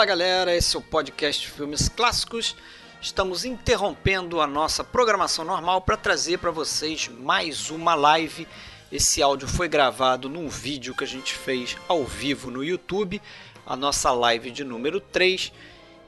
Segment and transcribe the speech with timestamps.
[0.00, 2.56] Fala galera, esse é o podcast Filmes Clássicos.
[3.02, 8.48] Estamos interrompendo a nossa programação normal para trazer para vocês mais uma live.
[8.90, 13.20] Esse áudio foi gravado num vídeo que a gente fez ao vivo no YouTube,
[13.66, 15.52] a nossa live de número 3.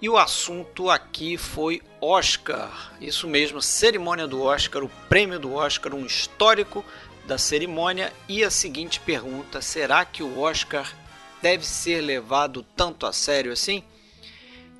[0.01, 2.95] E o assunto aqui foi Oscar.
[2.99, 6.83] Isso mesmo, cerimônia do Oscar, o prêmio do Oscar, um histórico
[7.27, 8.11] da cerimônia.
[8.27, 10.91] E a seguinte pergunta: será que o Oscar
[11.43, 13.83] deve ser levado tanto a sério assim?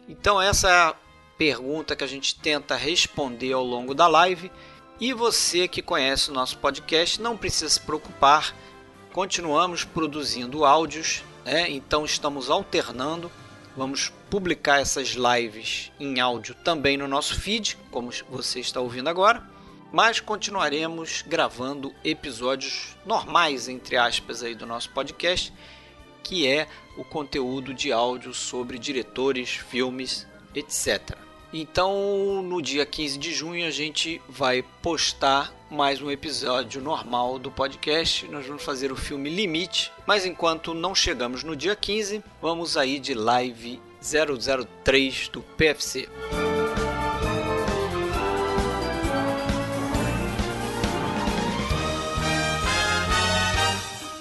[0.09, 0.95] Então, essa é a
[1.37, 4.51] pergunta que a gente tenta responder ao longo da live.
[5.01, 8.55] E você que conhece o nosso podcast não precisa se preocupar,
[9.13, 11.69] continuamos produzindo áudios, né?
[11.69, 13.31] então estamos alternando.
[13.77, 19.43] Vamos publicar essas lives em áudio também no nosso feed, como você está ouvindo agora,
[19.91, 25.53] mas continuaremos gravando episódios normais, entre aspas, aí do nosso podcast
[26.23, 31.17] que é o conteúdo de áudio sobre diretores, filmes, etc.
[31.53, 37.51] Então, no dia 15 de junho, a gente vai postar mais um episódio normal do
[37.51, 38.27] podcast.
[38.29, 42.99] Nós vamos fazer o filme Limite, mas enquanto não chegamos no dia 15, vamos aí
[42.99, 46.09] de live 003 do PFC.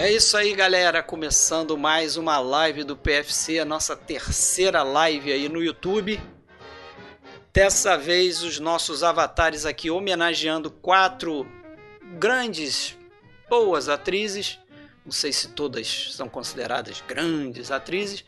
[0.00, 1.02] É isso aí, galera.
[1.02, 6.20] Começando mais uma live do PFC, a nossa terceira live aí no YouTube.
[7.52, 11.44] Dessa vez, os nossos avatares aqui homenageando quatro
[12.16, 12.96] grandes,
[13.50, 14.60] boas atrizes.
[15.04, 18.24] Não sei se todas são consideradas grandes atrizes,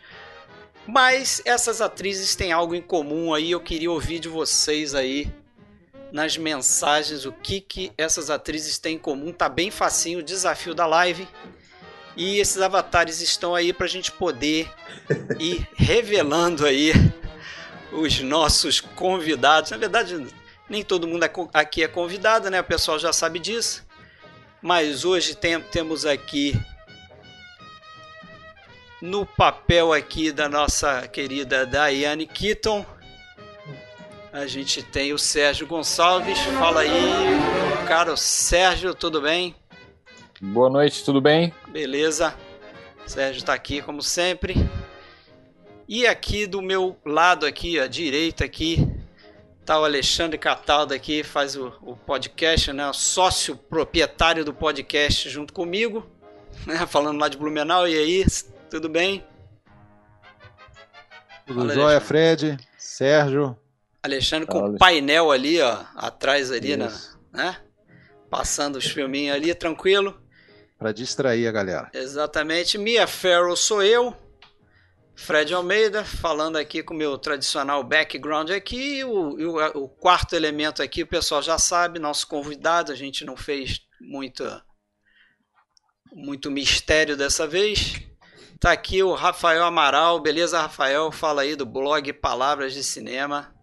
[0.84, 3.52] mas essas atrizes têm algo em comum aí.
[3.52, 5.32] Eu queria ouvir de vocês aí
[6.10, 9.32] nas mensagens o que, que essas atrizes têm em comum.
[9.32, 11.28] Tá bem facinho o desafio da live.
[12.16, 14.70] E esses avatares estão aí para a gente poder
[15.38, 16.92] ir revelando aí
[17.92, 19.70] os nossos convidados.
[19.70, 20.26] Na verdade,
[20.68, 22.60] nem todo mundo aqui é convidado, né?
[22.60, 23.84] O pessoal já sabe disso.
[24.62, 26.60] Mas hoje tem, temos aqui
[29.00, 32.84] no papel aqui da nossa querida Daiane Keaton.
[34.32, 36.38] A gente tem o Sérgio Gonçalves.
[36.58, 36.90] Fala aí,
[37.88, 39.56] caro Sérgio, tudo bem?
[40.42, 41.52] Boa noite, tudo bem?
[41.68, 42.34] Beleza.
[43.04, 44.54] Sérgio está aqui como sempre.
[45.86, 48.78] E aqui do meu lado aqui, à direita aqui,
[49.66, 52.90] tá o Alexandre Cataldo aqui, faz o, o podcast, né?
[52.94, 56.08] Sócio proprietário do podcast junto comigo,
[56.66, 56.86] né?
[56.86, 57.86] Falando lá de Blumenau.
[57.86, 58.24] E aí,
[58.70, 59.22] tudo bem?
[61.44, 63.58] Tudo Fala, jóia, Fred, Sérgio.
[64.02, 66.90] Alexandre com o painel ali, ó, atrás ali, né?
[67.30, 67.58] né?
[68.30, 70.18] Passando os filminhos ali, tranquilo
[70.80, 71.90] para distrair a galera.
[71.92, 72.78] Exatamente.
[72.78, 74.16] Mia Farrow sou eu.
[75.14, 79.04] Fred Almeida, falando aqui com o meu tradicional background aqui.
[79.04, 82.90] O, o, o, quarto elemento aqui, o pessoal já sabe, nosso convidado.
[82.90, 84.42] A gente não fez muito,
[86.10, 88.00] muito mistério dessa vez.
[88.58, 90.18] Tá aqui o Rafael Amaral.
[90.20, 91.12] Beleza, Rafael?
[91.12, 93.54] Fala aí do blog Palavras de Cinema.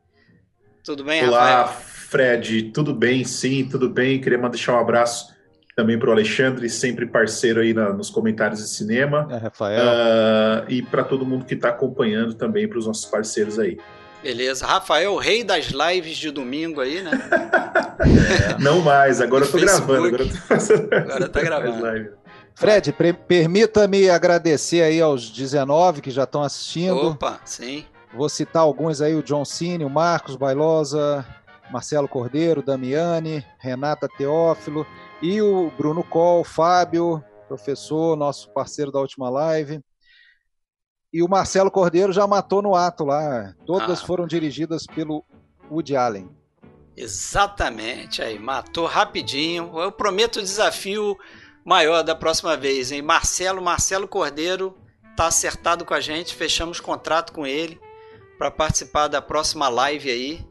[0.83, 1.63] Tudo bem, Olá, Rafael?
[1.63, 2.71] Olá, Fred.
[2.71, 3.25] Tudo bem?
[3.25, 4.21] Sim, tudo bem.
[4.21, 5.35] Queria deixar um abraço
[5.77, 9.27] também para o Alexandre, sempre parceiro aí na, nos comentários de cinema.
[9.29, 9.79] É, Rafael.
[9.79, 13.77] Uh, e para todo mundo que está acompanhando também, para os nossos parceiros aí.
[14.23, 14.65] Beleza.
[14.65, 17.11] Rafael, o rei das lives de domingo aí, né?
[18.01, 18.57] é.
[18.59, 20.07] Não mais, agora eu tô gravando.
[20.07, 22.09] Agora, eu tô fazendo, agora tá gravando.
[22.55, 22.95] Fred,
[23.27, 27.09] permita-me agradecer aí aos 19 que já estão assistindo.
[27.09, 27.85] Opa, sim.
[28.15, 31.23] Vou citar alguns aí, o John Cine, o Marcos Bailosa,
[31.69, 34.87] Marcelo Cordeiro, Damiani, Renata Teófilo,
[35.21, 39.81] e o Bruno Coll, Fábio, professor, nosso parceiro da última live.
[41.11, 43.53] E o Marcelo Cordeiro já matou no ato lá.
[43.65, 44.05] Todas ah.
[44.05, 45.23] foram dirigidas pelo
[45.71, 46.29] Woody Allen.
[46.95, 49.79] Exatamente, aí matou rapidinho.
[49.79, 51.17] Eu prometo o desafio
[51.63, 53.01] maior da próxima vez, hein?
[53.01, 54.75] Marcelo, Marcelo Cordeiro
[55.15, 57.79] tá acertado com a gente, fechamos contrato com ele
[58.37, 60.47] para participar da próxima live aí.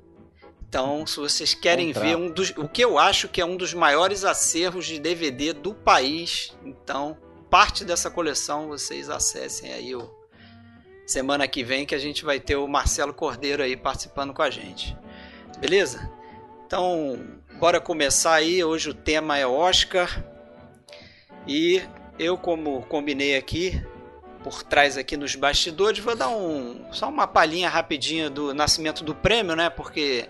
[0.68, 3.72] Então, se vocês querem ver um dos, o que eu acho que é um dos
[3.72, 7.16] maiores acervos de DVD do país, então
[7.48, 10.10] parte dessa coleção vocês acessem aí o
[11.06, 14.50] semana que vem que a gente vai ter o Marcelo Cordeiro aí participando com a
[14.50, 14.96] gente.
[15.58, 16.10] Beleza?
[16.66, 18.62] Então, bora começar aí.
[18.62, 20.24] Hoje o tema é Oscar.
[21.46, 21.80] E
[22.18, 23.80] eu, como combinei aqui,
[24.42, 29.14] por trás aqui nos bastidores, vou dar um só uma palhinha rapidinha do nascimento do
[29.14, 29.70] prêmio, né?
[29.70, 30.28] Porque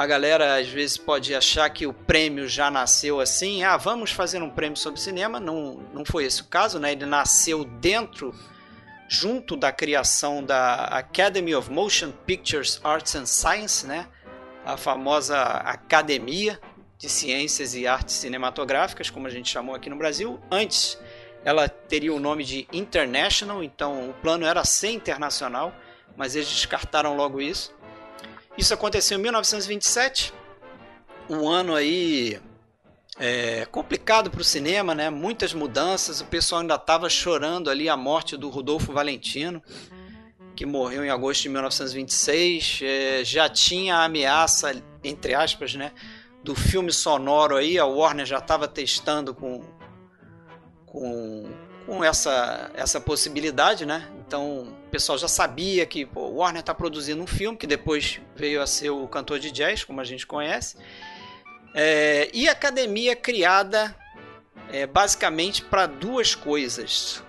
[0.00, 4.42] a galera às vezes pode achar que o prêmio já nasceu assim, ah, vamos fazer
[4.42, 5.38] um prêmio sobre cinema.
[5.38, 6.92] Não, não foi esse o caso, né?
[6.92, 8.34] Ele nasceu dentro,
[9.10, 14.08] junto da criação da Academy of Motion Pictures Arts and Science, né?
[14.64, 16.58] A famosa Academia
[16.96, 20.40] de Ciências e Artes Cinematográficas, como a gente chamou aqui no Brasil.
[20.50, 20.98] Antes,
[21.44, 25.74] ela teria o nome de International, então o plano era ser internacional,
[26.16, 27.78] mas eles descartaram logo isso.
[28.58, 30.34] Isso aconteceu em 1927,
[31.28, 32.40] um ano aí
[33.18, 35.10] é, complicado para o cinema, né?
[35.10, 36.20] Muitas mudanças.
[36.20, 39.62] O pessoal ainda estava chorando ali a morte do Rodolfo Valentino,
[40.56, 42.80] que morreu em agosto de 1926.
[42.82, 45.92] É, já tinha a ameaça, entre aspas, né?
[46.42, 47.78] Do filme sonoro aí.
[47.78, 49.62] A Warner já estava testando com,
[50.86, 51.46] com,
[51.86, 54.08] com essa, essa possibilidade, né?
[54.26, 58.60] Então o pessoal já sabia que o Warner está produzindo um filme que depois veio
[58.60, 60.76] a ser o cantor de jazz, como a gente conhece.
[61.72, 63.96] É, e a academia criada
[64.68, 67.22] é, basicamente para duas coisas.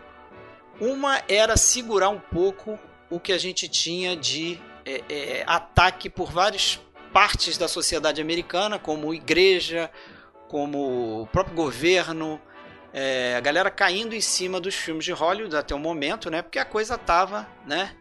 [0.79, 2.79] Uma era segurar um pouco
[3.11, 6.79] o que a gente tinha de é, é ataque por várias
[7.13, 9.91] partes da sociedade americana, como igreja,
[10.47, 12.41] como o próprio governo,
[12.93, 16.41] é, a galera caindo em cima dos filmes de Hollywood até o momento, né?
[16.41, 17.95] Porque a coisa tava, né?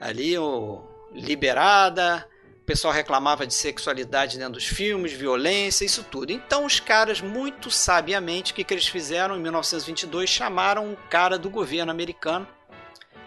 [0.00, 2.26] Ali o, liberada,
[2.60, 6.32] o pessoal reclamava de sexualidade dentro dos filmes, violência, isso tudo.
[6.32, 10.28] Então os caras, muito sabiamente, o que, que eles fizeram em 1922?
[10.28, 12.48] Chamaram um cara do governo americano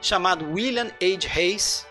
[0.01, 1.29] chamado William H.
[1.33, 1.87] Hayes.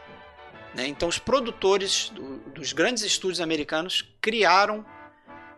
[0.75, 0.87] Né?
[0.87, 4.85] Então os produtores do, dos grandes estúdios americanos criaram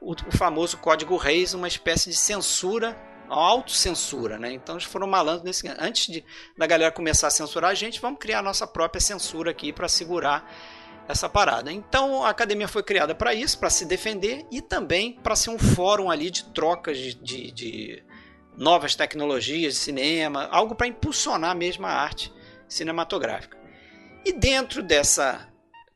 [0.01, 2.97] o, famoso Código Reis, uma espécie de censura
[3.29, 4.53] autocensura, né?
[4.53, 6.25] Então eles foram malandros nesse antes de,
[6.57, 9.89] da galera começar a censurar a gente, vamos criar a nossa própria censura aqui para
[9.89, 10.51] segurar
[11.09, 11.73] essa parada.
[11.73, 15.59] Então a academia foi criada para isso, para se defender e também para ser um
[15.59, 18.05] fórum ali de trocas de, de, de
[18.57, 22.33] novas tecnologias de cinema, algo para impulsionar mesmo a arte
[22.69, 23.59] cinematográfica.
[24.25, 25.49] E dentro dessa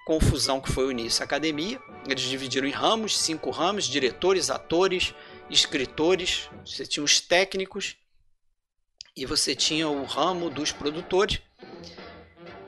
[0.04, 5.14] confusão que foi o início da academia, eles dividiram em ramos, cinco ramos, diretores, atores,
[5.50, 7.96] escritores, você tinha os técnicos
[9.16, 11.40] e você tinha o ramo dos produtores.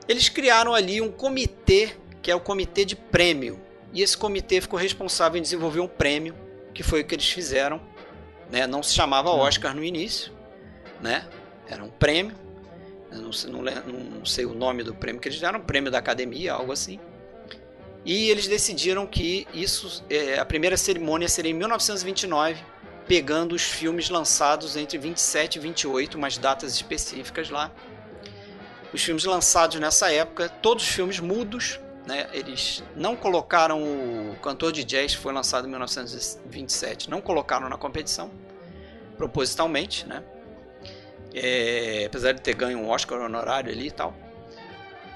[0.07, 3.61] Eles criaram ali um comitê, que é o comitê de prêmio.
[3.93, 6.35] E esse comitê ficou responsável em desenvolver um prêmio,
[6.73, 7.81] que foi o que eles fizeram.
[8.49, 8.67] Né?
[8.67, 9.39] Não se chamava hum.
[9.39, 10.31] Oscar no início,
[11.01, 11.27] né?
[11.69, 12.35] era um prêmio.
[13.11, 16.53] Não, sei, não, não sei o nome do prêmio que eles deram, prêmio da academia,
[16.53, 16.99] algo assim.
[18.05, 22.63] E eles decidiram que isso, é, a primeira cerimônia seria em 1929,
[23.07, 27.71] pegando os filmes lançados entre 27 e 28, umas datas específicas lá.
[28.93, 32.27] Os filmes lançados nessa época, todos filmes mudos, né?
[32.33, 37.77] Eles não colocaram o cantor de jazz, que foi lançado em 1927, não colocaram na
[37.77, 38.31] competição,
[39.17, 40.23] propositalmente, né?
[41.33, 44.13] É, apesar de ter ganho um Oscar honorário ali e tal.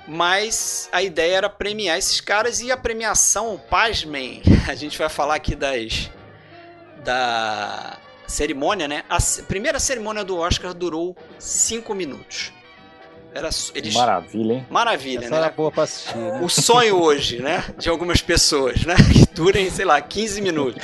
[0.07, 5.35] Mas a ideia era premiar esses caras e a premiação, pasmem, a gente vai falar
[5.35, 6.09] aqui das
[7.05, 7.97] da
[8.27, 9.03] cerimônia, né?
[9.09, 12.51] A primeira cerimônia do Oscar durou 5 minutos.
[13.33, 13.93] Era, eles...
[13.93, 14.67] Maravilha, hein?
[14.69, 15.37] Maravilha, Essa né?
[15.37, 16.39] Era boa pra assistir, né?
[16.41, 17.63] O sonho hoje, né?
[17.77, 18.95] De algumas pessoas, né?
[19.11, 20.81] Que durem, sei lá, 15 minutos.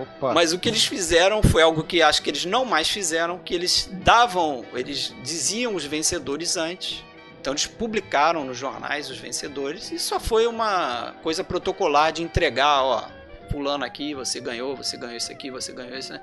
[0.00, 0.32] Opa.
[0.32, 3.52] Mas o que eles fizeram foi algo que acho que eles não mais fizeram, que
[3.52, 7.04] eles davam, eles diziam os vencedores antes
[7.40, 12.82] então eles publicaram nos jornais os vencedores e só foi uma coisa protocolar de entregar,
[12.82, 13.08] ó,
[13.50, 16.20] pulando aqui, você ganhou, você ganhou esse aqui, você ganhou esse, né?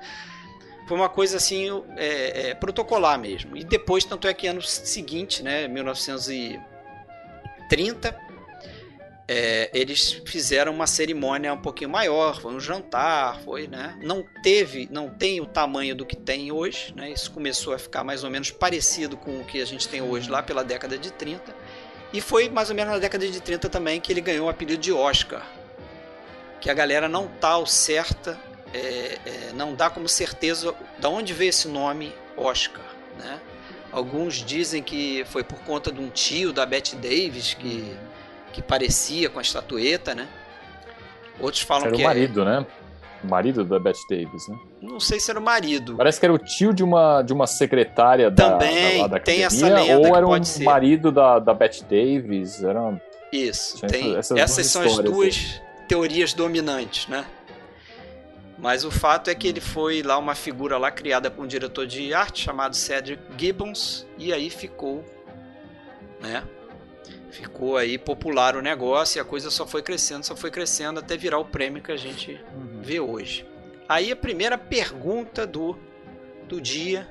[0.88, 3.56] Foi uma coisa assim, é, é, protocolar mesmo.
[3.56, 8.18] E depois, tanto é que ano seguinte, né, 1930,
[9.30, 13.98] é, eles fizeram uma cerimônia um pouquinho maior, foi um jantar, foi, né?
[14.02, 17.10] Não teve, não tem o tamanho do que tem hoje, né?
[17.10, 20.30] Isso começou a ficar mais ou menos parecido com o que a gente tem hoje
[20.30, 21.54] lá pela década de 30.
[22.14, 24.80] E foi mais ou menos na década de 30 também que ele ganhou o apelido
[24.80, 25.46] de Oscar.
[26.60, 28.38] Que a galera não tá ao certa,
[28.74, 32.84] é, é, não dá como certeza de onde veio esse nome Oscar,
[33.18, 33.40] né?
[33.90, 37.96] Alguns dizem que foi por conta de um tio da Bette Davis que
[38.52, 40.26] que parecia com a estatueta, né?
[41.38, 42.44] Outros falam Era que o marido, é...
[42.44, 42.66] né?
[43.22, 44.58] O marido da Bette Davis, né?
[44.80, 45.96] Não sei se era o marido.
[45.96, 49.44] Parece que era o tio de uma, de uma secretária Também, da, da, da tem
[49.44, 50.64] essa lenda ou era um ser.
[50.64, 52.62] marido da, da Bette Davis.
[52.62, 53.00] Era...
[53.32, 55.67] Isso, tem, essas, essas são as duas aí.
[55.88, 57.26] Teorias dominantes, né?
[58.58, 61.86] Mas o fato é que ele foi lá uma figura lá criada por um diretor
[61.86, 65.04] de arte chamado Cedric Gibbons e aí ficou,
[66.20, 66.44] né?
[67.30, 71.16] Ficou aí popular o negócio e a coisa só foi crescendo, só foi crescendo até
[71.16, 72.80] virar o prêmio que a gente uhum.
[72.82, 73.46] vê hoje.
[73.88, 75.78] Aí a primeira pergunta do,
[76.48, 77.08] do dia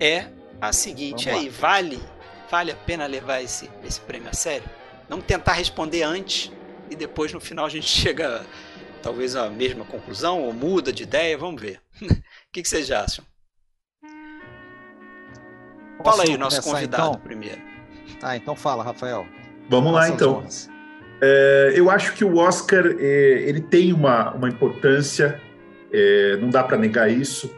[0.00, 0.26] é
[0.60, 2.00] a seguinte aí, vale
[2.50, 4.68] vale a pena levar esse, esse prêmio a sério?
[5.08, 6.50] Vamos tentar responder antes
[6.90, 8.44] e depois no final a gente chega
[9.02, 11.80] talvez a mesma conclusão ou muda de ideia, vamos ver.
[12.02, 12.08] o
[12.52, 13.24] que, que vocês acham?
[15.98, 17.20] Posso fala aí, nosso convidado então?
[17.20, 17.60] primeiro.
[18.22, 19.26] Ah, então fala, Rafael.
[19.68, 20.44] Vamos lá, então.
[21.20, 25.40] É, eu acho que o Oscar é, ele tem uma, uma importância,
[25.92, 27.50] é, não dá para negar isso,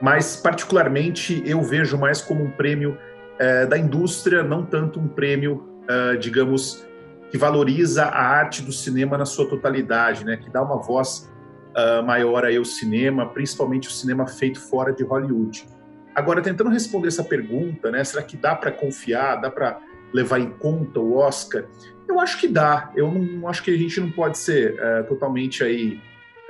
[0.00, 2.98] mas particularmente eu vejo mais como um prêmio
[3.38, 6.84] é, da indústria, não tanto um prêmio, é, digamos,
[7.30, 10.36] que valoriza a arte do cinema na sua totalidade, né?
[10.36, 11.30] Que dá uma voz
[11.70, 15.66] uh, maior aí ao cinema, principalmente o cinema feito fora de Hollywood.
[16.14, 18.02] Agora, tentando responder essa pergunta, né?
[18.02, 19.78] Será que dá para confiar, dá para
[20.12, 21.64] levar em conta o Oscar?
[22.08, 22.90] Eu acho que dá.
[22.96, 26.00] Eu não acho que a gente não pode ser uh, totalmente aí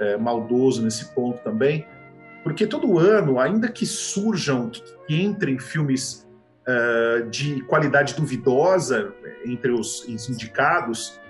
[0.01, 1.87] uh, maldoso nesse ponto também,
[2.43, 4.83] porque todo ano, ainda que surjam, que,
[5.23, 6.27] entrem filmes
[6.71, 9.12] uh, de qualidade duvidosa
[9.45, 11.21] entre os, os, indicados,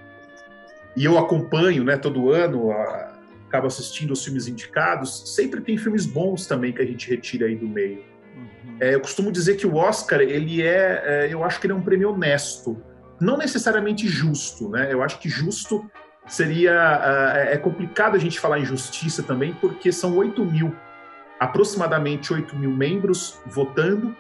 [0.97, 3.11] e eu acompanho né, todo ano, uh,
[3.49, 7.57] acabo assistindo os filmes indicados, sempre tem filmes bons também que a gente retira aí
[7.57, 8.05] do meio.
[8.37, 8.77] Uhum.
[8.81, 11.77] É, eu costumo dizer que o Oscar, ele é, é, eu acho que ele é
[11.77, 12.81] um prêmio honesto,
[13.21, 14.93] não necessariamente justo, né?
[14.93, 15.91] Eu acho que justo
[16.27, 20.75] seria, uh, é complicado a gente falar em justiça também, porque são 8 mil,
[21.39, 24.17] aproximadamente 8 mil membros votando,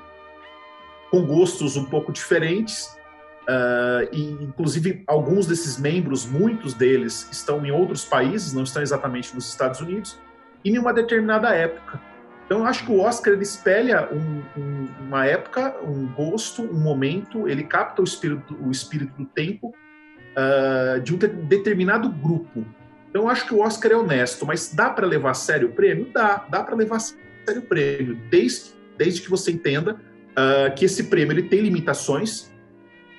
[1.10, 2.96] com gostos um pouco diferentes.
[3.42, 9.34] Uh, e, inclusive, alguns desses membros, muitos deles, estão em outros países, não estão exatamente
[9.34, 10.18] nos Estados Unidos,
[10.64, 12.00] e em uma determinada época.
[12.46, 16.80] Então, eu acho que o Oscar ele espelha um, um, uma época, um gosto, um
[16.80, 22.64] momento, ele capta o espírito, o espírito do tempo uh, de um determinado grupo.
[23.08, 25.72] Então, eu acho que o Oscar é honesto, mas dá para levar a sério o
[25.72, 26.08] prêmio?
[26.12, 30.00] Dá, dá para levar a sério o prêmio, desde, desde que você entenda
[30.40, 32.50] uh, que esse prêmio ele tem limitações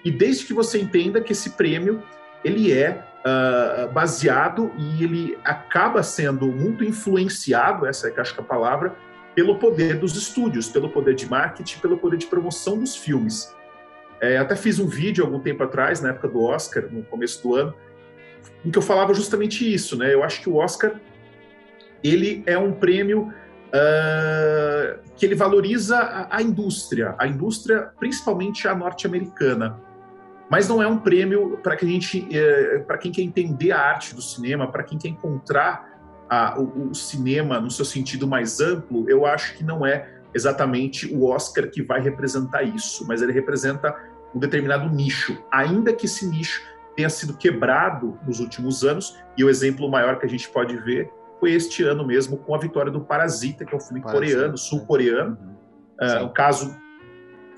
[0.03, 2.01] e desde que você entenda que esse prêmio
[2.43, 8.39] ele é uh, baseado e ele acaba sendo muito influenciado, essa é que acho que
[8.39, 8.95] é a palavra,
[9.35, 13.53] pelo poder dos estúdios, pelo poder de marketing, pelo poder de promoção dos filmes.
[14.19, 17.55] É, até fiz um vídeo algum tempo atrás, na época do Oscar, no começo do
[17.55, 17.73] ano,
[18.65, 20.13] em que eu falava justamente isso, né?
[20.13, 20.93] Eu acho que o Oscar
[22.03, 23.33] ele é um prêmio
[23.71, 29.79] uh, que ele valoriza a, a, indústria, a indústria principalmente a norte-americana.
[30.49, 33.79] Mas não é um prêmio para que a gente, uh, para quem quer entender a
[33.79, 35.89] arte do cinema, para quem quer encontrar
[36.29, 39.09] a, o, o cinema no seu sentido mais amplo.
[39.09, 43.93] Eu acho que não é exatamente o Oscar que vai representar isso, mas ele representa
[44.33, 46.61] um determinado nicho, ainda que esse nicho
[46.95, 51.11] tenha sido quebrado nos últimos anos, e o exemplo maior que a gente pode ver
[51.41, 54.57] foi este ano mesmo, com a vitória do Parasita, que é um filme Parasita, coreano,
[54.57, 55.37] sul-coreano.
[55.41, 56.07] Uhum.
[56.07, 56.79] Uh, um caso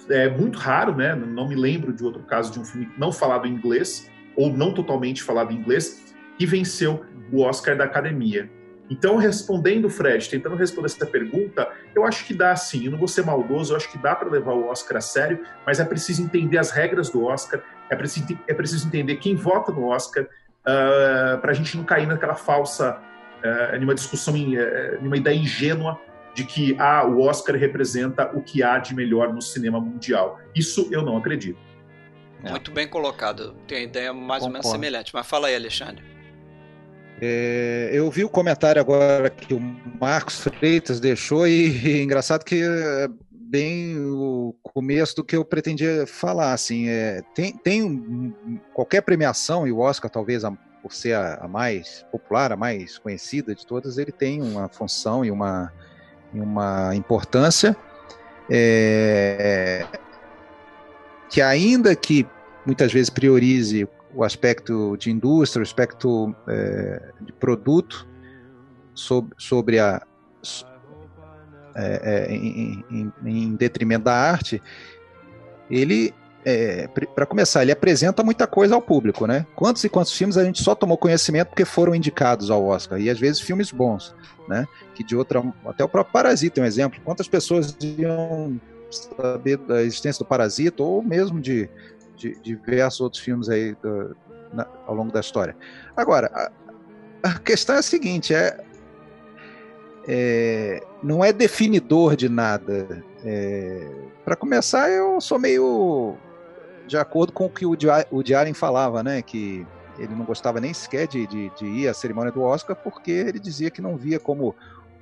[0.09, 1.13] é, muito raro, né?
[1.13, 4.73] Não me lembro de outro caso de um filme não falado em inglês, ou não
[4.73, 8.49] totalmente falado em inglês, que venceu o Oscar da Academia.
[8.89, 12.85] Então, respondendo, Fred, tentando responder essa pergunta, eu acho que dá sim.
[12.85, 15.43] Eu não vou ser maldoso, eu acho que dá para levar o Oscar a sério,
[15.65, 19.71] mas é preciso entender as regras do Oscar, é preciso, é preciso entender quem vota
[19.71, 20.27] no Oscar, uh,
[20.65, 23.01] ah, para a gente não cair naquela falsa
[23.43, 25.99] é, numa discussão, em, é, numa ideia ingênua
[26.33, 30.39] de que ah, o Oscar representa o que há de melhor no cinema mundial.
[30.55, 31.59] Isso eu não acredito.
[32.43, 32.49] É.
[32.49, 33.55] Muito bem colocado.
[33.67, 34.45] Tem uma ideia mais Concordo.
[34.45, 35.11] ou menos semelhante.
[35.13, 36.03] Mas fala aí, Alexandre.
[37.21, 42.61] É, eu vi o comentário agora que o Marcos Freitas deixou e, e engraçado que
[42.61, 46.53] é bem o começo do que eu pretendia falar.
[46.53, 50.51] Assim, é, tem, tem um, qualquer premiação, e o Oscar talvez a
[50.83, 55.23] por ser a, a, mais popular, a mais conhecida de todas, ele tem uma função
[55.23, 55.71] e uma,
[56.33, 57.75] e uma importância
[58.49, 59.87] é,
[61.29, 62.27] que ainda que
[62.65, 68.05] muitas vezes priorize o aspecto de indústria, o aspecto é, de produto
[68.93, 70.05] sobre, sobre a
[71.75, 74.61] é, é, em, em, em, detrimento da arte,
[75.71, 76.13] ele
[76.45, 79.45] é, para começar, ele apresenta muita coisa ao público, né?
[79.55, 83.09] Quantos e quantos filmes a gente só tomou conhecimento porque foram indicados ao Oscar e
[83.09, 84.13] às vezes filmes bons,
[84.47, 84.67] né?
[84.93, 86.99] Que de outra, até o próprio Parasita é um exemplo.
[87.03, 88.59] Quantas pessoas iam
[88.91, 91.69] saber da existência do Parasita ou mesmo de,
[92.17, 94.15] de, de diversos outros filmes aí do,
[94.51, 95.55] na, ao longo da história?
[95.95, 98.59] Agora, a, a questão é a seguinte: é,
[100.05, 103.01] é, não é definidor de nada.
[103.23, 103.89] É,
[104.25, 106.17] para começar, eu sou meio
[106.93, 109.23] de acordo com o que o, Diário falava, né?
[109.23, 109.65] Que
[109.97, 113.39] ele não gostava nem sequer de, de, de, ir à cerimônia do Oscar porque ele
[113.39, 114.55] dizia que não via como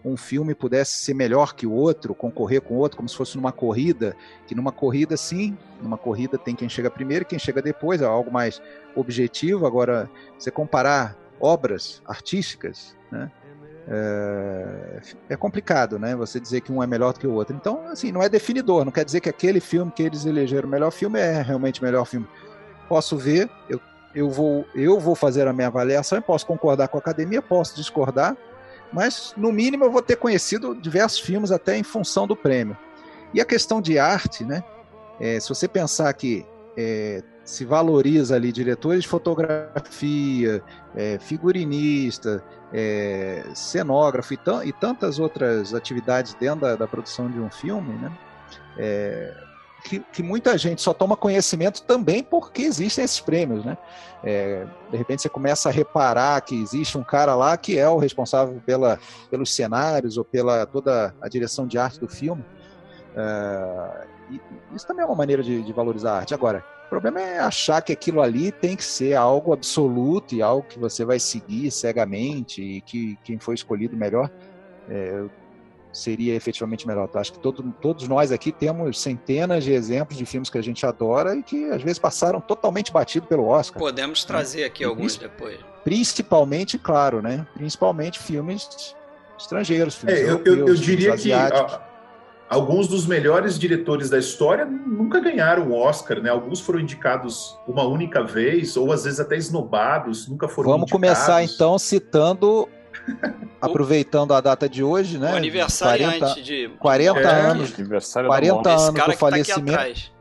[0.04, 3.36] um filme pudesse ser melhor que o outro, concorrer com o outro, como se fosse
[3.36, 4.16] numa corrida,
[4.48, 8.06] que numa corrida sim, numa corrida tem quem chega primeiro e quem chega depois, é
[8.06, 8.62] algo mais
[8.96, 9.68] objetivo.
[9.68, 13.30] Agora, você comparar obras artísticas, né?
[13.88, 16.16] É, é, complicado, né?
[16.16, 17.56] Você dizer que um é melhor do que o outro.
[17.56, 18.86] Então, assim, não é definidor.
[18.86, 21.84] Não quer dizer que aquele filme que eles elegeram o melhor filme é realmente o
[21.84, 22.28] melhor filme.
[22.88, 23.82] Posso ver, eu,
[24.14, 27.76] eu, vou, eu vou fazer a minha avaliação e posso concordar com a academia, posso
[27.76, 28.38] discordar,
[28.94, 32.78] mas no mínimo eu vou ter conhecido diversos filmes até em função do prêmio.
[33.34, 34.64] E a questão de arte, né?
[35.20, 36.46] É, se você pensar que
[36.78, 40.64] é, se valoriza ali diretores de fotografia,
[40.96, 47.50] é, figurinista, é, cenógrafo e, e, tantas outras atividades dentro da, da produção de um
[47.50, 48.12] filme, né?
[48.78, 49.34] É,
[49.84, 53.78] que, que, muita gente só toma conhecimento também porque existem esses prêmios, né?
[54.24, 57.98] É, de repente você começa a reparar que existe um cara lá que é o
[57.98, 62.46] responsável pela, pelos cenários ou pela toda a direção de arte do filme.
[63.16, 64.08] É,
[64.74, 66.34] isso também é uma maneira de, de valorizar a arte.
[66.34, 70.78] Agora, problema é achar que aquilo ali tem que ser algo absoluto e algo que
[70.78, 74.30] você vai seguir cegamente e que quem foi escolhido melhor
[74.90, 75.24] é,
[75.94, 77.08] seria efetivamente melhor.
[77.10, 80.62] Então, acho que todo, todos nós aqui temos centenas de exemplos de filmes que a
[80.62, 83.80] gente adora e que às vezes passaram totalmente batido pelo Oscar.
[83.80, 85.60] Podemos trazer aqui alguns depois.
[85.86, 87.48] Principalmente, claro, né?
[87.54, 88.96] Principalmente filmes
[89.40, 91.32] estrangeiros, filmes é, eu, eu, eu diria que
[92.52, 96.30] alguns dos melhores diretores da história nunca ganharam o Oscar, né?
[96.30, 101.08] Alguns foram indicados uma única vez, ou às vezes até esnobados, nunca foram Vamos indicados.
[101.08, 102.68] começar então citando,
[103.62, 105.32] aproveitando a data de hoje, né?
[105.32, 109.78] O aniversário 40, de 40 é, anos, aniversário 40 anos do tá falecimento.
[109.78, 110.12] Tá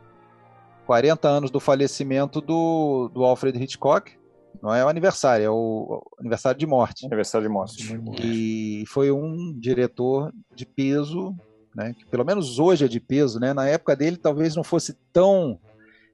[0.85, 4.09] 40 anos do falecimento do, do Alfred Hitchcock.
[4.63, 7.05] Não é o aniversário, é o aniversário de morte.
[7.05, 8.01] Aniversário de morte.
[8.23, 11.35] E foi um diretor de peso
[11.75, 11.95] né?
[11.97, 13.53] que pelo menos hoje é de peso, né?
[13.53, 15.59] na época dele talvez não fosse tão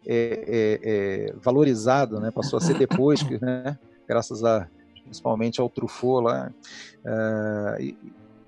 [0.06, 2.32] é, é, é, valorizado, né?
[2.32, 3.78] passou a ser depois, né?
[4.08, 4.68] graças a
[5.08, 6.52] principalmente ao Truffaut lá,
[7.06, 7.98] uh, e,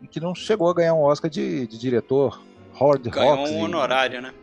[0.01, 2.41] e, que não chegou a ganhar um Oscar de, de diretor.
[2.79, 4.33] Howard ganhou Hawks, um honorário, né?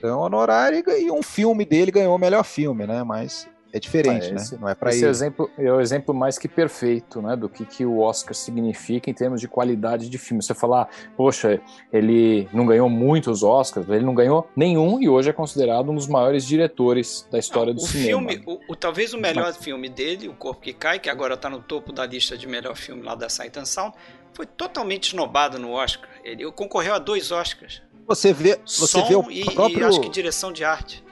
[0.00, 3.02] Ganhou um honorário e, e um filme dele ganhou o melhor filme, né?
[3.02, 4.60] Mas é diferente, ah, esse, né?
[4.60, 7.86] Não é para esse exemplo é o exemplo mais que perfeito, né, do que, que
[7.86, 10.42] o Oscar significa em termos de qualidade de filme.
[10.42, 15.32] Você falar, poxa, ele não ganhou muitos Oscars, ele não ganhou nenhum e hoje é
[15.32, 18.30] considerado um dos maiores diretores da história do o cinema.
[18.30, 19.56] Filme, o, o, talvez o melhor Mas...
[19.56, 22.76] filme dele, O Corpo que Cai, que agora está no topo da lista de melhor
[22.76, 23.96] filme lá da Sight and Sound,
[24.34, 26.10] foi totalmente esnobado no Oscar.
[26.22, 27.82] Ele concorreu a dois Oscars.
[28.06, 29.22] Você vê, você Som vê o
[29.54, 31.02] próprio, e acho que direção de arte.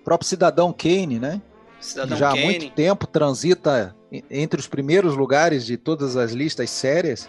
[0.00, 1.42] O próprio Cidadão Kane, né?
[1.80, 2.40] Cidadão já Kane.
[2.40, 3.96] há muito tempo transita
[4.30, 7.28] entre os primeiros lugares de todas as listas sérias.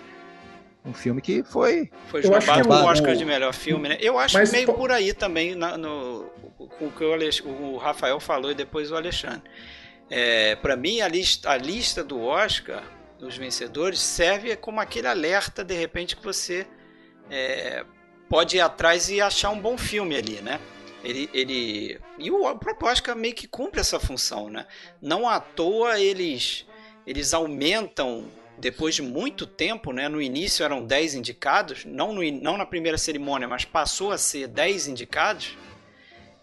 [0.83, 1.91] Um filme que foi.
[2.07, 3.97] Foi jogado com o Oscar de melhor filme, né?
[4.01, 6.25] Eu acho Mas, meio por aí também, na, no,
[6.79, 9.43] com o que o, o, Rafael falou e depois o Alexandre.
[10.09, 12.83] É, Para mim, a lista, a lista do Oscar,
[13.19, 16.65] dos vencedores, serve como aquele alerta, de repente, que você
[17.29, 17.85] é,
[18.27, 20.59] pode ir atrás e achar um bom filme ali, né?
[21.03, 24.67] Ele, ele e o próprio Oscar meio que cumpre essa função, né?
[25.01, 26.65] Não à toa eles
[27.05, 28.25] eles aumentam
[28.57, 30.07] depois de muito tempo, né?
[30.07, 34.47] No início eram 10 indicados, não, no, não na primeira cerimônia, mas passou a ser
[34.47, 35.57] 10 indicados.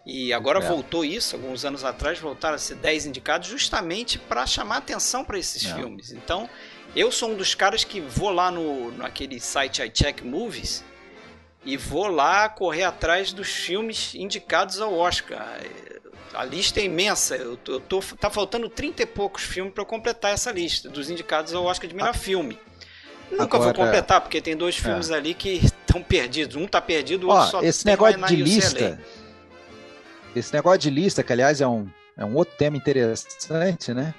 [0.04, 0.66] E agora é.
[0.66, 5.38] voltou isso, alguns anos atrás voltaram a ser 10 indicados justamente para chamar atenção para
[5.38, 5.74] esses é.
[5.74, 6.12] filmes.
[6.12, 6.48] Então,
[6.96, 10.82] eu sou um dos caras que vou lá no naquele site I Check Movies
[11.64, 15.60] e vou lá correr atrás dos filmes indicados ao Oscar.
[16.34, 17.36] A lista é imensa.
[17.36, 21.10] Eu tô, eu tô tá faltando 30 e poucos filmes para completar essa lista dos
[21.10, 22.14] indicados ao Oscar de melhor ah.
[22.14, 22.58] filme.
[23.30, 25.14] Nunca Agora, vou completar, porque tem dois filmes é.
[25.14, 26.56] ali que estão perdidos.
[26.56, 28.98] Um tá perdido, o outro só esse negócio de lista.
[30.34, 34.14] Esse negócio de lista, que aliás é um, é um outro tema interessante, né?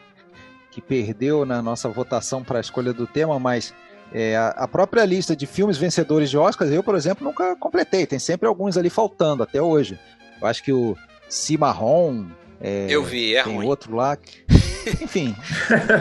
[0.71, 3.73] Que perdeu na nossa votação para a escolha do tema, mas
[4.13, 8.05] é, a, própria lista de filmes vencedores de Oscars, eu, por exemplo, nunca completei.
[8.05, 9.99] Tem sempre alguns ali faltando até hoje.
[10.41, 10.95] Eu acho que o,
[11.29, 12.25] Cimarron.
[12.59, 13.67] É, eu vi, é tem ruim.
[13.67, 14.17] outro lá.
[15.01, 15.35] Enfim.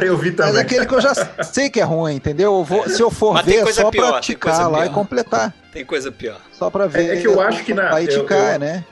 [0.05, 0.53] eu vi também.
[0.53, 2.55] Mas é aquele que eu já sei que é ruim, entendeu?
[2.55, 4.90] Eu vou, se eu for Mas ver, só pior, pra ticar lá pior.
[4.90, 5.55] e completar.
[5.73, 6.40] Tem coisa pior.
[6.53, 7.11] Só pra ver.
[7.11, 7.94] É, é que eu acho que na.
[7.94, 8.85] Aí ticar, né?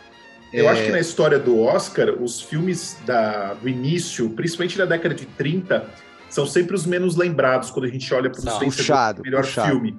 [0.52, 0.68] Eu é...
[0.68, 5.24] acho que na história do Oscar, os filmes da, do início, principalmente da década de
[5.24, 5.84] 30,
[6.28, 9.68] são sempre os menos lembrados quando a gente olha para os vencedores do melhor puxado.
[9.68, 9.98] filme.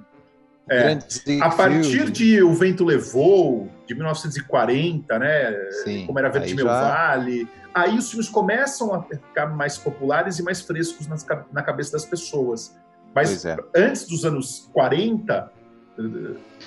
[0.70, 0.98] É,
[1.40, 5.70] a partir de O Vento Levou, de 1940, né?
[5.82, 6.80] Sim, como era Verde Meu já...
[6.82, 7.48] Vale.
[7.72, 12.04] Aí os filmes começam a ficar mais populares e mais frescos nas, na cabeça das
[12.04, 12.76] pessoas.
[13.14, 13.56] Mas é.
[13.74, 15.50] antes dos anos 40,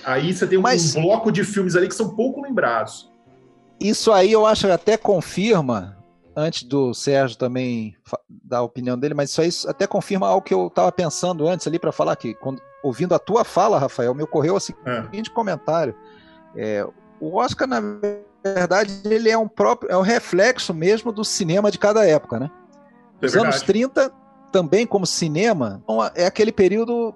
[0.04, 0.96] aí você tem um, Mas...
[0.96, 3.12] um bloco de filmes ali que são pouco lembrados.
[3.80, 5.98] Isso aí eu acho que até confirma,
[6.36, 7.96] antes do Sérgio também
[8.30, 11.68] dar a opinião dele, mas isso aí até confirma algo que eu estava pensando antes
[11.68, 12.34] ali para falar aqui.
[12.36, 15.34] Quando, ouvindo a tua fala, Rafael, me ocorreu o seguinte é.
[15.34, 15.96] comentário.
[16.56, 16.88] É,
[17.20, 17.82] o Oscar, na
[18.44, 22.52] verdade, ele é um próprio, é um reflexo mesmo do cinema de cada época, né?
[23.22, 24.12] É Os anos 30,
[24.52, 25.84] também como cinema,
[26.16, 27.14] é aquele período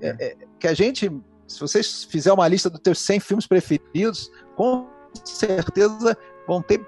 [0.00, 1.10] é, é, que a gente,
[1.46, 4.88] se vocês fizer uma lista dos teus 100 filmes preferidos, com
[5.24, 6.80] certeza vão ter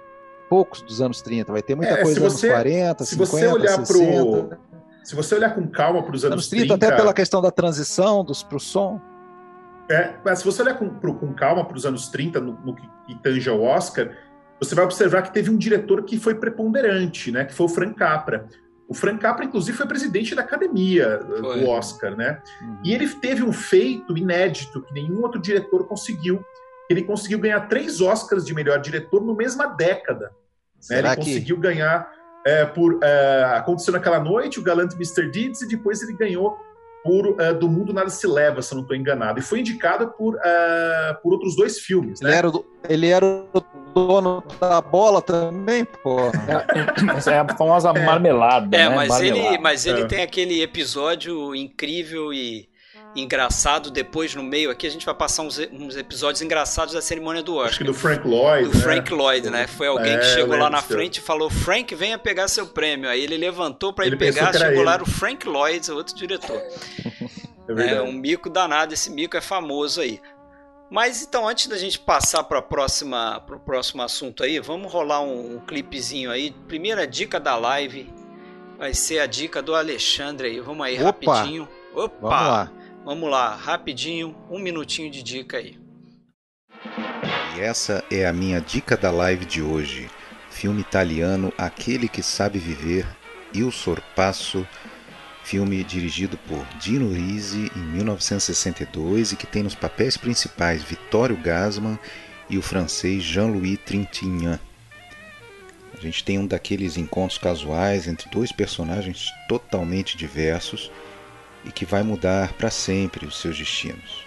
[0.49, 3.47] poucos dos anos 30, vai ter muita é, coisa dos anos 40, se 50, você
[3.47, 3.87] olhar 60.
[3.87, 4.59] Pro,
[5.05, 7.51] se você olhar com calma para os anos, anos 30, 30, até pela questão da
[7.51, 9.01] transição dos para o som.
[9.89, 12.75] É, mas se você olhar com, pro, com calma para os anos 30, no, no
[12.75, 14.11] que, que tange ao Oscar,
[14.61, 17.45] você vai observar que teve um diretor que foi preponderante, né?
[17.45, 18.49] Que foi o Frank Capra.
[18.89, 21.61] O Frank Capra, inclusive, foi presidente da academia foi.
[21.61, 22.41] do Oscar, né?
[22.63, 22.79] Uhum.
[22.85, 26.45] E ele teve um feito inédito que nenhum outro diretor conseguiu,
[26.89, 30.31] ele conseguiu ganhar três Oscars de melhor diretor na mesma década.
[30.91, 30.99] Né?
[30.99, 31.17] Ele que...
[31.17, 32.11] conseguiu ganhar
[32.47, 35.31] é, por é, Aconteceu naquela noite, o Galante Mr.
[35.31, 36.57] Deeds, e depois ele ganhou
[37.05, 39.39] por é, Do Mundo Nada Se Leva, se eu não estou enganado.
[39.39, 42.21] E foi indicado por, é, por outros dois filmes.
[42.21, 42.37] Ele, né?
[42.39, 42.53] era,
[42.89, 43.61] ele era o
[43.95, 46.17] dono da bola também, pô.
[47.17, 48.05] Essa é a famosa é.
[48.05, 48.77] marmelada.
[48.77, 48.95] É, né?
[48.95, 49.49] mas, marmelada.
[49.49, 50.07] Ele, mas ele é.
[50.07, 52.69] tem aquele episódio incrível e
[53.21, 57.43] engraçado depois no meio aqui a gente vai passar uns, uns episódios engraçados da cerimônia
[57.43, 57.69] do Oscar.
[57.69, 58.83] Acho que do Frank Lloyd, do né?
[58.83, 59.67] Frank Lloyd, né?
[59.67, 63.09] Foi alguém é, que chegou lá na frente e falou: "Frank, venha pegar seu prêmio".
[63.09, 66.61] Aí ele levantou para ele pegar, chegou lá o Frank Lloyd, outro diretor.
[67.79, 70.21] é, é um mico danado, esse mico é famoso aí.
[70.89, 75.57] Mas então, antes da gente passar para próxima pro próximo assunto aí, vamos rolar um,
[75.57, 76.53] um clipezinho aí.
[76.69, 78.09] Primeira dica da live
[78.79, 80.61] vai ser a dica do Alexandre aí.
[80.61, 81.35] Vamos aí Opa.
[81.35, 81.69] rapidinho.
[81.93, 82.17] Opa!
[82.21, 82.73] Vamos lá.
[83.07, 85.79] Vamos lá, rapidinho, um minutinho de dica aí.
[87.57, 90.11] E essa é a minha dica da live de hoje.
[90.51, 93.07] Filme italiano Aquele que Sabe Viver,
[93.55, 94.67] Il Sorpasso,
[95.45, 101.97] filme dirigido por Dino Risi em 1962 e que tem nos papéis principais Vittorio Gassman
[102.51, 104.59] e o francês Jean-Louis Trintignant.
[105.97, 110.91] A gente tem um daqueles encontros casuais entre dois personagens totalmente diversos
[111.67, 114.25] e que vai mudar para sempre os seus destinos.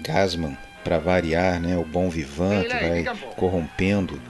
[0.00, 4.20] Gasman, para variar, né, o bom vivan que vai corrompendo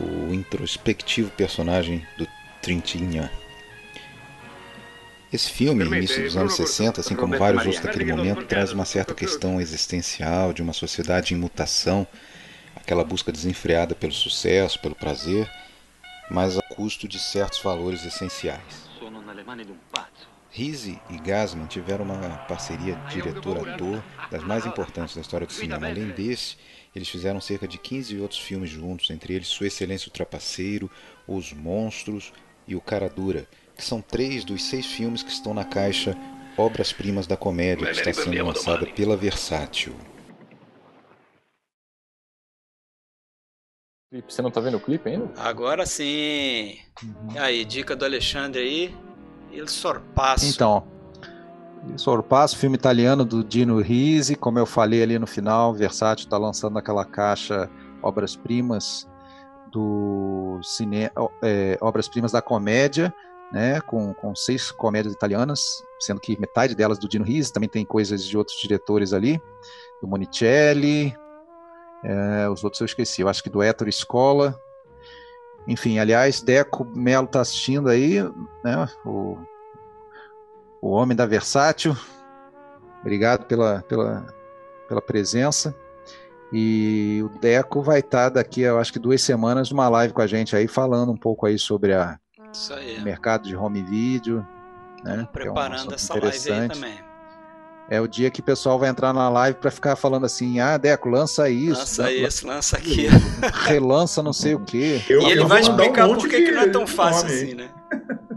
[0.00, 2.26] o introspectivo personagem do
[2.60, 3.30] Trintignant.
[5.32, 9.14] Esse filme, início dos anos 60, assim como vários outros daquele momento, traz uma certa
[9.14, 12.06] questão existencial de uma sociedade em mutação,
[12.76, 15.50] aquela busca desenfreada pelo sucesso, pelo prazer,
[16.30, 18.90] mas a custo de certos valores essenciais.
[20.52, 25.88] Rizzi e Gasman tiveram uma parceria diretor-ator das mais importantes da história do cinema.
[25.88, 26.58] Além desse,
[26.94, 30.90] eles fizeram cerca de 15 outros filmes juntos, entre eles Sua Excelência o Trapaceiro,
[31.26, 32.34] Os Monstros
[32.68, 36.14] e O Cara Dura, que são três dos seis filmes que estão na caixa
[36.58, 39.96] Obras-Primas da Comédia, que está sendo lançada pela Versátil.
[44.28, 45.32] Você não está vendo o clipe ainda?
[45.40, 46.78] Agora sim.
[47.02, 47.40] Uhum.
[47.40, 48.94] Aí, dica do Alexandre aí.
[49.52, 50.46] Il Sorpasso.
[50.46, 50.84] Então,
[51.88, 56.38] Il Sorpasso, filme italiano do Dino Risi, como eu falei ali no final, Versátil está
[56.38, 57.68] lançando aquela caixa
[58.02, 59.08] obras-primas
[59.70, 61.10] do cine,
[61.42, 63.12] é, obras-primas da comédia,
[63.52, 67.84] né, com, com seis comédias italianas, sendo que metade delas do Dino Risi, também tem
[67.84, 69.40] coisas de outros diretores ali,
[70.00, 71.14] do Monicelli,
[72.04, 74.58] é, os outros eu esqueci, eu acho que do Ettore Scola,
[75.66, 78.22] enfim, aliás, Deco Melo está assistindo aí,
[78.64, 78.88] né?
[79.04, 79.38] O,
[80.80, 81.96] o homem da Versátil.
[83.00, 84.26] Obrigado pela, pela,
[84.88, 85.74] pela presença.
[86.52, 90.20] E o Deco vai estar tá daqui, eu acho que duas semanas, numa live com
[90.20, 92.18] a gente aí, falando um pouco aí sobre a,
[92.98, 94.46] o mercado de home video.
[95.02, 95.26] Né?
[95.32, 97.11] Preparando é essa live aí também.
[97.88, 100.78] É o dia que o pessoal vai entrar na live para ficar falando assim: ah,
[100.78, 101.80] Deco, lança isso.
[101.80, 103.12] Lança isso, lança aquilo.
[103.66, 105.02] Relança não sei o quê.
[105.08, 107.70] Eu, e ele vai explicar um por que não é tão fácil assim, né?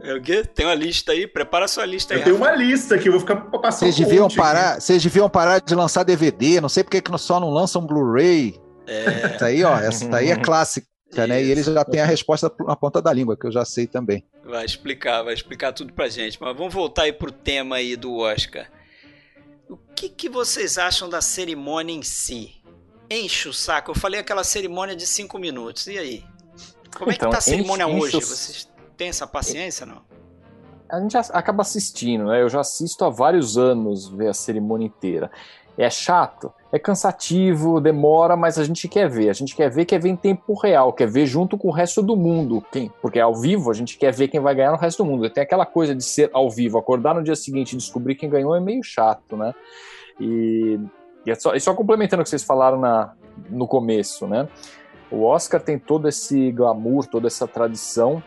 [0.02, 0.44] É o quê?
[0.44, 1.26] Tem uma lista aí?
[1.26, 2.20] Prepara a sua lista aí.
[2.20, 3.92] Eu tenho uma lista que eu vou ficar passando.
[3.92, 6.62] Vocês deviam parar, vocês deviam parar de lançar DVD.
[6.62, 8.60] Não sei porque que só não lançam Blu-ray.
[8.86, 9.34] É.
[9.34, 11.28] Essa aí, ó, essa daí é clássica, Isso.
[11.28, 11.44] né?
[11.44, 14.24] E eles já têm a resposta na ponta da língua, que eu já sei também.
[14.44, 16.38] Vai explicar, vai explicar tudo pra gente.
[16.40, 18.68] Mas vamos voltar aí pro tema aí do Oscar.
[19.96, 22.62] O que, que vocês acham da cerimônia em si?
[23.10, 23.92] Enche o saco.
[23.92, 25.88] Eu falei aquela cerimônia de cinco minutos.
[25.88, 26.26] E aí?
[26.98, 28.18] Como é que então, tá a cerimônia enche, hoje?
[28.18, 30.02] Enche Vocês têm essa paciência, não?
[30.90, 32.42] A gente acaba assistindo, né?
[32.42, 35.32] Eu já assisto há vários anos ver a cerimônia inteira.
[35.78, 39.30] É chato, é cansativo, demora, mas a gente quer ver.
[39.30, 42.02] A gente quer ver, quer ver em tempo real, quer ver junto com o resto
[42.02, 42.64] do mundo.
[42.72, 45.30] Quem, porque ao vivo a gente quer ver quem vai ganhar no resto do mundo.
[45.30, 48.56] Tem aquela coisa de ser ao vivo, acordar no dia seguinte e descobrir quem ganhou
[48.56, 49.54] é meio chato, né?
[50.20, 50.80] E,
[51.26, 53.14] e, é só, e só complementando o que vocês falaram na,
[53.50, 54.48] no começo, né?
[55.12, 58.24] O Oscar tem todo esse glamour, toda essa tradição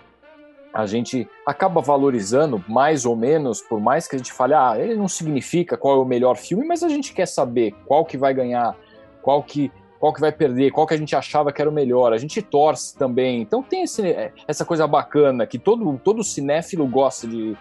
[0.79, 4.95] a gente acaba valorizando mais ou menos, por mais que a gente fale, ah, ele
[4.95, 8.33] não significa qual é o melhor filme, mas a gente quer saber qual que vai
[8.33, 8.77] ganhar,
[9.21, 12.12] qual que qual que vai perder, qual que a gente achava que era o melhor.
[12.12, 13.43] A gente torce também.
[13.43, 17.57] Então tem esse, essa coisa bacana que todo, todo cinéfilo gosta de,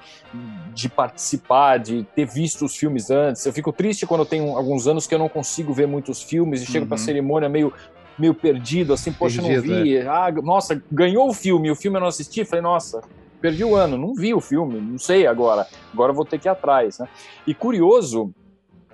[0.71, 3.43] de participar, de ter visto os filmes antes.
[3.43, 6.67] Eu fico triste quando tenho alguns anos que eu não consigo ver muitos filmes e
[6.67, 6.89] chego uhum.
[6.89, 7.73] para a cerimônia meio
[8.17, 9.97] meio perdido, assim, poxa, perdido, não vi.
[9.97, 10.07] É.
[10.07, 13.01] Ah, nossa, ganhou o filme, o filme eu não assisti, falei, nossa,
[13.41, 16.51] perdi o ano, não vi o filme, não sei agora, agora vou ter que ir
[16.51, 17.07] atrás, né?
[17.45, 18.33] E curioso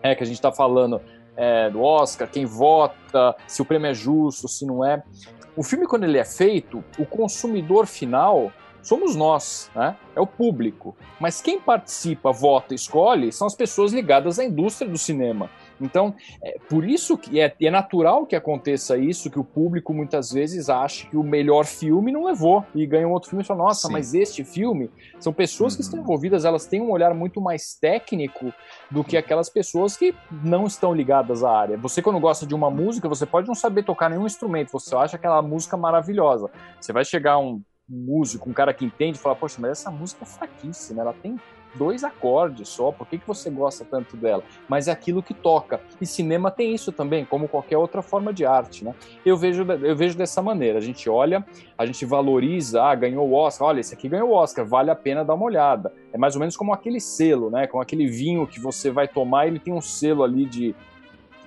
[0.01, 1.01] é que a gente está falando
[1.35, 5.01] é, do Oscar, quem vota, se o prêmio é justo, se não é.
[5.55, 9.95] O filme, quando ele é feito, o consumidor final somos nós, né?
[10.15, 10.95] É o público.
[11.19, 15.49] Mas quem participa, vota, escolhe são as pessoas ligadas à indústria do cinema.
[15.79, 20.31] Então, é por isso que é, é, natural que aconteça isso, que o público muitas
[20.31, 23.63] vezes ache que o melhor filme não levou e ganha um outro filme e fala,
[23.63, 23.93] nossa, Sim.
[23.93, 25.77] mas este filme são pessoas uhum.
[25.77, 26.05] que estão uhum.
[26.05, 28.53] envolvidas, elas têm um olhar muito mais técnico
[28.89, 31.77] do que aquelas pessoas que não estão ligadas à área.
[31.77, 35.15] Você, quando gosta de uma música, você pode não saber tocar nenhum instrumento, você acha
[35.15, 36.49] aquela música maravilhosa.
[36.79, 40.23] Você vai chegar um músico, um cara que entende, e falar, poxa, mas essa música
[40.23, 41.39] é fraquíssima, ela tem
[41.75, 44.43] dois acordes só, por que, que você gosta tanto dela?
[44.67, 45.81] Mas é aquilo que toca.
[45.99, 48.93] E cinema tem isso também, como qualquer outra forma de arte, né?
[49.25, 51.45] Eu vejo, eu vejo dessa maneira, a gente olha,
[51.77, 54.95] a gente valoriza, ah, ganhou o Oscar, olha, esse aqui ganhou o Oscar, vale a
[54.95, 55.93] pena dar uma olhada.
[56.11, 57.67] É mais ou menos como aquele selo, né?
[57.67, 60.75] Como aquele vinho que você vai tomar, ele tem um selo ali de,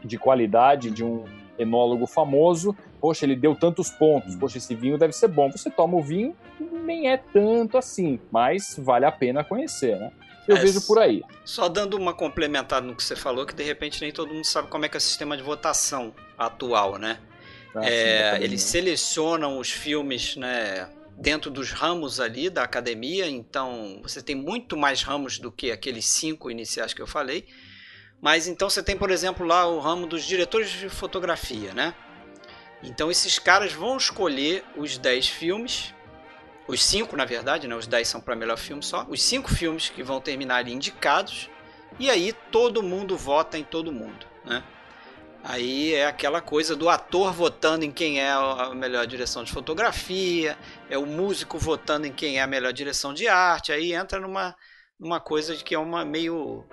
[0.05, 1.25] de qualidade, de um
[1.59, 5.51] enólogo famoso, poxa, ele deu tantos pontos, poxa, esse vinho deve ser bom.
[5.51, 10.13] Você toma o vinho, nem é tanto assim, mas vale a pena conhecer, né?
[10.47, 11.23] Eu é, vejo por aí.
[11.45, 14.69] Só dando uma complementada no que você falou, que de repente nem todo mundo sabe
[14.69, 17.19] como é que é o sistema de votação atual, né?
[17.75, 20.89] Ah, é, sim, eles selecionam os filmes, né?
[21.19, 26.05] Dentro dos ramos ali da academia, então você tem muito mais ramos do que aqueles
[26.07, 27.47] cinco iniciais que eu falei.
[28.21, 31.95] Mas então você tem, por exemplo, lá o ramo dos diretores de fotografia, né?
[32.83, 35.95] Então esses caras vão escolher os 10 filmes,
[36.69, 37.75] os 5 na verdade, né?
[37.75, 39.07] Os 10 são para melhor filme só.
[39.09, 41.49] Os 5 filmes que vão terminar ali indicados.
[41.99, 44.63] E aí todo mundo vota em todo mundo, né?
[45.49, 50.59] Aí é aquela coisa do ator votando em quem é a melhor direção de fotografia,
[50.91, 53.71] é o músico votando em quem é a melhor direção de arte.
[53.71, 54.57] Aí entra numa,
[54.99, 56.67] numa coisa de que é uma meio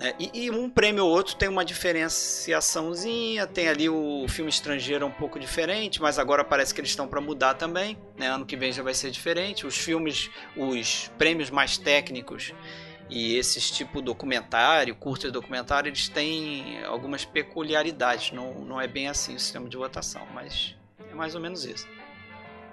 [0.00, 5.04] é, e, e, um prêmio ou outro tem uma diferenciaçãozinha, tem ali o filme estrangeiro
[5.04, 7.98] um pouco diferente, mas agora parece que eles estão para mudar também.
[8.16, 8.28] Né?
[8.28, 9.66] Ano que vem já vai ser diferente.
[9.66, 12.54] Os filmes, os prêmios mais técnicos
[13.10, 18.30] e esses tipo documentário, curta documentário, eles têm algumas peculiaridades.
[18.30, 20.76] Não, não é bem assim o sistema de votação, mas
[21.10, 21.88] é mais ou menos isso.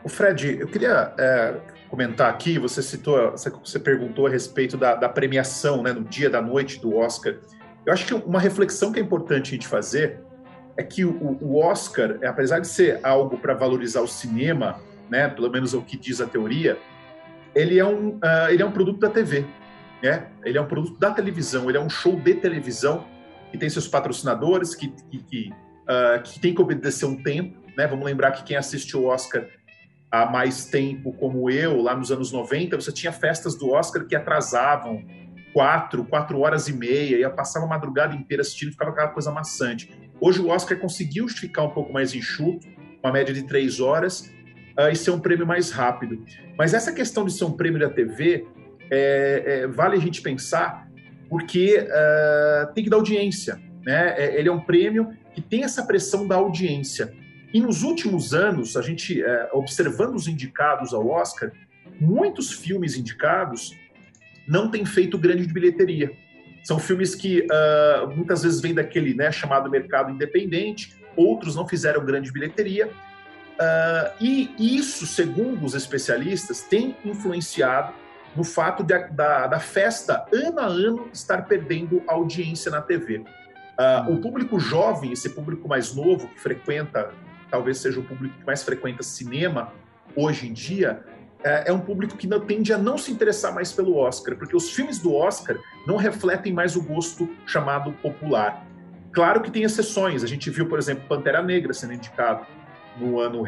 [0.05, 1.55] O Fred, eu queria é,
[1.89, 6.39] comentar aqui, você citou, você perguntou a respeito da, da, premiação, né, no dia da
[6.39, 7.33] noite do Oscar.
[7.83, 10.19] Eu acho que uma reflexão que é importante a gente fazer
[10.77, 15.49] é que o, o Oscar, apesar de ser algo para valorizar o cinema, né, pelo
[15.49, 16.77] menos é o que diz a teoria,
[17.55, 19.43] ele é um, uh, ele é um produto da TV,
[20.03, 20.27] né?
[20.43, 23.07] Ele é um produto da televisão, ele é um show de televisão
[23.49, 25.53] que tem seus patrocinadores, que, que, que,
[25.89, 27.87] uh, que tem que obedecer um tempo, né?
[27.87, 29.47] Vamos lembrar que quem assiste o Oscar
[30.21, 34.15] há mais tempo, como eu, lá nos anos 90, você tinha festas do Oscar que
[34.15, 35.03] atrasavam
[35.53, 39.89] quatro, quatro horas e meia, ia passar uma madrugada inteira assistindo, ficava aquela coisa maçante.
[40.19, 42.67] Hoje o Oscar conseguiu ficar um pouco mais enxuto,
[43.03, 44.33] uma média de três horas,
[44.77, 46.23] uh, e ser um prêmio mais rápido.
[46.57, 48.45] Mas essa questão de ser um prêmio da TV,
[48.91, 50.87] é, é, vale a gente pensar
[51.29, 53.59] porque uh, tem que dar audiência.
[53.85, 54.13] Né?
[54.17, 57.13] É, ele é um prêmio que tem essa pressão da audiência.
[57.55, 61.53] E nos últimos anos, a gente, uh, observando os indicados ao Oscar,
[62.01, 63.73] muitos filmes indicados
[64.45, 66.11] não têm feito grande bilheteria.
[66.65, 72.03] São filmes que uh, muitas vezes vêm daquele né, chamado mercado independente, outros não fizeram
[72.03, 72.87] grande bilheteria.
[72.87, 77.93] Uh, e isso, segundo os especialistas, tem influenciado
[78.35, 83.19] no fato de, da, da, festa, ano a ano, estar perdendo audiência na TV.
[83.19, 83.25] Uh,
[83.77, 87.13] ah, o público jovem, esse público mais novo, que frequenta,
[87.49, 89.73] talvez seja o público que mais frequenta cinema
[90.15, 91.03] hoje em dia,
[91.43, 94.71] é, é um público que tende a não se interessar mais pelo Oscar, porque os
[94.71, 98.65] filmes do Oscar não refletem mais o gosto chamado popular.
[99.11, 100.23] Claro que tem exceções.
[100.23, 102.45] A gente viu, por exemplo, Pantera Negra sendo indicado
[102.97, 103.43] no ano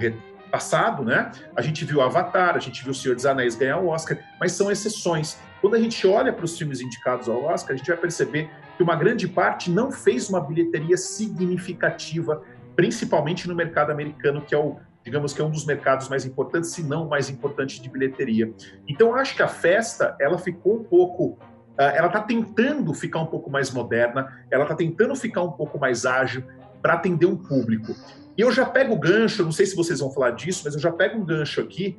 [0.52, 1.32] passado, né?
[1.56, 4.52] A gente viu Avatar, a gente viu O Senhor dos Anéis ganhar o Oscar, mas
[4.54, 5.38] são exceções.
[5.60, 8.84] Quando a gente olha para os filmes indicados ao Oscar, a gente vai perceber que
[8.84, 12.44] uma grande parte não fez uma bilheteria significativa,
[12.78, 16.72] principalmente no mercado americano, que é o digamos que é um dos mercados mais importantes,
[16.72, 18.54] se não o mais importante de bilheteria.
[18.86, 21.38] Então, eu acho que a festa, ela ficou um pouco
[21.78, 25.80] ah, ela está tentando ficar um pouco mais moderna, ela está tentando ficar um pouco
[25.80, 26.44] mais ágil
[26.82, 27.96] para atender um público.
[28.36, 30.80] E eu já pego o gancho, não sei se vocês vão falar disso, mas eu
[30.80, 31.98] já pego um gancho aqui,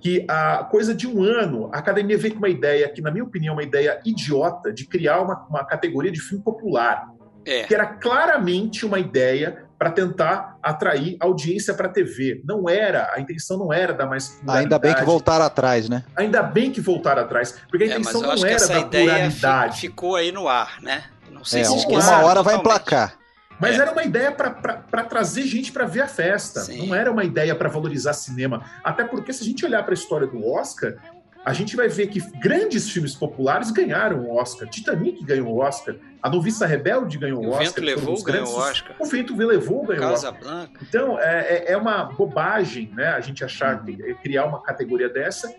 [0.00, 3.24] que a coisa de um ano, a academia veio com uma ideia, que na minha
[3.24, 7.10] opinião é uma ideia idiota, de criar uma, uma categoria de filme popular.
[7.46, 7.64] É.
[7.64, 12.42] Que era claramente uma ideia para tentar atrair audiência para a TV.
[12.44, 14.38] Não era, a intenção não era dar mais.
[14.46, 16.04] Ainda bem que voltaram atrás, né?
[16.14, 19.80] Ainda bem que voltaram atrás, porque a é, intenção não era da pluralidade.
[19.80, 21.04] Ficou aí no ar, né?
[21.30, 23.14] Não sei é, se uma hora vai emplacar.
[23.58, 23.80] Mas é.
[23.80, 26.60] era uma ideia para trazer gente para ver a festa.
[26.60, 26.86] Sim.
[26.86, 28.62] Não era uma ideia para valorizar cinema.
[28.84, 30.96] Até porque, se a gente olhar para a história do Oscar,
[31.44, 34.68] a gente vai ver que grandes filmes populares ganharam o Oscar.
[34.68, 35.96] Titanic ganhou o Oscar.
[36.22, 37.62] A Noviça Rebelde ganhou o, Oscar.
[37.62, 38.96] O Vento Levou ganhou o Oscar.
[38.98, 40.38] O Vento Levou ganhou o Oscar.
[40.38, 40.80] Blanca.
[40.82, 44.14] Então, é, é, é, uma bobagem né, a gente achar, uhum.
[44.22, 45.52] criar uma categoria dessa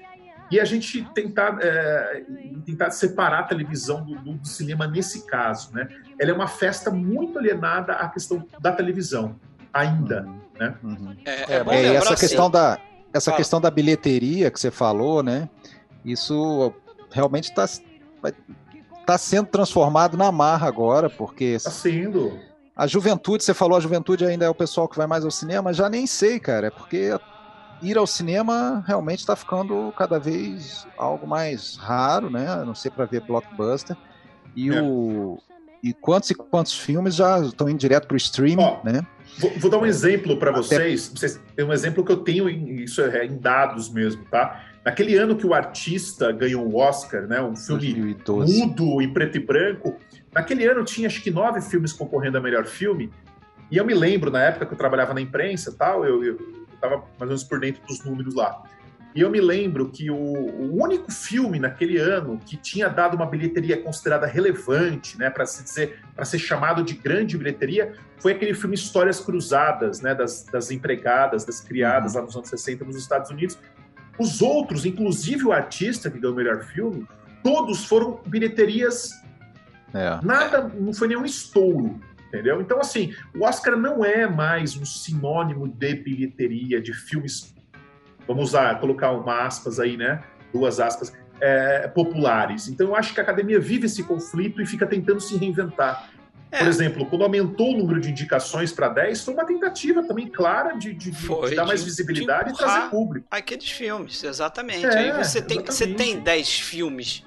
[0.51, 2.23] e a gente tentar, é,
[2.63, 5.73] tentar separar a televisão do, do, cinema nesse caso.
[5.73, 5.87] Né?
[6.19, 9.35] Ela é uma festa muito alienada à questão da televisão,
[9.73, 10.27] ainda.
[10.27, 10.41] Uhum.
[10.59, 10.75] Né?
[10.83, 11.15] Uhum.
[11.25, 12.51] É, é, é essa questão assim.
[12.51, 12.79] da
[13.13, 15.49] essa questão da bilheteria que você falou, né?
[16.03, 16.73] Isso
[17.11, 17.67] realmente está
[19.05, 21.45] tá sendo transformado na marra agora, porque.
[21.45, 22.39] Está sendo.
[22.75, 25.73] A juventude, você falou, a juventude ainda é o pessoal que vai mais ao cinema,
[25.73, 27.11] já nem sei, cara, é porque
[27.81, 32.47] ir ao cinema realmente está ficando cada vez algo mais raro, né?
[32.47, 33.95] A não ser para ver blockbuster.
[34.55, 34.81] E é.
[34.81, 35.37] o
[35.83, 39.05] e quantos e quantos filmes já estão indo direto para o streaming, oh, né?
[39.39, 41.09] Vou, vou, dar um exemplo para vocês.
[41.09, 41.39] vocês.
[41.57, 44.63] É um exemplo que eu tenho, em, isso é em dados mesmo, tá?
[44.83, 47.41] Naquele ano que o artista ganhou o Oscar, né?
[47.41, 48.59] Um filme 2012.
[48.59, 49.95] mudo em preto e branco.
[50.33, 53.11] Naquele ano tinha acho que nove filmes concorrendo a melhor filme.
[53.69, 56.37] E eu me lembro, na época que eu trabalhava na imprensa tal, eu, eu,
[56.73, 58.63] estava mais ou menos por dentro dos números lá.
[59.13, 63.25] E eu me lembro que o, o, único filme naquele ano que tinha dado uma
[63.25, 68.53] bilheteria considerada relevante, né, para se dizer, para ser chamado de grande bilheteria, foi aquele
[68.53, 73.29] filme Histórias Cruzadas, né, das, das empregadas, das criadas lá nos anos 60 nos Estados
[73.29, 73.59] Unidos.
[74.19, 77.07] Os outros, inclusive o artista que ganhou o melhor filme,
[77.43, 79.11] todos foram bilheterias.
[79.93, 80.19] É.
[80.23, 81.99] Nada, não foi nenhum estouro
[82.31, 82.61] entendeu?
[82.61, 87.53] Então, assim, o Oscar não é mais um sinônimo de bilheteria, de filmes,
[88.25, 90.23] vamos usar, colocar uma aspas aí, né?
[90.53, 92.69] Duas aspas, é, populares.
[92.69, 96.09] Então, eu acho que a academia vive esse conflito e fica tentando se reinventar.
[96.51, 96.59] É.
[96.59, 100.73] Por exemplo, quando aumentou o número de indicações para 10, foi uma tentativa também clara
[100.77, 103.25] de, de, foi, de dar mais visibilidade e trazer público.
[103.31, 104.85] Aqueles filmes, exatamente.
[104.85, 107.23] É, Aí você tem, você tem 10 filmes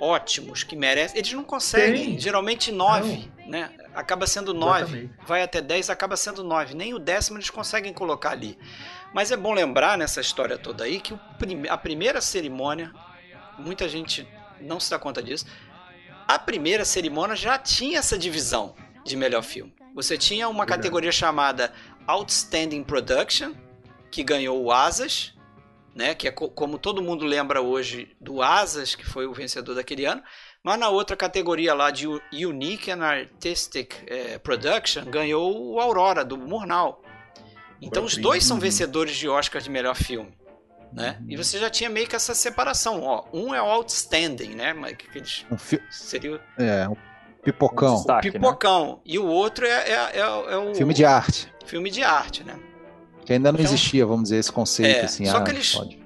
[0.00, 2.06] ótimos que merecem, eles não conseguem.
[2.06, 2.18] Tem.
[2.18, 3.70] Geralmente 9, né?
[3.96, 5.10] acaba sendo 9.
[5.26, 6.74] Vai até 10, acaba sendo 9.
[6.74, 8.58] Nem o décimo eles conseguem colocar ali.
[9.14, 11.18] Mas é bom lembrar nessa história toda aí que
[11.68, 12.92] a primeira cerimônia,
[13.58, 14.28] muita gente
[14.60, 15.46] não se dá conta disso,
[16.26, 18.74] a primeira cerimônia já tinha essa divisão
[19.04, 19.74] de melhor filme.
[19.94, 20.78] Você tinha uma Verdade.
[20.78, 21.72] categoria chamada
[22.06, 23.54] Outstanding Production,
[24.10, 25.34] que ganhou o Asas,
[25.94, 29.74] né, que é co como todo mundo lembra hoje do Asas, que foi o vencedor
[29.74, 30.22] daquele ano.
[30.62, 36.36] Mas na outra categoria lá de Unique and Artistic eh, Production, ganhou o Aurora, do
[36.36, 37.02] Murnau.
[37.80, 40.36] Então os dois são vencedores de Oscar de melhor filme.
[40.92, 41.18] Né?
[41.28, 43.02] E você já tinha meio que essa separação.
[43.02, 44.74] Ó, um é o Outstanding, né?
[44.94, 45.44] Que eles...
[45.50, 45.80] um fi...
[45.90, 46.96] seria É, um
[47.42, 47.94] pipocão.
[47.94, 48.86] Um destaque, pipocão.
[48.88, 48.98] Né?
[49.04, 50.74] E o outro é, é, é, é, o.
[50.74, 51.52] Filme de arte.
[51.64, 52.58] Filme de arte, né?
[53.24, 54.98] Que ainda não então, existia, vamos dizer, esse conceito.
[54.98, 55.98] É, assim, só ah, que eles pode.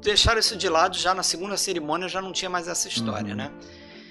[0.00, 3.36] deixaram isso de lado já na segunda cerimônia, já não tinha mais essa história, uhum.
[3.36, 3.50] né?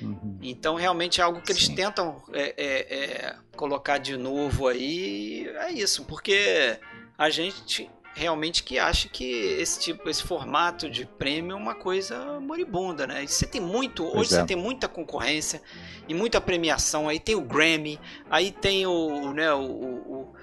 [0.02, 0.38] Uhum.
[0.42, 1.76] Então, realmente é algo que eles Sim.
[1.76, 5.48] tentam é, é, é, colocar de novo aí.
[5.62, 6.78] É isso, porque
[7.18, 9.24] a gente realmente que acha que
[9.60, 13.24] esse tipo, esse formato de prêmio é uma coisa moribunda, né?
[13.24, 14.40] E você tem muito, hoje Pois é.
[14.42, 15.62] você tem muita concorrência
[16.08, 17.08] e muita premiação.
[17.08, 18.00] Aí tem o Grammy,
[18.30, 20.34] aí tem o, né, o, o- o-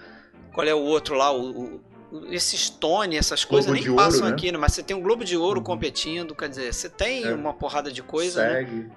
[0.53, 1.81] qual é o outro lá, o, o-
[2.31, 4.33] esse Stone, essas coisas Globo nem de Ouro, passam né?
[4.33, 4.57] aqui, né?
[4.59, 5.65] mas você tem um Globo de Ouro Uhum.
[5.65, 7.35] competindo, quer dizer, você tem É.
[7.35, 8.53] uma porrada de coisa, né?
[8.61, 8.91] Segue.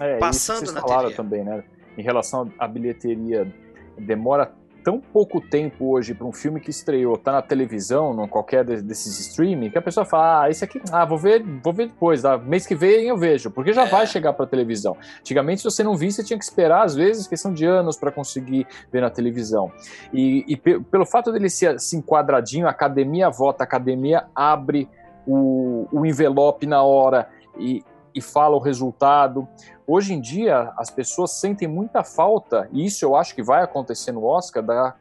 [0.00, 1.16] É, isso Passando que vocês na falaram TV.
[1.16, 1.64] também, né?
[1.96, 3.50] Em relação à bilheteria,
[3.96, 4.52] demora
[4.84, 8.82] tão pouco tempo hoje para um filme que estreou, tá na televisão, em qualquer de-
[8.82, 12.22] desses streaming, que a pessoa fala, ah, esse aqui, ah, vou ver, vou ver depois,
[12.22, 12.38] tá?
[12.38, 13.88] mês que vem eu vejo, porque já É.
[13.88, 14.96] vai chegar para televisão.
[15.20, 18.10] Antigamente, se você não visse, você tinha que esperar, às vezes, questão de anos para
[18.10, 19.70] conseguir ver na televisão.
[20.12, 24.88] E, e pe- pelo fato dele ser assim quadradinho, a academia vota, a academia abre
[25.26, 27.82] o, o envelope na hora e,
[28.18, 29.48] e fala o resultado.
[29.86, 34.12] Hoje em dia, as pessoas sentem muita falta, e isso eu acho que vai acontecer
[34.12, 34.94] no Oscar, da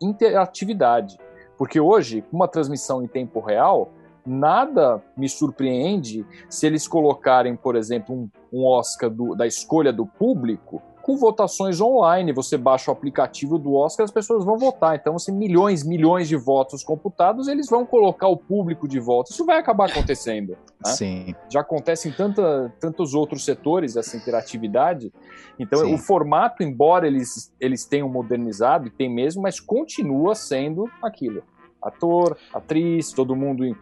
[0.00, 1.18] interatividade.
[1.56, 3.90] Porque hoje, com uma transmissão em tempo real,
[4.26, 10.06] nada me surpreende se eles colocarem, por exemplo, um, um Oscar do- da escolha do
[10.06, 12.32] público com votações online.
[12.32, 14.96] Você baixa o aplicativo do Oscar, as pessoas vão votar.
[14.96, 19.30] Então, assim, milhões, milhões de votos computados, eles vão colocar o público de volta.
[19.30, 20.52] Isso vai acabar acontecendo
[20.84, 20.92] né?
[20.92, 21.34] Sim.
[21.48, 25.12] já acontece em tanta, tantos outros setores essa interatividade.
[25.58, 25.94] Então, Sim.
[25.94, 31.42] o formato, embora eles, eles tenham modernizado, e tem mesmo, mas continua sendo aquilo.
[31.80, 33.76] Ator, atriz, todo mundo em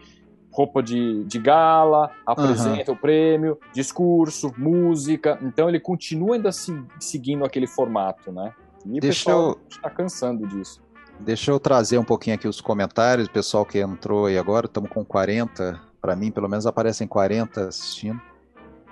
[0.52, 5.38] roupa de, de gala, apresenta o prêmio, discurso, música.
[5.42, 8.52] Então, ele continua ainda se, seguindo aquele formato, né?
[8.84, 10.80] E o Deixa pessoal eu- está cansando disso.
[11.20, 14.88] Deixa eu trazer um pouquinho aqui os comentários, o pessoal que entrou aí agora, estamos
[14.90, 18.18] com 40, para mim pelo menos aparecem 40 assistindo.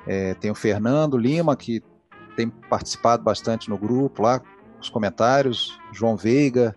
[0.07, 1.83] É, tem o Fernando Lima, que
[2.37, 4.43] tem participado bastante no grupo lá,
[4.81, 6.77] os comentários, João Veiga,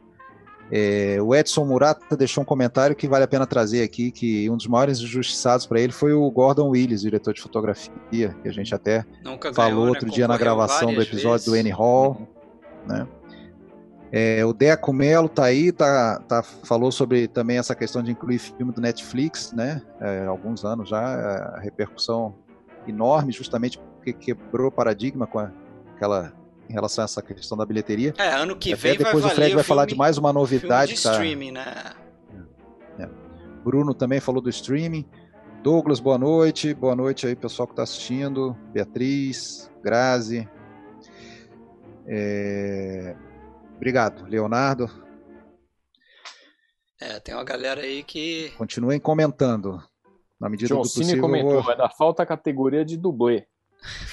[0.71, 4.55] é, o Edson Murata deixou um comentário que vale a pena trazer aqui, que um
[4.55, 8.73] dos maiores injustiçados para ele foi o Gordon Willis, diretor de fotografia, que a gente
[8.73, 10.13] até Nunca falou ganhou, outro né?
[10.13, 11.59] dia na gravação do episódio do vezes.
[11.65, 12.27] Annie Hall,
[12.87, 13.07] né?
[14.13, 18.39] É, o Deco Melo tá aí, tá, tá, falou sobre também essa questão de incluir
[18.39, 19.81] filme do Netflix, né?
[20.01, 20.99] É, há alguns anos já,
[21.55, 22.35] a repercussão
[22.85, 25.51] enorme, justamente porque quebrou o paradigma com a-
[25.95, 26.33] aquela
[26.71, 28.13] em relação a essa questão da bilheteria.
[28.17, 30.17] É, ano que Até vem vai depois o valer Fred vai falar filme- de mais
[30.17, 31.93] uma filme novidade de que tá, streaming, né?
[33.63, 35.07] Bruno também falou do streaming.
[35.61, 36.73] Douglas, boa noite.
[36.73, 38.57] Boa noite aí, pessoal que está assistindo.
[38.73, 40.49] Beatriz, Grazi.
[42.07, 43.15] É,
[43.75, 44.89] Obrigado, Leonardo.
[46.99, 49.81] É, tem uma galera aí que Continuem comentando.
[50.39, 51.71] Na medida John do Cine possível, eu comentou, vou...
[51.71, 53.45] ainda falta a categoria de dublê.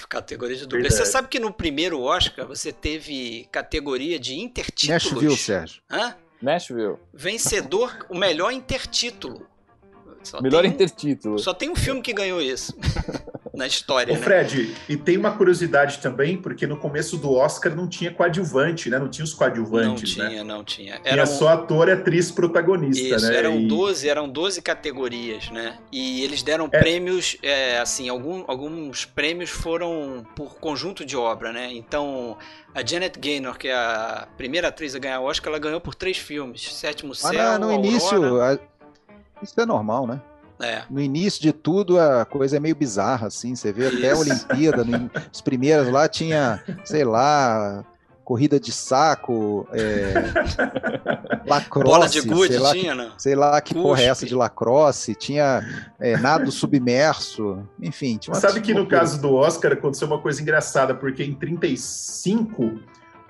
[0.09, 0.83] Categoria de dublê.
[0.83, 1.03] Verdade.
[1.05, 5.05] Você sabe que no primeiro Oscar você teve categoria de intertítulos?
[5.13, 5.83] Nashville, Sérgio.
[5.91, 6.15] Hã?
[6.41, 9.47] Nashville, Vencedor, o melhor intertítulo.
[10.23, 11.39] Só melhor tem um- intertítulo.
[11.39, 12.73] Só tem um filme que ganhou isso
[13.59, 14.23] na história, Ô, né?
[14.23, 18.99] Fred, e tem uma curiosidade também, porque no começo do Oscar não tinha coadjuvante, né?
[19.01, 20.29] Não tinha os Não coadjuvantes, né?
[20.29, 20.99] tinha, não tinha.
[21.01, 23.37] Tinha Eram, só ator e atriz protagonista, isso, né?
[23.37, 25.77] eram E- 12, eram 12 categorias, né?
[25.91, 26.79] E eles deram É.
[26.79, 31.69] prêmios, é, assim, algum, alguns prêmios foram por conjunto de obra, né?
[31.73, 32.39] Então,
[32.73, 35.97] a Janet Gaynor, que é a primeira atriz a ganhar o Oscar, ela ganhou por
[35.97, 36.73] três filmes.
[36.77, 38.59] Sétimo Céu, na- no Aurora, início, a-
[39.43, 40.21] isso é normal, né?
[40.61, 40.83] É.
[40.91, 43.55] No início de tudo, a coisa é meio bizarra, assim.
[43.55, 44.17] Você vê até a.
[44.17, 47.85] Olimpíada, no, os primeiros lá tinha, sei lá,
[48.29, 50.13] corrida de saco, é,
[51.49, 53.13] lacrosse, Bola de gude sei lá, tinha, né?
[53.17, 54.29] sei lá que porra é essa Cuspe.
[54.29, 55.63] de lacrosse, tinha
[55.99, 58.19] é, nado submerso, enfim.
[58.19, 62.79] Tinha sabe que no caso do Oscar aconteceu uma coisa engraçada, porque em 35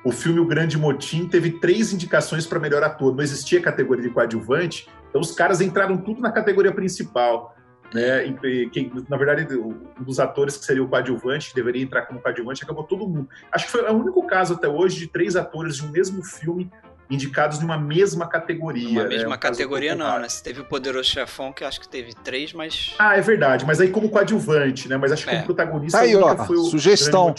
[0.04, 3.14] o filme O Grande Motim teve três indicações para melhor ator.
[3.14, 7.54] Não existia categoria de coadjuvante, então os caras entraram tudo na categoria principal.
[7.92, 8.26] Né?
[8.44, 12.20] E, quem, na verdade, um dos atores que seria o coadjuvante, que deveria entrar como
[12.20, 13.28] coadjuvante, acabou todo mundo.
[13.50, 16.70] Acho que foi o único caso até hoje de três atores de um mesmo filme
[17.10, 18.90] indicados numa mesma categoria.
[18.90, 19.08] Uma né?
[19.08, 20.28] mesma Um categoria não, né?
[20.28, 22.94] Você teve o Poderoso Chefão, que acho que teve três, mas...
[22.98, 24.98] Ah, é verdade, mas aí como coadjuvante, né?
[24.98, 25.34] Mas acho que É.
[25.34, 27.34] como protagonista Tá aí, ó, foi o sugestão.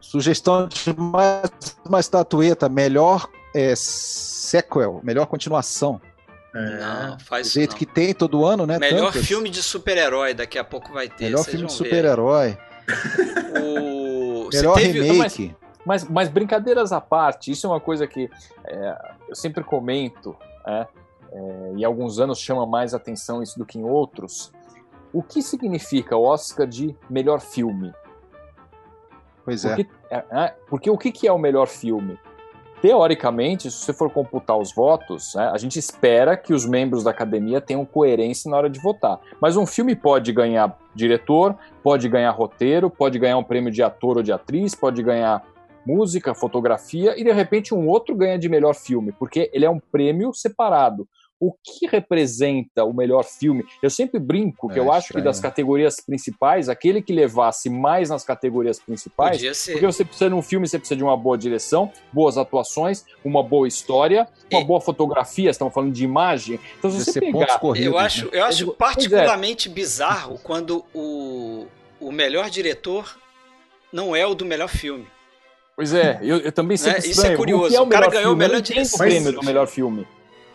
[0.00, 1.50] Sugestão de mais
[1.84, 6.00] uma estatueta, melhor é, sequel, melhor continuação.
[6.56, 6.78] É.
[6.78, 7.78] Não, Do faz isso jeito não.
[7.78, 8.78] que tem todo ano, né?
[8.78, 9.26] Melhor tantas.
[9.26, 11.24] filme de super-herói, daqui a pouco vai ter.
[11.24, 12.56] Melhor filme de super-herói.
[13.60, 14.46] O...
[14.50, 15.56] Você Melhor teve- remake.
[15.84, 18.28] Mas, mas brincadeiras à parte, isso é uma coisa que
[18.64, 18.98] é,
[19.28, 20.36] eu sempre comento,
[20.66, 20.86] né,
[21.32, 24.52] é, e alguns anos chama mais atenção isso do que em outros.
[25.12, 27.92] O que significa o Oscar de melhor filme?
[29.44, 30.16] Pois porque, é.
[30.30, 32.18] é porque o que, que é o melhor filme?
[32.80, 37.10] Teoricamente, se você for computar os votos, né, a gente espera que os membros da
[37.10, 39.18] academia tenham coerência na hora de votar.
[39.40, 44.18] Mas um filme pode ganhar diretor, pode ganhar roteiro, pode ganhar um prêmio de ator
[44.18, 45.42] ou de atriz, pode ganhar
[45.86, 49.78] música, fotografia, e de repente um outro ganha de melhor filme, porque ele é um
[49.78, 51.08] prêmio separado
[51.38, 53.64] o que representa o melhor filme.
[53.82, 55.22] Eu sempre brinco que é, eu acho estranho.
[55.22, 60.34] que das categorias principais, aquele que levasse mais nas categorias principais, porque você precisa de
[60.34, 64.64] um filme, você precisa de uma boa direção, boas atuações, uma boa história, uma e...
[64.64, 66.58] boa fotografia, estamos falando de imagem.
[66.78, 68.30] Então se você pegar, corridos, eu acho, né?
[68.32, 68.74] eu acho é.
[68.74, 69.72] particularmente é.
[69.72, 71.66] bizarro quando o,
[72.00, 73.18] o melhor diretor
[73.92, 75.06] não é o do melhor filme.
[75.76, 77.74] Pois é, eu, eu também sei é, Isso é curioso.
[77.74, 78.98] O, é o, o cara ganhou o melhor direção.
[78.98, 80.06] prêmio do melhor filme.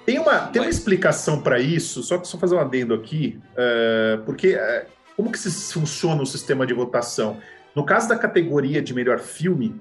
[0.06, 4.24] Tem uma, tem uma explicação para isso, só que só fazer um adendo aqui, uh,
[4.24, 4.86] porque uh,
[5.16, 7.38] como que funciona o sistema de votação?
[7.76, 9.80] No caso da categoria de melhor filme,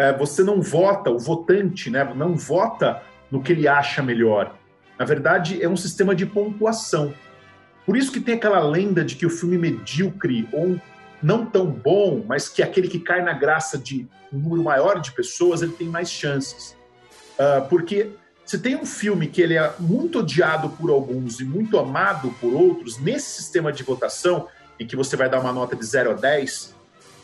[0.00, 4.56] uh, você não vota, o votante né, não vota no que ele acha melhor.
[4.98, 7.12] Na verdade, é um sistema de pontuação.
[7.84, 10.80] Por isso que tem aquela lenda de que o filme medíocre ou
[11.22, 15.12] não tão bom, mas que aquele que cai na graça de um número maior de
[15.12, 16.76] pessoas, ele tem mais chances.
[17.68, 18.10] porque
[18.48, 22.54] se tem um filme que ele é muito odiado por alguns e muito amado por
[22.54, 24.48] outros, nesse sistema de votação,
[24.80, 26.74] em que você vai dar uma nota de 0 a 10,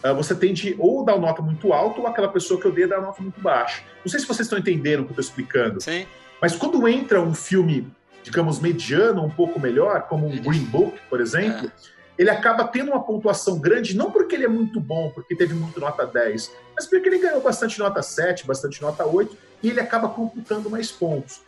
[0.03, 2.99] ah, você tende ou dar uma nota muito alta ou aquela pessoa que odeia dar
[2.99, 3.83] uma nota muito baixa.
[4.05, 5.81] Não sei se vocês estão entendendo o que eu estou explicando.
[5.81, 6.07] Sim.
[6.43, 7.91] Mas quando entra um filme,
[8.22, 11.72] digamos, mediano, um pouco melhor, como um Green Book, por exemplo, é.
[12.18, 15.81] ele acaba tendo uma pontuação grande, não porque ele é muito bom, porque teve muito
[15.81, 20.11] nota 10, mas porque ele ganhou bastante nota 7, bastante nota 8, e ele acaba
[20.11, 21.41] computando mais pontos.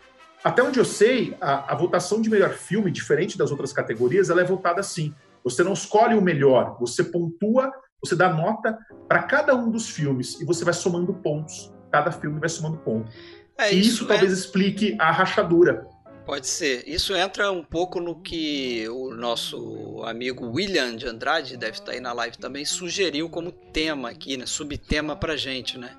[0.42, 4.40] Até onde eu sei, a, a, votação de melhor filme, diferente das outras categorias, ela
[4.40, 5.14] é votada assim.
[5.44, 10.40] Você não escolhe o melhor, você pontua, você dá nota para cada um dos filmes
[10.40, 11.72] e você vai somando pontos.
[11.92, 13.14] Cada filme vai somando pontos.
[13.58, 15.86] É, e isso, isso talvez explique a rachadura.
[16.24, 16.84] Pode ser.
[16.86, 22.00] Isso entra um pouco no que o nosso amigo William de Andrade, deve estar aí
[22.00, 24.46] na live também, sugeriu como tema aqui, né?
[24.46, 25.94] Subtema pra gente, né?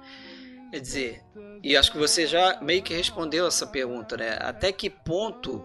[0.71, 1.23] Quer dizer,
[1.63, 4.37] e acho que você já meio que respondeu essa pergunta, né?
[4.39, 5.63] Até que ponto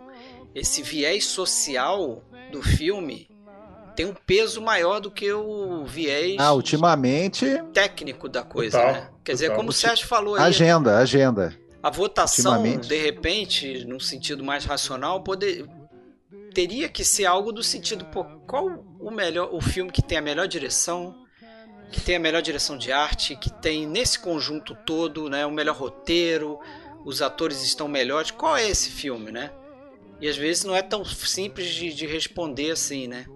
[0.55, 3.29] esse viés social do filme
[3.97, 9.11] tem um peso maior do que o viés ah, ultimamente técnico da coisa, total, né?
[9.25, 11.57] Quer dizer, como o Sérgio falou aí, agenda, agenda.
[11.83, 15.67] A votação, de repente, num sentido mais racional, poder
[16.55, 18.67] teria que ser algo do sentido, pô, qual
[19.01, 21.22] o melhor, o filme que tem a melhor direção,
[21.93, 25.77] que tem a melhor direção de arte, que tem nesse conjunto todo, né, o melhor
[25.77, 26.59] roteiro,
[27.05, 28.31] os atores estão melhores.
[28.31, 29.51] Qual é esse filme, né?
[30.21, 33.27] E às vezes não é tão simples de, de responder assim, né?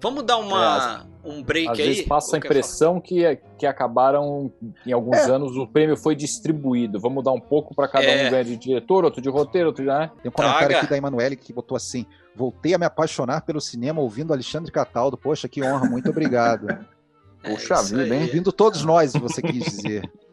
[0.00, 1.82] Vamos dar uma, é, um break às aí?
[1.82, 4.52] Às vezes passa a impressão que, que acabaram,
[4.86, 5.30] em alguns é.
[5.30, 7.00] anos, o prêmio foi distribuído.
[7.00, 8.26] Vamos dar um pouco para cada é.
[8.26, 9.88] um ganhar de diretor, outro de roteiro, outro de...
[9.90, 10.10] Né?
[10.22, 10.78] Tem um comentário Traga.
[10.78, 15.16] aqui da Emanuele que botou assim, voltei a me apaixonar pelo cinema ouvindo Alexandre Cataldo.
[15.16, 16.66] Poxa, que honra, muito obrigado.
[17.42, 18.26] É Puxa vida, hein?
[18.26, 20.10] Vindo todos nós, você quis dizer.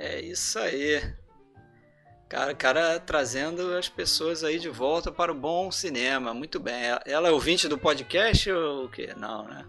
[0.00, 1.02] É isso aí.
[2.28, 6.32] Cara, cara trazendo as pessoas aí de volta para o bom cinema.
[6.32, 6.84] Muito bem.
[7.04, 9.12] Ela é ouvinte do podcast ou o quê?
[9.16, 9.66] Não, né?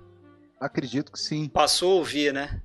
[0.59, 1.47] Acredito que sim.
[1.47, 2.61] Passou a ouvir, né?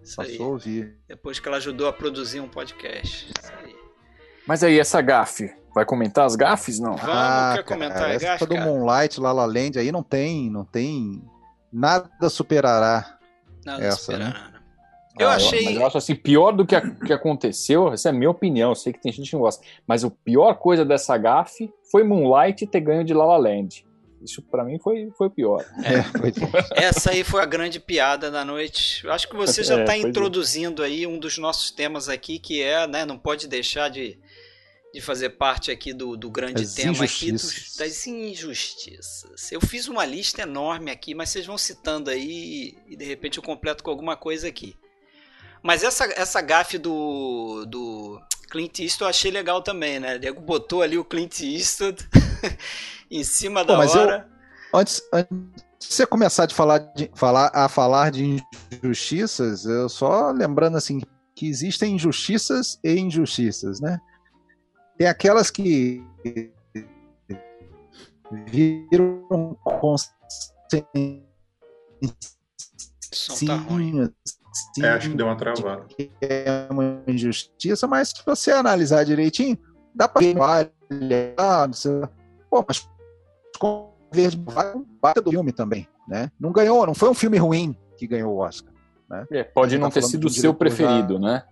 [0.00, 0.40] Isso Passou aí.
[0.40, 0.96] a ouvir.
[1.08, 3.32] Depois que ela ajudou a produzir um podcast.
[3.36, 3.74] Isso aí.
[4.46, 6.94] Mas aí, essa gafe, vai comentar as gafes, não?
[6.94, 10.48] Vamos, ah, quer comentar cara, a gafe, do Moonlight, La La Land, aí não tem,
[10.48, 11.20] não tem...
[11.70, 13.17] Nada superará
[13.68, 14.34] Nada essa, né?
[15.18, 15.64] Eu ah, achei.
[15.64, 18.70] Mas eu acho assim, pior do que, a, que aconteceu, essa é a minha opinião,
[18.70, 22.04] eu sei que tem gente que não gosta, mas a pior coisa dessa gafe foi
[22.04, 23.84] Moonlight ter ganho de La La Land.
[24.22, 25.64] Isso para mim foi, foi pior.
[25.84, 29.04] É, essa aí foi a grande piada da noite.
[29.04, 30.86] Eu acho que você já está é, introduzindo é.
[30.86, 34.18] aí um dos nossos temas aqui, que é, né, não pode deixar de,
[34.92, 39.52] de fazer parte aqui do, do grande As tema aqui dos, das injustiças.
[39.52, 43.44] Eu fiz uma lista enorme aqui, mas vocês vão citando aí e de repente eu
[43.44, 44.76] completo com alguma coisa aqui.
[45.62, 48.20] Mas essa, essa gafe do, do
[48.50, 50.14] Clint Eastwood eu achei legal também, né?
[50.14, 52.08] Ele botou ali o Clint Eastwood
[53.10, 54.28] em cima da Pô, hora.
[54.72, 55.30] Eu, antes, antes
[55.78, 61.00] de você começar de falar, de falar a falar de injustiças, eu só lembrando assim
[61.34, 64.00] que existem injustiças e injustiças, né?
[64.98, 66.04] Tem aquelas que
[68.46, 71.22] viram consciência.
[73.46, 74.12] Tá ruim.
[74.74, 75.86] Sim, é, acho que deu uma travada.
[76.20, 79.56] É uma injustiça, mas se você analisar direitinho,
[79.94, 81.70] dá pra olhar,
[82.50, 82.88] pô, mas
[84.12, 86.30] Verde vai baita do filme também, né?
[86.40, 88.72] Não ganhou, não foi um filme ruim que ganhou o Oscar.
[89.08, 89.26] Né?
[89.30, 91.20] É, pode não tá ter sido o seu preferido, já...
[91.20, 91.44] né?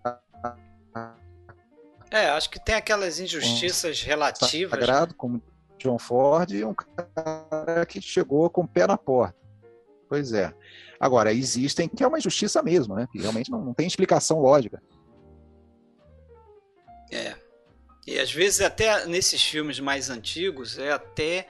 [2.11, 4.79] É, acho que tem aquelas injustiças um relativas.
[4.79, 5.43] Sagrado, como
[5.79, 9.37] John Ford, e um cara que chegou com o pé na porta.
[10.09, 10.53] Pois é.
[11.01, 13.07] Agora, existem, que é uma injustiça mesmo, né?
[13.13, 14.81] Que realmente não, não tem explicação lógica.
[17.11, 17.35] É.
[18.07, 21.49] E às vezes até nesses filmes mais antigos é até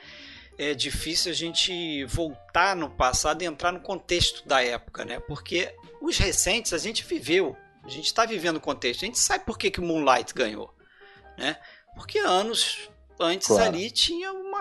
[0.58, 5.20] é difícil a gente voltar no passado e entrar no contexto da época, né?
[5.20, 7.54] Porque os recentes a gente viveu,
[7.86, 10.74] a gente está vivendo o contexto, a gente sabe por que, que Moonlight ganhou,
[11.38, 11.56] né?
[11.94, 13.64] Porque anos antes claro.
[13.64, 14.60] ali tinha uma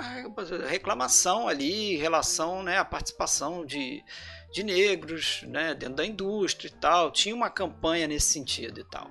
[0.68, 4.04] reclamação ali em relação né, à participação de,
[4.52, 9.10] de negros né, dentro da indústria e tal, tinha uma campanha nesse sentido e tal.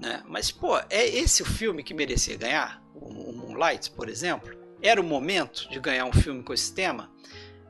[0.00, 0.22] Né?
[0.26, 2.82] Mas, pô, é esse o filme que merecia ganhar?
[2.94, 4.56] O Moonlight, por exemplo?
[4.80, 7.10] Era o momento de ganhar um filme com esse tema?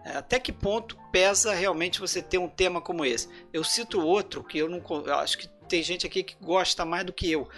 [0.04, 3.28] É, até que ponto pesa realmente você ter um tema como esse?
[3.52, 7.06] Eu cito outro que eu não eu acho que tem gente aqui que gosta mais
[7.06, 7.48] do que eu,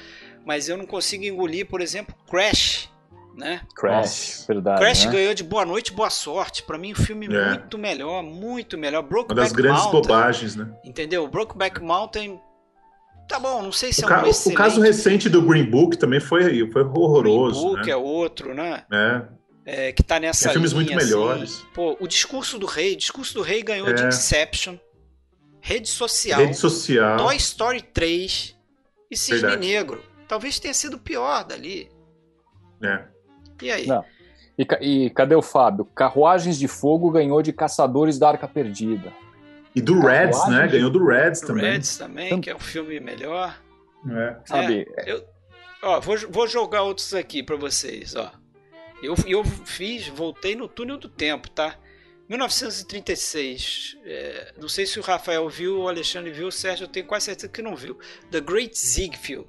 [0.44, 2.88] mas eu não consigo engolir, por exemplo, Crash,
[3.36, 3.62] né?
[3.74, 4.80] Crash, verdade.
[4.80, 5.12] Crash né?
[5.12, 6.62] ganhou de Boa Noite, Boa Sorte.
[6.62, 7.48] Para mim, um filme é.
[7.48, 9.02] muito melhor, muito melhor.
[9.02, 10.72] Brokeback Uma das grandes Mountain, bobagens, né?
[10.84, 11.26] Entendeu?
[11.26, 12.40] Brokeback Mountain
[13.28, 14.54] Tá bom, não sei se o é um excelente...
[14.54, 17.60] O caso recente do Green Book também foi, foi horroroso.
[17.60, 17.92] Green Book né?
[17.92, 18.84] é outro, né?
[18.90, 19.22] É.
[19.66, 21.06] é que tá nessa Tem filmes linha, muito assim.
[21.10, 21.66] melhores.
[21.74, 22.94] Pô, o Discurso do Rei.
[22.94, 23.92] O Discurso do Rei ganhou É.
[23.92, 24.78] de Inception,
[25.60, 27.16] Rede Social, Rede social.
[27.18, 28.56] Toy Story 3
[29.10, 29.66] e Cisne Verdade.
[29.66, 30.02] Negro.
[30.28, 31.90] Talvez tenha sido o pior dali.
[32.82, 33.04] É.
[33.62, 33.86] E aí?
[33.86, 34.04] Não.
[34.58, 35.84] E, e cadê o Fábio?
[35.84, 39.12] Carruagens de Fogo ganhou de Caçadores da Arca Perdida.
[39.74, 40.66] E do Reds, né?
[40.68, 41.64] Ganhou do Reds O também.
[41.72, 43.60] Reds também, que é um filme melhor.
[44.10, 44.36] É.
[44.46, 44.86] Sabe?
[44.96, 45.22] É, eu,
[45.82, 48.30] ó, vou, vou jogar outros aqui pra vocês, ó.
[49.02, 51.78] Eu, eu fiz, voltei no túnel do tempo, tá?
[52.28, 53.96] 1936.
[54.04, 57.26] é, não sei se o Rafael viu, o Alexandre viu, o Sérgio eu tenho quase
[57.26, 57.98] certeza que não viu.
[58.30, 59.46] The Great Ziegfeld.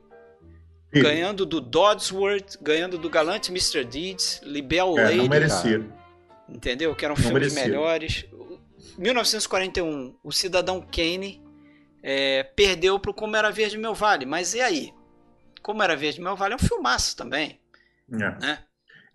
[0.91, 3.84] Ganhando do Dodsworth, ganhando do galante Mr.
[3.84, 5.86] Deeds, Libel É, Lady, não merecia.
[6.48, 6.95] entendeu?
[6.95, 7.64] Que eram Não filmes merecia.
[7.64, 8.26] melhores.
[8.98, 11.41] 1941, o Cidadão Kane
[12.02, 14.93] é, perdeu pro Como Era Verde Meu Vale, mas e aí?
[15.62, 17.60] Como Era Verde Meu Vale é um filmaço também,
[18.12, 18.16] É.
[18.39, 18.60] né?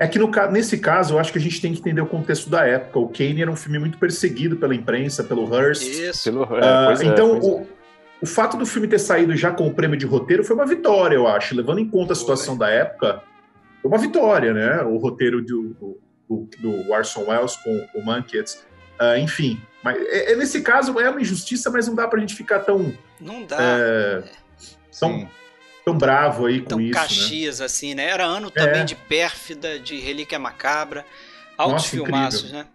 [0.03, 2.51] É que no, nesse caso, eu acho que a gente tem que entender o contexto
[2.51, 2.99] da época.
[2.99, 5.83] O Kane era um filme muito perseguido pela imprensa, pelo Hearst.
[5.85, 6.25] Isso.
[6.25, 7.39] Pelo, é, Ah, pois é, então, é.
[7.39, 7.67] o,
[8.21, 11.15] o fato do filme ter saído já com o prêmio de roteiro foi uma vitória,
[11.15, 11.55] eu acho.
[11.55, 13.23] Levando em conta a situação da época,
[13.81, 14.83] foi uma vitória, né?
[14.83, 15.97] O roteiro do,
[16.29, 18.67] do, do Orson Welles com o Mankiewicz.
[18.99, 22.35] Ah, enfim, mas é, é- nesse caso é uma injustiça, mas não dá pra gente
[22.35, 24.23] ficar tão, Não dá é,
[24.99, 25.29] tão, Sim.
[25.85, 27.01] Tão bravo aí com tão isso, né?
[27.01, 28.09] Caxias assim, né?
[28.09, 28.85] Era ano também É.
[28.85, 31.05] de Pérfida, de Relíquia Macabra,
[31.57, 32.67] altos Nossa, filmaços, né?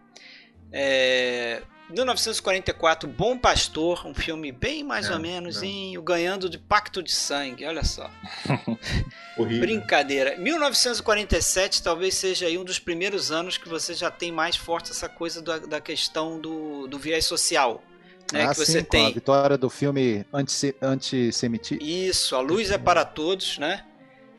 [0.71, 5.61] É, 1944, Bom Pastor, um filme bem mais É, ou menos,
[6.03, 8.11] ganhando de Pacto de Sangue, olha só.
[9.59, 10.35] Brincadeira.
[10.37, 15.07] 1947 talvez seja aí um dos primeiros anos que você já tem mais forte essa
[15.07, 17.81] coisa da, da questão do, do viés social.
[18.33, 19.13] Né, ah, que você sim, com a tem.
[19.13, 21.81] vitória do filme anti- antissemitismo.
[21.83, 23.85] Isso, A Luz é para Todos, né?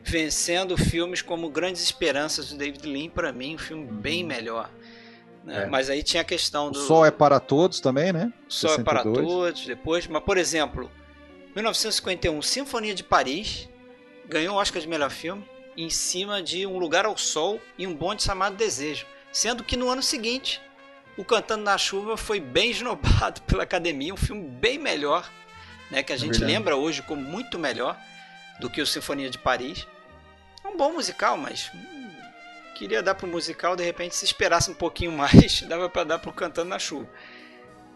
[0.02, 4.70] Vencendo filmes como Grandes Esperanças do David Lean, para mim, um filme bem melhor.
[5.44, 5.62] né?
[5.64, 5.66] É.
[5.66, 8.32] Mas aí tinha a questão O do Sol é para todos também, né?
[8.48, 9.26] Sol é para 62.
[9.26, 10.06] Todos, depois.
[10.06, 10.90] Mas, por exemplo,
[11.56, 13.68] 1951, Sinfonia de Paris,
[14.26, 15.44] ganhou o Oscar de melhor filme,
[15.76, 19.06] em cima de Um Lugar ao Sol e um bonde chamado Desejo.
[19.32, 20.60] Sendo que no ano seguinte,
[21.18, 25.28] o Cantando na Chuva foi bem esnobado pela academia, um filme bem melhor,
[25.90, 26.52] né, que a gente verdade.
[26.52, 27.98] lembra hoje como muito melhor
[28.60, 29.86] do que o Sinfonia de Paris.
[30.64, 32.10] É um bom musical, mas hum,
[32.76, 36.32] queria dar pro musical, de repente, se esperasse um pouquinho mais, dava para dar pro
[36.32, 37.08] Cantando na Chuva,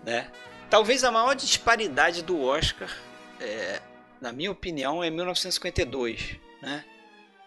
[0.04, 0.28] né?
[0.68, 2.90] Talvez a maior disparidade do Oscar,
[3.38, 3.80] é,
[4.20, 6.84] na minha opinião, é 1952, né?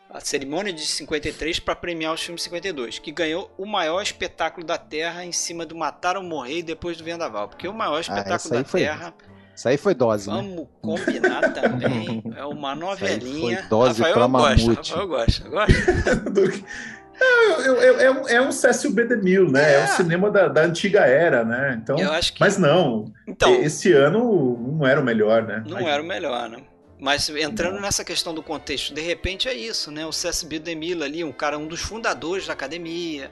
[0.09, 4.77] A cerimônia de 53 para premiar os filmes 52, que ganhou o maior espetáculo da
[4.77, 8.31] Terra em cima do Matar ou Morrer e depois do Vendaval, porque o maior espetáculo
[8.31, 9.13] Ah, essa aí da foi- Terra,
[9.53, 10.35] Isso aí foi dose, né?
[10.35, 13.57] vamos combinar também, é uma novelinha.
[13.59, 14.89] foi dose Rafael pra gosta, mamute.
[14.91, 15.73] Rafael gosta, gosta.
[17.17, 19.05] É, é- é um, é um Cécio B.
[19.05, 19.75] DeMille, né?
[19.75, 19.83] É, É.
[19.85, 21.79] o cinema da, da antiga era, né?
[21.81, 25.63] Então, Eu acho que mas não, então esse ano não era o melhor, né?
[25.65, 26.57] Não Mas- era o melhor, né?
[26.99, 30.05] Mas entrando nessa questão do contexto, de repente é isso, né?
[30.05, 30.59] O C.S.B.
[30.59, 33.31] DeMille ali, um cara, um dos fundadores da academia,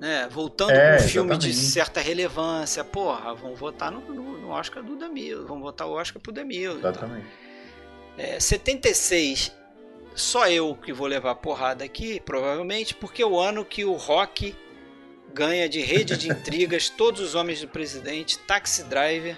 [0.00, 0.28] né?
[0.30, 2.84] Voltando É, com um filme de certa relevância.
[2.84, 6.78] Porra, vão votar no, no, no Oscar do DeMille, vão votar o Oscar pro DeMille.
[6.78, 6.90] então.
[6.90, 7.26] Exatamente.
[8.16, 9.52] É, 76,
[10.14, 14.54] só eu que vou levar porrada aqui, provavelmente, porque é o ano que o Rock
[15.32, 19.36] ganha de rede de intrigas Todos os Homens do Presidente, Taxi Driver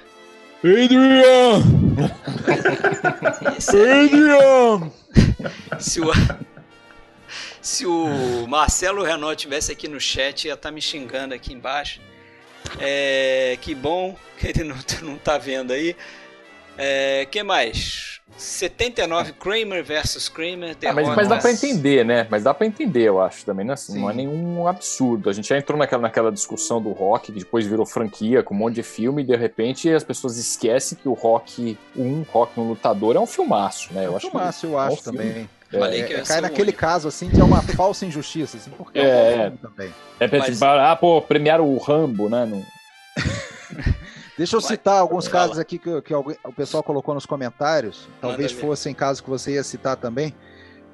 [0.64, 1.62] Adrian!
[3.68, 4.92] Adrian!
[5.78, 6.06] se o,
[7.60, 12.00] se o Marcelo Renault tivesse aqui no chat, ia estar me xingando aqui embaixo.
[12.80, 15.94] É, que bom que ele não, não tá vendo aí.
[16.76, 18.15] É, que mais?
[18.36, 20.76] 79 Kramer versus Kramer.
[20.84, 22.26] Ah, mas, mas dá pra entender, né?
[22.30, 23.64] Mas dá pra entender, eu acho também.
[23.64, 24.00] Não é, assim, Sim.
[24.00, 25.30] não é nenhum absurdo.
[25.30, 28.58] A gente já entrou naquela, naquela discussão do rock, que depois virou franquia com um
[28.58, 32.68] monte de filme, e de repente as pessoas esquecem que o rock, um rock no
[32.68, 34.06] lutador, é um filmaço, né?
[34.06, 35.18] Eu Eu acho que acho, eu é um acho filme.
[35.18, 35.50] também.
[35.68, 36.78] Falei é, que eu É, cai naquele único.
[36.78, 39.42] caso assim que é uma falsa injustiça, assim, porque É, um bom é.
[39.42, 39.94] filme também.
[40.20, 42.46] é pra, Mas- tipo, ah, pô, premiaram o Rambo, né?
[42.46, 42.62] Não-
[44.36, 44.68] Deixa eu Vai.
[44.70, 45.44] citar alguns Fala.
[45.44, 48.08] casos aqui que, que o pessoal colocou nos comentários.
[48.20, 50.34] Talvez fossem casos que você ia citar também.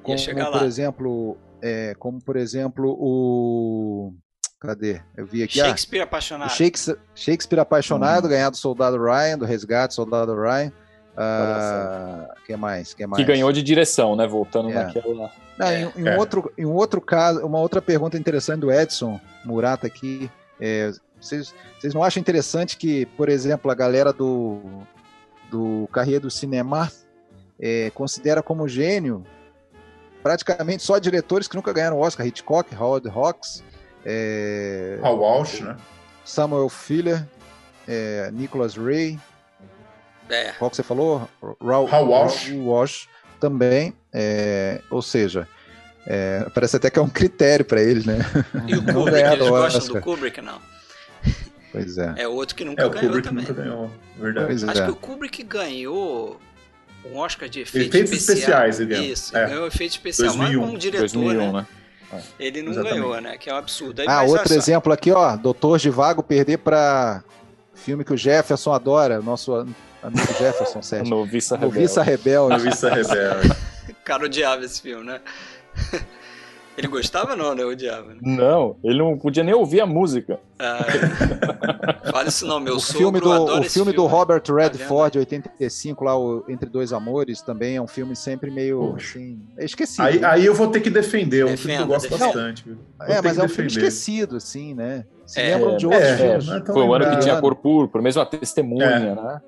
[0.01, 0.17] Como,
[0.51, 4.13] por exemplo, é, como por exemplo o.
[4.59, 5.01] Cadê?
[5.17, 5.59] Eu vi aqui.
[5.59, 6.49] ah, Shakespeare o apaixonado.
[6.51, 10.71] Shakespeare, Shakespeare apaixonado, ganhar do Soldado Ryan, do Resgate do Soldado Ryan.
[11.17, 12.93] Ah, que mais?
[12.93, 13.21] Que mais?
[13.21, 14.25] Que ganhou de direção, né?
[14.27, 14.73] Voltando É.
[14.73, 15.31] naquela.
[15.57, 15.81] Não, É.
[15.81, 16.15] em, em É.
[16.15, 20.29] um outro, em um outro caso, uma outra pergunta interessante do Edson Murata aqui.
[20.61, 20.91] é,
[21.25, 24.61] vocês, vocês não acham interessante que, por exemplo, a galera do,
[25.49, 26.91] do Carreira do Cinema
[27.59, 29.25] é, considera como gênio
[30.21, 32.25] praticamente só diretores que nunca ganharam o Oscar?
[32.25, 33.63] Hitchcock, Howard Hawks,
[34.05, 35.75] é, Walsh, né?
[36.25, 37.25] Samuel Fuller,
[37.87, 39.19] é, Nicholas Ray,
[40.29, 40.51] É.
[40.53, 41.27] qual que você falou?
[41.61, 42.47] Raul, Walsh.
[42.49, 43.07] Raul Walsh
[43.39, 43.93] também.
[44.13, 45.47] é, ou seja,
[46.07, 48.19] é, parece até que é um critério para eles, né?
[48.67, 50.59] E o Kubrick, eles gostam do Kubrick, não?
[51.73, 52.13] Pois é.
[52.17, 53.45] É outro que nunca É, o ganhou Kubrick também.
[53.45, 53.91] nunca ganhou.
[54.17, 54.47] Verdade.
[54.47, 54.85] Pois Acho é.
[54.85, 56.39] que o Kubrick ganhou
[57.05, 59.05] um Oscar de efeitos, Efeitos especiais, ele ganhou.
[59.05, 59.47] Isso, É.
[59.47, 60.27] ganhou efeito especial.
[60.29, 60.65] Mas 2001.
[60.65, 61.67] como diretor, 2001, né?
[62.11, 62.21] né?
[62.39, 62.99] Ele não Exatamente.
[63.01, 63.37] ganhou, né?
[63.37, 63.99] Que é um absurdo.
[64.01, 65.35] Aí, Ah, mas outro exemplo aqui, ó.
[65.35, 67.23] Doutor de Vago perder para
[67.73, 71.09] filme que o Jefferson adora, nosso amigo Jefferson, Sérgio.
[71.09, 71.79] Noviça Rebelde.
[71.79, 72.49] Noviça Rebelde.
[72.63, 73.55] Noviça Rebelde.
[74.05, 75.19] Cara odiava esse filme, né?
[76.77, 77.63] Ele gostava não, né?
[77.63, 78.09] Odiava.
[78.13, 78.17] Né?
[78.21, 80.39] Não, ele não podia nem ouvir a música.
[80.57, 80.79] Ah,
[82.05, 82.11] é.
[82.11, 84.09] Fala isso não, meu O sogro filme do, adora o esse filme do filme.
[84.09, 84.55] Tá Robert vendo?
[84.57, 89.19] Redford, 85, lá, o Entre Dois Amores, também é um filme sempre meio, Poxa.
[89.19, 90.03] assim, é esquecido.
[90.05, 92.25] Aí, aí eu vou ter que defender, é um filme que eu gosto defenda.
[92.25, 92.63] bastante.
[92.65, 92.77] viu?
[92.97, 95.05] Vou é, mas é um filme esquecido, assim, né?
[95.27, 95.55] Se É.
[95.55, 96.45] lembram de É, outros é, filmes.
[96.47, 98.99] não é Foi o ano que tinha Cor Púrpura, mesmo a Testemunha, É.
[99.15, 99.41] né?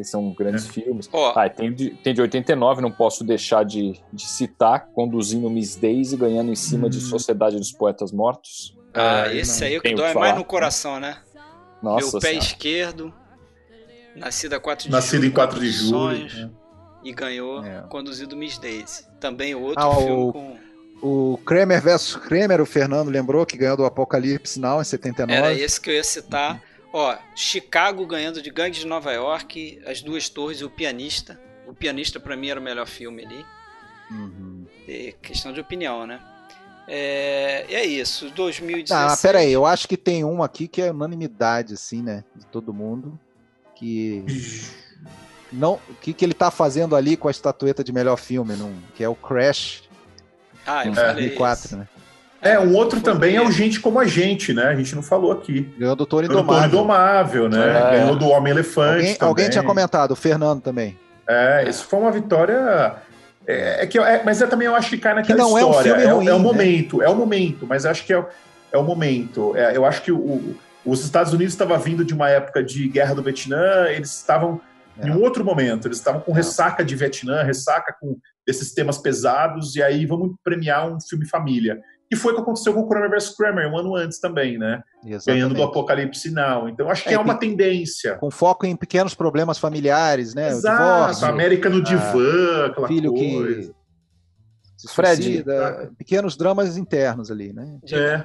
[0.00, 1.10] Que são grandes filmes.
[1.12, 5.76] Ó, Ah, tem de, tem de 89, não posso deixar de, de citar, conduzindo Miss
[5.76, 7.02] Daisy, ganhando em cima de Hum.
[7.02, 8.74] Sociedade dos Poetas Mortos.
[8.94, 11.18] ah, É, esse aí é o que dói mais no coração, né?
[11.82, 12.46] Nossa Meu pé Senhora.
[12.46, 13.14] esquerdo,
[14.16, 15.28] nascido a 4 de Nascido julho.
[15.28, 15.88] em 4 de julho.
[15.90, 16.50] Sonhos, né?
[17.04, 17.82] E ganhou, É.
[17.90, 19.04] conduzido Miss Daisy.
[19.20, 20.56] Também outro Ah, filme o- com...
[21.02, 25.32] O Kramer versus Kramer, o Fernando lembrou que ganhou do Apocalipse Now em 79.
[25.46, 26.62] Era esse que eu ia citar.
[26.92, 31.40] Ó, Chicago ganhando de Gangue de Nova York, As Duas Torres e O Pianista.
[31.66, 33.44] O Pianista pra mim era o melhor filme ali.
[34.10, 34.66] Uhum.
[34.88, 36.20] É questão de opinião, né?
[36.88, 38.90] É, é isso, 2016.
[39.12, 42.24] Ah, pera aí, eu acho que tem um aqui que é unanimidade, assim, né?
[42.34, 43.18] De todo mundo.
[43.76, 44.24] Que.
[45.52, 48.72] Não, o que, que ele tá fazendo ali com a estatueta de melhor filme, não,
[48.94, 49.82] que é o Crash
[50.66, 51.76] Ah, eu de falei 2004, isso.
[51.76, 51.88] né?
[52.42, 53.50] É, um outro Foi também é o.
[53.50, 54.64] Gente Como a Gente, né?
[54.64, 55.72] A gente não falou aqui.
[55.78, 56.78] Ganhou do Toro Ganhou do Toro Indomável.
[56.80, 57.96] Indomável, né?
[57.96, 57.98] É.
[58.00, 60.98] Ganhou do Homem-Elefante Alguém, alguém tinha comentado, o Fernando também.
[61.28, 62.94] É, isso foi uma vitória.
[63.46, 65.64] É, é que, é, mas é, também eu acho que cai naquela Que não é
[65.64, 65.92] um história.
[65.94, 66.42] filme é, o- ruim, é o né?
[66.42, 68.26] momento, é o momento, mas acho que é, o-
[68.72, 69.54] é o momento.
[69.56, 73.14] É, eu acho que o- os Estados Unidos estavam vindo de uma época de guerra
[73.14, 74.60] do Vietnã, eles estavam
[74.98, 75.06] É.
[75.06, 78.16] em um outro momento, eles estavam com ressaca de Vietnã, ressaca com
[78.46, 81.78] esses temas pesados, e aí vamos premiar um filme família.
[82.12, 83.36] E foi o que aconteceu com o Kramer vs.
[83.36, 84.82] Kramer, um ano antes também, né?
[85.02, 85.62] Ganhando do Exatamente.
[85.62, 86.68] Apocalipse Now.
[86.68, 88.16] Então acho que É, é, uma tendência.
[88.16, 90.48] Com foco em pequenos problemas familiares, né?
[90.48, 93.72] O Exato, divórcio, América no divã, aquela filho coisa.
[94.82, 95.22] que Fred.
[95.22, 97.78] suicida, pequenos dramas internos ali, né?
[97.92, 98.24] É.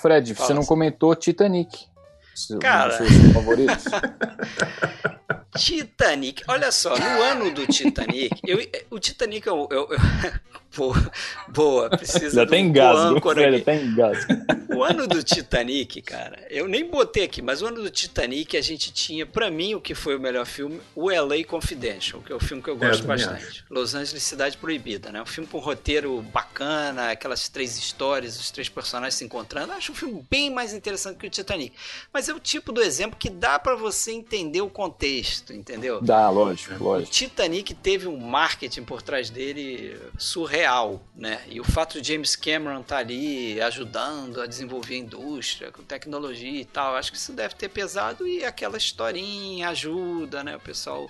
[0.00, 0.68] Fred, Fala você não assim.
[0.68, 1.86] comentou Titanic.
[2.34, 2.92] Seu- Cara.
[2.98, 3.84] Seus favoritos?
[5.56, 8.58] Titanic, olha só, no ano do Titanic, eu,
[8.90, 9.98] o Titanic eu, eu, eu-
[10.76, 11.10] boa,
[11.48, 13.56] boa, precisa Já de tem um engasgo, âncora aqui.
[13.62, 14.32] até engasgo.
[14.74, 18.60] O ano do Titanic, cara, eu nem botei aqui, mas o ano do Titanic a
[18.60, 22.34] gente tinha, pra mim, o que foi o melhor filme, o LA Confidential, que é
[22.36, 23.64] o filme que eu gosto também bastante.
[23.68, 25.20] Los Angeles Cidade Proibida, né?
[25.22, 29.72] Um filme com um roteiro bacana, aquelas três histórias, os três personagens se encontrando.
[29.72, 31.74] Eu acho um filme bem mais interessante que o Titanic.
[32.12, 36.00] Mas é o tipo do exemplo que dá pra você entender o contexto, entendeu?
[36.00, 37.10] Dá, lógico, O lógico.
[37.10, 39.96] Titanic teve um marketing por trás dele
[40.58, 41.40] real, né?
[41.46, 45.82] E o fato de James Cameron estar tá ali ajudando a desenvolver a indústria com
[45.82, 50.56] tecnologia e tal, acho que isso deve ter pesado e aquela historinha ajuda, né?
[50.56, 51.08] O pessoal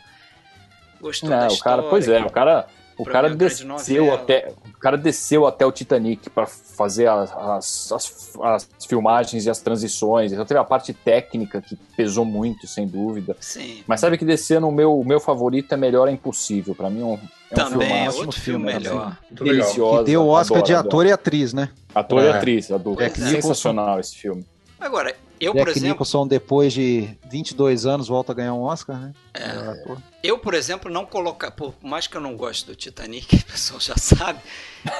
[1.00, 1.78] gostou Não, da o história.
[1.78, 2.68] cara, pois é, o cara,
[2.98, 8.36] o cara desceu até, o cara desceu até o Titanic para fazer as, as, as,
[8.42, 10.32] as filmagens e as transições.
[10.32, 13.36] Então teve a parte técnica que pesou muito, sem dúvida.
[13.40, 13.82] Sim.
[13.86, 16.74] Mas sabe que descer no meu, o meu favorito é Melhor é Impossível.
[16.74, 19.16] Pra mim é um, é um Também é outro filme filme, melhor.
[19.30, 19.54] Legal.
[19.54, 19.98] deliciosa.
[19.98, 20.88] Que deu o Oscar adoro, de adoro.
[20.88, 21.68] ator e atriz, né?
[21.94, 22.30] Ator e É.
[22.32, 23.04] atriz, a dupla.
[23.04, 24.44] Jack Sensacional esse filme.
[24.80, 28.98] Agora, eu, por Jack exemplo, Nicholson, depois de 22 anos, volta a ganhar um Oscar,
[28.98, 29.12] né?
[29.34, 29.44] É.
[29.44, 29.98] Ator.
[30.22, 33.80] Eu, por exemplo, não colocar, por mais que eu não goste do Titanic, o pessoal
[33.80, 34.40] já sabe,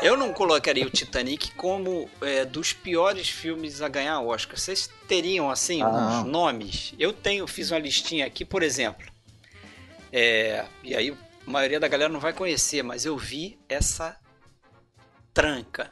[0.02, 4.58] eu não colocaria o Titanic como é, dos piores filmes a ganhar Oscar.
[4.58, 6.94] Vocês teriam, assim, Ah, uns nomes?
[6.98, 9.06] Eu tenho, fiz uma listinha aqui, por exemplo,
[10.12, 11.16] é, e aí
[11.46, 14.16] a maioria da galera não vai conhecer, mas eu vi essa
[15.32, 15.90] tranca.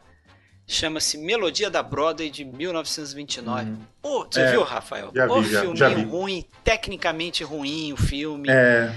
[0.67, 3.73] Chama-se Melodia da Broadway de 1929.
[4.03, 5.11] Ô, você É, viu, Rafael?
[5.15, 6.03] já o vi, já- filme já vi.
[6.03, 8.49] ruim, tecnicamente ruim o filme.
[8.51, 8.93] É,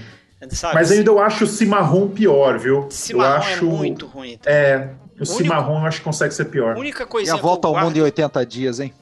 [0.50, 0.74] Sabe?
[0.74, 2.88] mas ainda eu acho o Cimarrão pior, viu?
[2.90, 4.36] Cimarrão eu acho, é muito ruim.
[4.38, 4.50] Tá?
[4.50, 6.74] É, o único- Cimarrão eu acho que consegue ser pior.
[6.76, 8.92] A única E coisinha a volta ao mundo em guardo 80 dias, hein?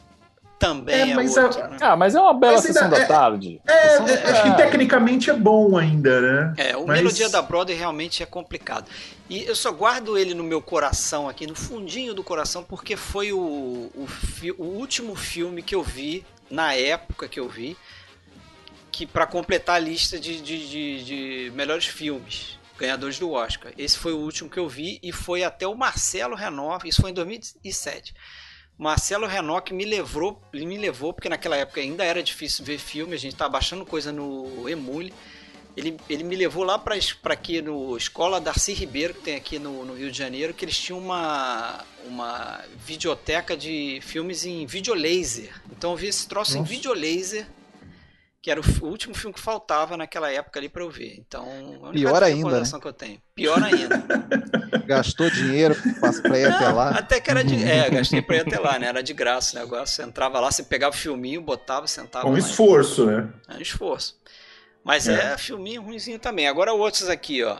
[0.58, 1.76] Também É, é, mas outro, a- né?
[1.80, 3.60] Ah, mas é uma bela Mas sessão da é- tarde.
[3.66, 4.56] É, Sessão da é, acho que tarde.
[4.62, 6.54] tecnicamente é bom ainda, né?
[6.56, 8.86] É, o Mas- Melodia da Broadway realmente é complicado.
[9.30, 13.32] E eu só guardo ele no meu coração aqui, no fundinho do coração, porque foi
[13.32, 13.38] o,
[13.94, 17.76] o, fi- o último filme que eu vi, na época que eu vi,
[18.90, 23.72] que para completar a lista de, de, de- de melhores filmes, ganhadores do Oscar.
[23.76, 27.10] Esse foi o último que eu vi e foi até o Marcelo Renov, isso foi
[27.10, 28.14] em 2007.
[28.78, 29.26] Marcelo
[29.60, 33.34] que me levou, me levou, porque naquela época ainda era difícil ver filme, a gente
[33.34, 35.12] tava baixando coisa no Emule.
[35.76, 36.94] Ele, ele me levou lá para
[37.32, 40.76] aqui no Escola Darcy Ribeiro, que tem aqui no, no Rio de Janeiro, que eles
[40.76, 45.52] tinham uma, uma videoteca de filmes em videolaser.
[45.70, 46.70] Então eu vi esse troço em Nossa.
[46.70, 47.46] videolaser,
[48.48, 51.16] que era o, último filme que faltava naquela época ali para eu ver.
[51.18, 53.20] Então, a única Pior ainda, recordação que eu tenho.
[53.34, 54.02] Pior ainda.
[54.88, 56.88] Gastou dinheiro pra, pra ir até lá.
[56.90, 57.62] Até que era de.
[57.62, 58.86] É, gastei pra ir até lá, né?
[58.86, 59.96] Era de graça o negócio.
[59.96, 62.38] Você entrava lá, você pegava o filminho, botava, sentava Com lá.
[62.38, 63.28] esforço, né?
[63.48, 64.18] É um esforço.
[64.82, 65.34] Mas é.
[65.34, 65.36] É.
[65.36, 66.48] filminho ruimzinho também.
[66.48, 67.58] Agora outros aqui, ó.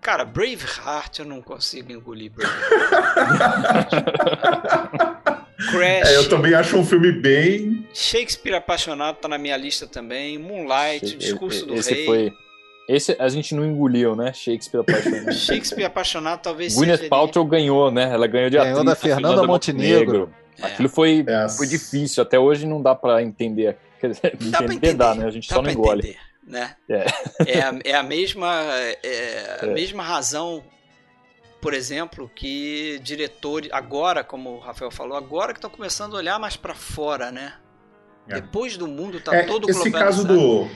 [0.00, 3.92] Cara, Braveheart eu não consigo engolir Braveheart.
[5.56, 6.08] Crash.
[6.10, 7.86] É, eu também acho um filme bem.
[7.94, 10.38] Shakespeare Apaixonado tá na minha lista também.
[10.38, 12.04] Moonlight, O Discurso do esse Rei.
[12.06, 12.32] foi.
[12.88, 14.32] Esse a gente não engoliu, né?
[14.32, 15.32] Shakespeare apaixonado.
[15.34, 17.08] Shakespeare Apaixonado talvez Gwyneth seja.
[17.10, 18.04] Paltrow ganhou, né?
[18.12, 18.84] Ela ganhou de Ganhou atriz.
[18.86, 20.32] da a Fernanda Montenegro.
[20.62, 20.66] É.
[20.66, 22.22] Aquilo foi, É, foi difícil.
[22.22, 23.76] Até hoje não dá pra entender.
[24.00, 24.94] Quer dizer, Dá pra entender entender.
[24.94, 25.24] dá, né?
[25.26, 26.00] A gente Dá só não engole.
[26.00, 26.76] entender, né?
[26.88, 27.06] É.
[27.58, 28.54] É, a, é a mesma
[29.02, 29.72] é a É.
[29.74, 30.62] mesma razão,
[31.66, 36.38] por exemplo, que diretores agora, como o Rafael falou, agora que estão começando a olhar
[36.38, 37.54] mais pra fora, né?
[38.28, 38.34] É.
[38.40, 40.68] Depois do mundo tá É, todo esse caso do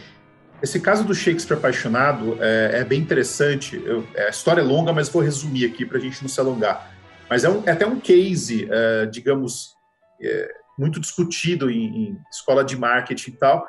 [0.61, 3.81] esse caso do Shakespeare apaixonado é, é bem interessante.
[3.87, 6.41] Eu- é, a história é longa, mas vou resumir aqui para a gente não se
[6.41, 6.93] alongar.
[7.29, 9.77] Mas é, um- é até um case, é, digamos,
[10.21, 13.65] é, muito discutido em, em escola de marketing e tal,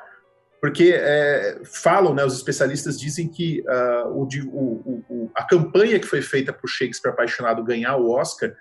[0.61, 6.05] porque é, falam, né, os especialistas dizem que ah, o o- o- a campanha que
[6.05, 8.53] foi feita para o Shakespeare apaixonado ganhar o Oscar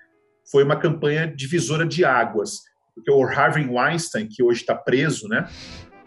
[0.50, 2.62] foi uma campanha divisora de águas,
[2.94, 5.46] porque o Harvey Weinstein, que hoje está preso, né,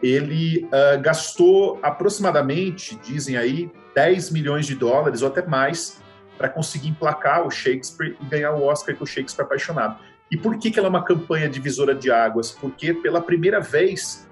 [0.01, 6.01] ele ah, gastou aproximadamente, dizem aí, 10 milhões de dólares ou até mais
[6.37, 9.99] para conseguir emplacar o Shakespeare e ganhar o Oscar com o Shakespeare apaixonado.
[10.31, 12.49] E por que, que ela é uma campanha divisora de águas?
[12.49, 14.27] Porque pela primeira vez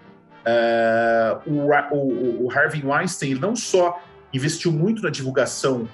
[0.46, 4.02] ah, o, o- o Harvey Weinstein não só
[4.34, 5.88] investiu muito na divulgação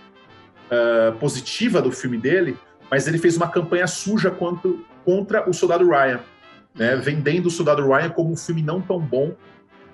[0.71, 2.57] ah, positiva do filme dele,
[2.89, 6.21] mas ele fez uma campanha suja quanto, contra o Soldado Ryan,
[6.75, 9.33] né, vendendo o Soldado Ryan como um filme não tão bom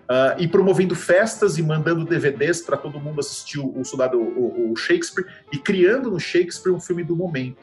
[0.08, 4.72] ah, e promovendo festas e mandando DVDs para todo mundo assistir o, o Soldado o,
[4.72, 7.58] o Shakespeare e criando no Shakespeare um filme do momento.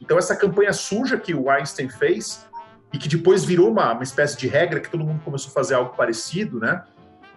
[0.00, 2.46] Então essa campanha suja que o Weinstein fez
[2.92, 5.74] e que depois virou uma, uma espécie de regra que todo mundo começou a fazer
[5.74, 6.82] algo parecido, né?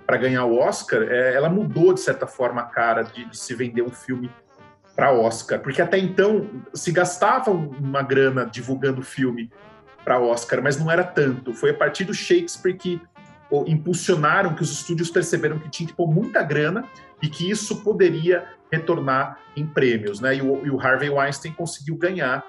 [0.05, 3.53] Para ganhar o Oscar, é, ela mudou de certa forma a cara de, de se
[3.53, 4.29] vender um filme
[4.95, 9.51] para Oscar, porque até então se gastava uma grana divulgando o filme
[10.03, 11.53] para Oscar, mas não era tanto.
[11.53, 13.01] Foi a partir do Shakespeare que
[13.49, 16.85] o, impulsionaram, que os estúdios perceberam que tinha que pôr muita grana
[17.21, 20.35] e que isso poderia retornar em prêmios, né?
[20.35, 22.43] E o, e o Harvey Weinstein conseguiu ganhar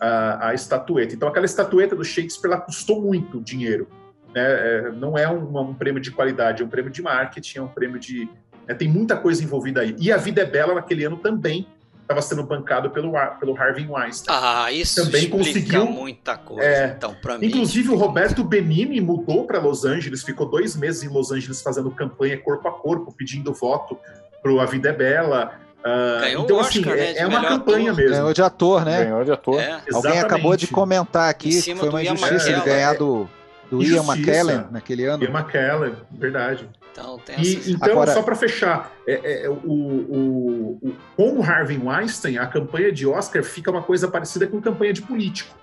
[0.00, 1.14] a, a estatueta.
[1.14, 3.86] Então, aquela estatueta do Shakespeare ela custou muito dinheiro.
[4.34, 4.42] Né?
[4.42, 7.68] É, não é um, um prêmio de qualidade, é um prêmio de marketing, é um
[7.68, 8.28] prêmio de.
[8.66, 9.94] né, tem muita coisa envolvida aí.
[9.98, 11.66] E A Vida é Bela, naquele ano, também
[12.10, 14.36] estava sendo bancado pelo, pelo Harvey Weinstein.
[14.36, 16.64] Ah, isso Também conseguiu muita coisa.
[16.64, 17.46] É, então, para mim.
[17.46, 21.88] Inclusive, o Roberto Benini mudou para Los Angeles, ficou dois meses em Los Angeles fazendo
[21.92, 23.96] campanha corpo a corpo, pedindo voto
[24.42, 25.52] pro A Vida é Bela.
[25.80, 28.02] Uh, Ganhou então, o assim, Oscar, né, é, é uma campanha ator.
[28.02, 28.16] mesmo.
[28.16, 29.04] Ganhou de ator, né?
[29.04, 29.60] Ganhou de ator.
[29.60, 29.72] É.
[29.72, 30.24] Alguém Exatamente.
[30.24, 32.98] acabou de comentar aqui que foi uma injustiça ele ganhar é.
[32.98, 33.28] do,
[33.70, 34.02] do Ian.
[34.02, 35.24] McKellen naquele ano.
[35.24, 36.68] Ian McKellen, verdade.
[36.92, 37.18] Então.
[37.38, 42.36] E, então, Agora- só para fechar, é, é, o, o, o- com o Harvey Weinstein,
[42.36, 45.54] a campanha de Oscar fica uma coisa parecida com campanha de político.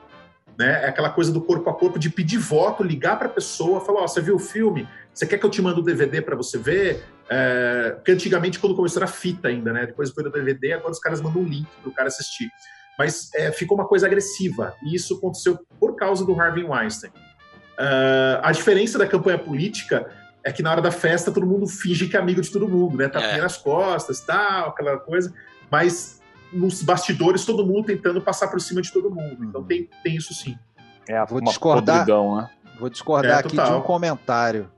[0.58, 0.86] Né?
[0.86, 4.02] É aquela coisa do corpo a corpo, de pedir voto, ligar para a pessoa, falar:
[4.02, 4.88] Ó, você viu o filme?
[5.14, 7.04] Você quer que eu te mande o DVD para você ver?
[7.30, 9.86] É, porque antigamente, quando começou, era fita ainda, né?
[9.86, 12.50] Depois foi o DVD, agora os caras mandam um link para o cara assistir.
[12.98, 17.12] Mas é, ficou uma coisa agressiva, e isso aconteceu por causa do Harvey Weinstein.
[17.78, 20.10] Ah, a diferença da campanha política
[20.44, 22.98] é que na hora da festa todo mundo finge que é amigo de todo mundo,
[22.98, 23.08] né?
[23.08, 23.42] Tapinha É.
[23.42, 25.34] nas costas, tal, aquela coisa.
[25.70, 26.22] Mas
[26.52, 29.44] nos bastidores todo mundo tentando passar por cima de todo mundo.
[29.44, 30.58] Então tem, tem isso sim.
[31.08, 31.98] É Vou uma discordar.
[32.00, 32.50] podridão, né?
[32.80, 34.72] Vou discordar É, aqui de um comentário.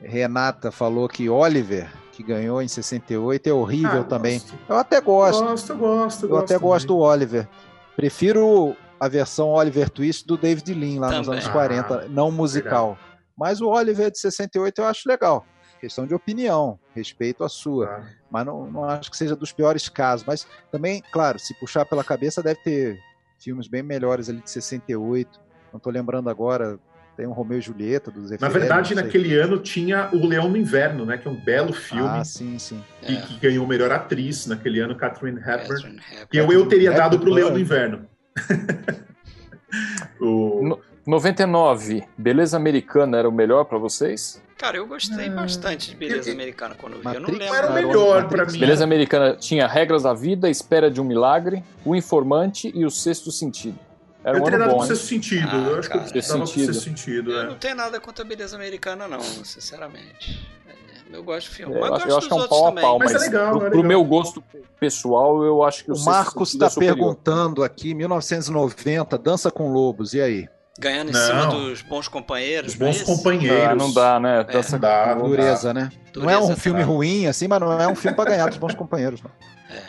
[0.00, 4.38] Renata falou que Oliver, que ganhou em 68, é horrível Ah, também.
[4.38, 5.44] Gosto, Eu até gosto.
[5.44, 6.26] gosto, eu gosto.
[6.26, 7.48] Eu até gosto do Oliver.
[7.94, 11.40] Prefiro a versão Oliver Twist do David Lean, lá nos Também.
[11.40, 12.98] anos Ah, 40, não musical.
[13.36, 15.44] Mas o Oliver de 68 eu acho legal.
[15.80, 17.86] Questão de opinião, respeito a sua.
[17.86, 18.06] Tá.
[18.30, 20.26] Mas não, não acho que seja dos piores casos.
[20.26, 22.98] Mas também, claro, se puxar pela cabeça, deve ter
[23.38, 25.38] filmes bem melhores ali de 68.
[25.72, 26.78] Não tô lembrando agora.
[27.16, 31.06] Tem um Romeu e Julieta dos Na verdade, naquele ano tinha o Leão no Inverno,
[31.06, 31.16] né?
[31.16, 32.82] Que é um belo filme Ah, sim, sim.
[33.08, 33.20] e É.
[33.22, 35.56] que ganhou melhor atriz naquele ano, Catherine Hepburn.
[35.68, 36.26] Catherine Hepburn.
[36.30, 37.10] Que eu, eu teria Hepburn.
[37.10, 38.04] dado pro Leão no Inverno.
[40.20, 40.62] o...
[40.62, 44.42] No- 99, Beleza Americana era o melhor pra vocês?
[44.58, 47.14] Cara, eu gostei bastante de Beleza Americana quando eu vi.
[47.16, 47.54] Eu não lembro.
[47.54, 48.52] era o melhor pra Matrix.
[48.54, 48.58] mim.
[48.60, 53.30] Beleza Americana tinha Regras da Vida, Espera de um Milagre, O Informante e O Sexto
[53.30, 53.78] Sentido.
[54.26, 54.88] Era Eu um teria dado bom, pro hein?
[54.88, 55.48] sexto sentido.
[55.52, 56.00] Ah, eu acho que eu cara.
[56.00, 56.74] dava Sexto pro sentido.
[56.74, 57.30] sexto sentido.
[57.30, 57.46] Eu é.
[57.46, 60.48] não tenho nada contra a Beleza Americana, não, sinceramente.
[60.68, 61.74] É, Eu gosto de filme.
[61.76, 62.98] É, mas eu gosto eu acho que é um pau a pau.
[62.98, 63.88] Mas mas, é legal, pro, é pro legal.
[63.88, 64.42] meu gosto
[64.80, 66.96] pessoal, eu acho que o, O Marcos Sentido é está superior.
[66.96, 70.48] perguntando aqui, 1990, Dança com Lobos, e aí?
[70.78, 71.20] Ganhando em Não.
[71.26, 72.74] cima dos bons companheiros.
[72.74, 73.06] Os é bons isso?
[73.06, 73.64] companheiros.
[73.70, 74.40] Ah, não dá, né?
[74.40, 74.44] É.
[74.44, 75.88] Dança Não dá, Dureza, né?
[76.16, 78.58] não é um Dureza filme ruim, assim, mas não é um filme para ganhar dos
[78.58, 79.22] bons companheiros.
[79.22, 79.30] Não.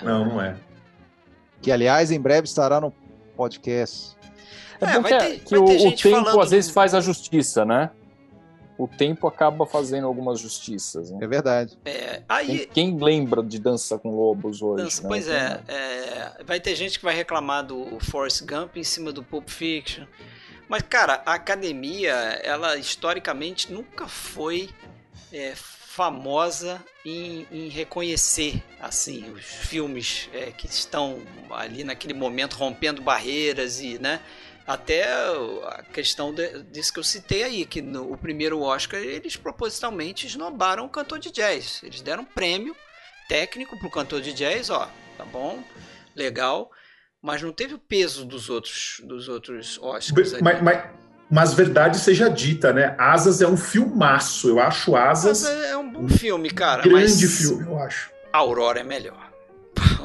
[0.03, 0.55] Não, não é.
[1.61, 2.93] Que, aliás, em breve estará no
[3.35, 4.15] podcast.
[4.82, 7.65] É, É, bom que, ter- que o, o tempo falando às vezes faz a justiça,
[7.65, 7.89] né?
[8.78, 11.09] O tempo acaba fazendo algumas justiças.
[11.09, 11.17] Né?
[11.21, 11.75] É verdade.
[11.84, 14.84] É, Quem, aí, quem lembra de Dança com Lobos hoje?
[14.84, 15.07] Dança, né?
[15.07, 19.23] pois é, é, vai ter gente que vai reclamar do Forrest Gump em cima do
[19.23, 20.05] Pulp Fiction.
[20.69, 22.11] Mas, cara, a academia,
[22.43, 24.69] ela historicamente nunca foi
[25.34, 31.17] é, famosa em, em reconhecer assim os filmes é, que estão
[31.49, 34.19] ali naquele momento rompendo barreiras e, né?
[34.68, 39.38] Até a questão de- disso que eu citei aí, que no o primeiro Oscar eles
[39.38, 41.82] propositalmente esnobaram o cantor de jazz.
[41.84, 42.76] Eles deram um prêmio
[43.30, 45.63] técnico pro cantor de jazz, ó, tá bom,
[46.13, 46.70] legal,
[47.22, 50.34] mas não teve o peso dos outros dos outros Oscars.
[50.41, 50.84] Mas, mas,
[51.32, 52.93] mas verdade seja dita, né?
[52.97, 54.49] Asas é um filmaço.
[54.49, 56.84] Eu acho Mas Asas é um bom filme, cara.
[56.84, 58.11] grande mas filme, eu acho.
[58.34, 59.26] Aurora é melhor.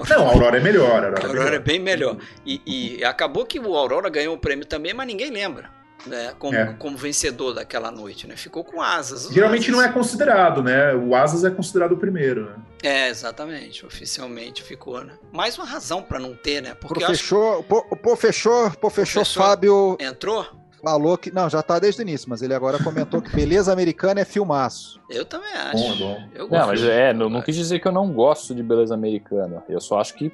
[0.09, 0.91] Não, a Aurora é melhor.
[0.91, 1.65] A Aurora, A é Aurora é melhor.
[1.65, 2.17] bem melhor.
[2.47, 5.71] E, e acabou que o Aurora ganhou o prêmio também, mas ninguém lembra.
[6.05, 6.75] Né, como, É.
[6.81, 8.37] como vencedor daquela noite, né?
[8.37, 9.29] Ficou com asas.
[9.33, 9.77] Geralmente asas.
[9.77, 10.93] não é considerado, né?
[10.97, 12.57] O Asas é considerado o primeiro, né?
[12.83, 13.87] É, exatamente.
[13.87, 15.13] Oficialmente ficou, né?
[15.31, 16.75] Mais uma razão pra não ter, né?
[16.75, 20.45] Porque acho Professor, o po- o professor, professor Professor- Fábio entrou.
[20.83, 21.31] Falou que.
[21.31, 25.01] Não, já tá desde o início, mas ele agora comentou que Beleza Americana é filmaço.
[25.09, 25.77] Eu também acho.
[25.77, 26.29] Bom, bom.
[26.35, 26.67] Eu Não, gosto.
[26.69, 29.63] mas é, não, não quis dizer que eu não gosto de Beleza Americana.
[29.69, 30.33] Eu só acho que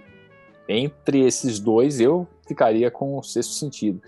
[0.68, 4.02] entre esses dois eu ficaria com o sexto sentido.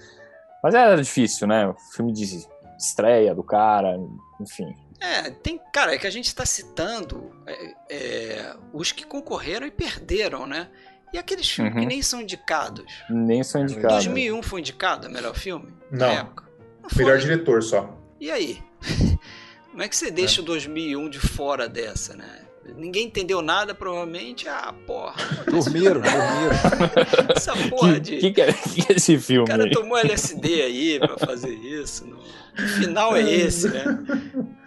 [0.62, 1.68] Mas era difícil, né?
[1.68, 2.46] O filme de
[2.78, 3.98] estreia do cara,
[4.40, 4.74] enfim.
[5.00, 9.70] É, tem, cara, é que a gente está citando é, é, os que concorreram e
[9.70, 10.68] perderam, né?
[11.12, 11.80] E aqueles filmes Uhum.
[11.80, 12.84] que nem são indicados.
[13.08, 14.04] Nem são indicados.
[14.04, 15.72] 2001 foi indicado a melhor filme?
[15.90, 15.98] Não.
[16.06, 16.44] Na época?
[16.82, 16.88] Não.
[16.96, 17.96] Melhor diretor só.
[18.20, 18.62] E aí?
[19.70, 22.42] Como é que você deixa o 2001 de fora dessa, né?
[22.76, 24.48] Ninguém entendeu nada, provavelmente.
[24.48, 25.14] Ah, porra.
[25.50, 27.32] Dormiram, dormiram.
[27.34, 28.16] Essa porra Que, de.
[28.18, 29.46] que, que é que é esse O filme?
[29.46, 29.70] cara aí?
[29.70, 32.06] tomou LSD aí pra fazer isso.
[32.06, 33.84] não- O final é esse, né?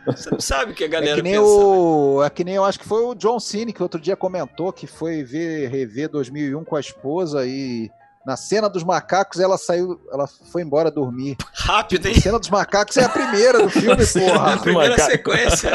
[0.07, 1.45] Você não sabe o que a É galera que nem pensa.
[1.45, 2.23] o.
[2.25, 4.85] É que nem eu acho que foi o John Cena que outro dia comentou que
[4.87, 7.89] foi ver, rever 2001 com a esposa e.
[8.25, 11.35] Na cena dos macacos, ela saiu, ela foi embora dormir.
[11.53, 12.15] Rápido, hein?
[12.17, 14.53] A cena dos macacos é a primeira do filme, porra.
[14.53, 15.69] A primeira sequência.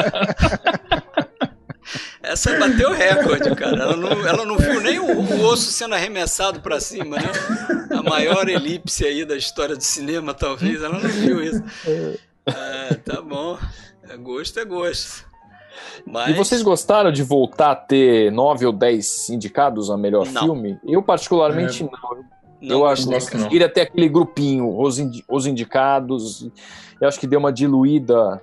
[2.21, 3.83] Essa bateu recorde, cara.
[3.83, 7.31] Ela não, ela não viu nem o, o osso sendo arremessado para cima, né?
[7.91, 10.81] A maior elipse aí da história do cinema, talvez.
[10.83, 11.63] Ela não viu isso.
[12.45, 13.57] Ah, tá bom.
[14.09, 15.29] É gosto é gosto.
[16.05, 16.29] Mas...
[16.29, 20.43] E vocês gostaram de voltar a ter nove ou dez indicados a melhor não.
[20.43, 20.79] filme?
[20.85, 21.85] Eu, particularmente, é.
[21.85, 22.23] não.
[22.61, 22.75] não.
[22.77, 26.49] Eu acho que queria ter aquele grupinho, os, indi os indicados.
[26.99, 28.41] Eu acho que deu uma diluída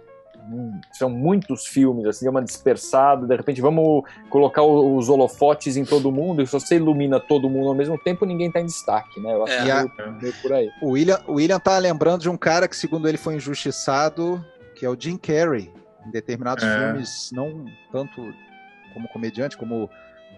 [0.93, 6.11] são muitos filmes, assim, deu uma dispersada, de repente vamos colocar os holofotes em todo
[6.13, 9.33] mundo, e se você ilumina todo mundo ao mesmo tempo, ninguém está em destaque, né?
[9.33, 9.63] Eu acho é.
[9.65, 10.71] que é meio por aí.
[10.81, 14.45] O William, o William tá lembrando de um cara que, segundo ele, foi injustiçado,
[14.75, 15.73] que é o Jim Carrey
[16.07, 16.79] em determinados é.
[16.79, 18.33] filmes, não tanto
[18.95, 19.91] como comediante, como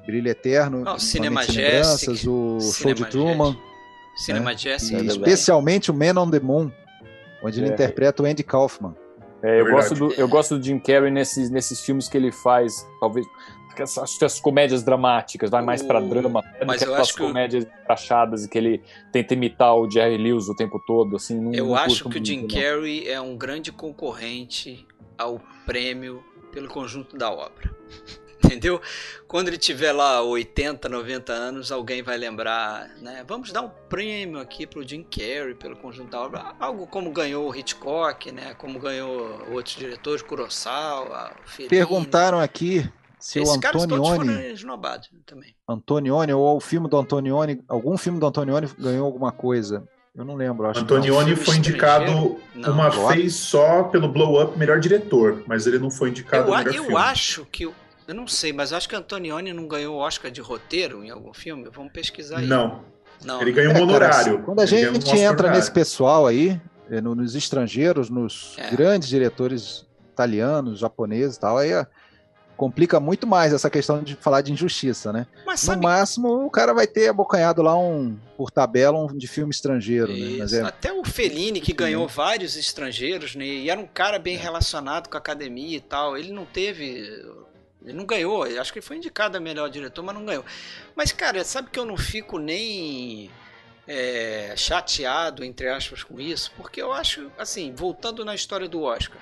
[0.06, 3.56] Brilho Eterno, oh, Cinema Lembranças, o Cinema Show de Truman.
[4.16, 4.56] Cinema né?
[4.56, 5.04] Jessica.
[5.04, 6.72] especialmente o Man on the Moon,
[7.42, 7.62] onde é.
[7.62, 8.94] ele interpreta o Andy Kaufman.
[9.42, 12.86] É, eu, gosto do, eu gosto do Jim Carrey nesses, nesses filmes que ele faz,
[13.00, 13.26] talvez
[13.82, 18.44] acho que as comédias dramáticas, vai mais para drama, mas do que as comédias encaixadas
[18.44, 18.82] e que ele
[19.12, 21.40] tenta imitar o Jerry Lewis o tempo todo, assim.
[21.40, 24.86] Não, eu não acho que o Jim Carrey é um grande concorrente
[25.16, 27.70] ao prêmio pelo conjunto da obra.
[28.44, 28.80] Entendeu?
[29.26, 33.24] Quando ele tiver lá 80, 90 anos, alguém vai lembrar, né?
[33.26, 37.50] Vamos dar um prêmio aqui pro Jim Carrey pelo conjunto da obra, algo como ganhou
[37.50, 38.54] o Hitchcock, né?
[38.54, 41.68] Como ganhou outros diretores, Kurosawa, Fellini.
[41.68, 44.56] Perguntaram aqui se Esse o Antonioni
[45.26, 45.54] também.
[45.68, 49.86] Antonioni ou o filme do Antonioni, algum filme do Antonioni ganhou alguma coisa.
[50.14, 50.66] Eu não lembro.
[50.66, 52.72] Acho Antonioni foi indicado não.
[52.72, 56.74] uma vez só pelo Blow Up melhor diretor, mas ele não foi indicado eu, melhor
[56.74, 56.96] eu filme.
[56.96, 57.70] acho que
[58.08, 61.34] eu não sei, mas acho que Antonioni não ganhou o Oscar de roteiro em algum
[61.34, 61.68] filme.
[61.70, 62.46] Vamos pesquisar aí.
[62.46, 62.82] Não.
[63.22, 63.42] não.
[63.42, 64.32] Ele ganhou um é, honorário.
[64.32, 66.58] Cara, quando a gente um entra nesse pessoal aí,
[66.90, 68.70] é, nos estrangeiros, nos é.
[68.70, 71.70] grandes diretores italianos, japoneses e tal, aí
[72.56, 75.26] complica muito mais essa questão de falar de injustiça, né?
[75.46, 79.50] Mas no máximo, o cara vai ter abocanhado lá um, por tabela, um de filme
[79.50, 80.44] estrangeiro, né?
[80.50, 80.62] é...
[80.62, 83.44] Até o Fellini, que ganhou vários estrangeiros, né?
[83.44, 84.38] E era um cara bem é.
[84.38, 86.16] relacionado com a academia e tal.
[86.16, 87.22] Ele não teve...
[87.88, 90.44] Ele não ganhou, acho que ele foi indicado a melhor diretor, mas não ganhou.
[90.94, 93.30] Mas, cara, sabe que eu não fico nem...
[93.90, 99.18] É, chateado, entre aspas, com isso, porque eu acho, assim, voltando na história do Oscar,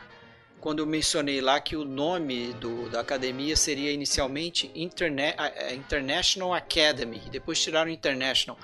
[0.60, 5.36] quando eu mencionei lá que o nome do, da academia seria inicialmente Interne
[5.72, 8.58] International Academy, depois tiraram International.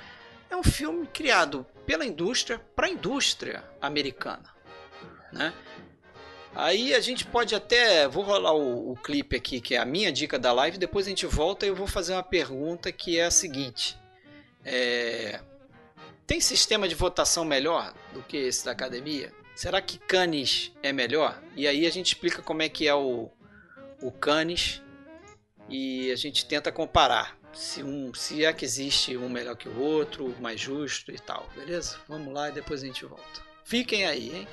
[0.50, 4.53] É um filme criado pela indústria para a indústria americana,
[5.32, 5.55] né?
[6.55, 8.07] Aí a gente pode até.
[8.09, 10.78] Vou rolar o, o, clipe aqui, que é a minha dica da live.
[10.78, 13.96] Depois a gente volta e eu vou fazer uma pergunta que é a seguinte:
[14.64, 15.40] é,
[16.26, 19.32] Tem sistema de votação melhor do que esse da academia?
[19.55, 21.40] será que Cannes é melhor?
[21.55, 23.30] E aí a gente explica como é que é o,
[24.00, 24.82] o Cannes
[25.68, 29.78] e a gente tenta comparar se, um, se é que existe um melhor que o
[29.78, 31.98] outro, mais justo e tal, beleza?
[32.09, 33.42] Vamos lá e depois a gente volta.
[33.64, 34.48] Fiquem aí, hein?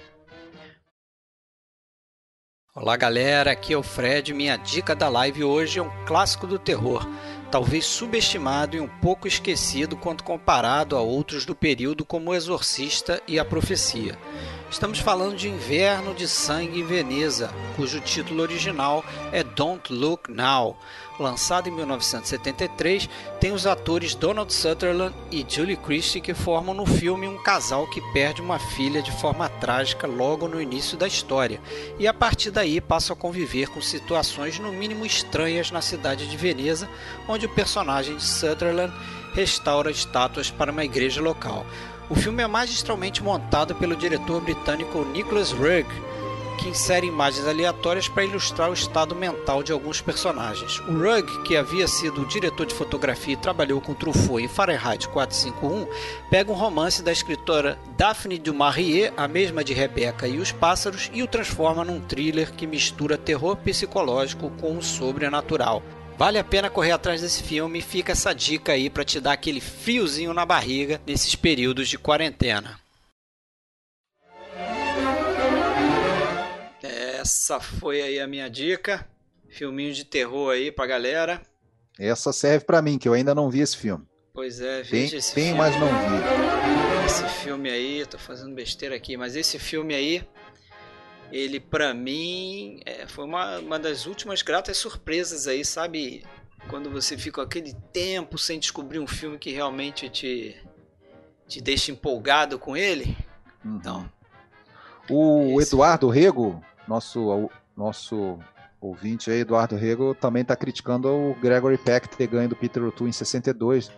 [2.75, 4.31] Olá galera, aqui é o Fred.
[4.31, 7.03] Minha dica da live hoje é um clássico do terror,
[7.49, 13.23] talvez subestimado e um pouco esquecido quando comparado a outros do período como O Exorcista
[13.27, 14.15] e A Profecia.
[14.71, 20.77] Estamos falando de Inverno de Sangue em Veneza, cujo título original é Don't Look Now.
[21.19, 23.09] Lançado em 1973,
[23.39, 27.99] tem os atores Donald Sutherland e Julie Christie que formam no filme um casal que
[28.13, 31.59] perde uma filha de forma trágica logo no início da história,
[31.97, 36.37] e a partir daí passam a conviver com situações no mínimo estranhas na cidade de
[36.37, 36.87] Veneza,
[37.27, 38.93] onde o personagem de Sutherland
[39.33, 41.65] restaura estátuas para uma igreja local.
[42.09, 45.87] O filme é magistralmente montado pelo diretor britânico Nicholas Rugg,
[46.57, 50.79] que insere imagens aleatórias para ilustrar o estado mental de alguns personagens.
[50.79, 55.87] O Rugg, que havia sido diretor de fotografia e trabalhou com Truffaut em Fahrenheit 451,
[56.31, 61.11] pega um romance da escritora Daphne du Maurier, a mesma de Rebecca e os Pássaros,
[61.13, 65.83] e o transforma num thriller que mistura terror psicológico com o sobrenatural.
[66.19, 69.61] Vale a pena correr atrás desse filme, fica essa dica aí para te dar aquele
[69.61, 72.77] friozinho na barriga nesses períodos de quarentena.
[76.83, 79.07] Essa foi aí a minha dica.
[79.47, 81.41] Filminho de terror aí pra galera.
[81.97, 84.05] Essa serve para mim, que eu ainda não vi esse filme.
[84.33, 85.57] Pois é, veja tem, esse tem, filme.
[85.57, 87.05] mas não vi.
[87.05, 90.27] Esse filme aí, tô fazendo besteira aqui, mas esse filme aí
[91.31, 96.23] ele para mim é, foi uma, uma das últimas gratas surpresas aí, sabe?
[96.69, 100.55] Quando você fica aquele tempo sem descobrir um filme que realmente te,
[101.47, 103.17] te deixa empolgado com ele.
[103.63, 103.75] Uhum.
[103.75, 104.11] Então.
[105.09, 105.73] O Esse...
[105.73, 108.39] Eduardo Rego, nosso, nosso
[108.79, 113.09] ouvinte aí, Eduardo Rego, também está criticando o Gregory Peck ter ganho do Peter O'Toole
[113.09, 113.91] em 62.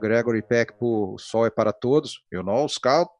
[0.00, 3.10] Gregory Peck por O Sol é para Todos, eu não scout,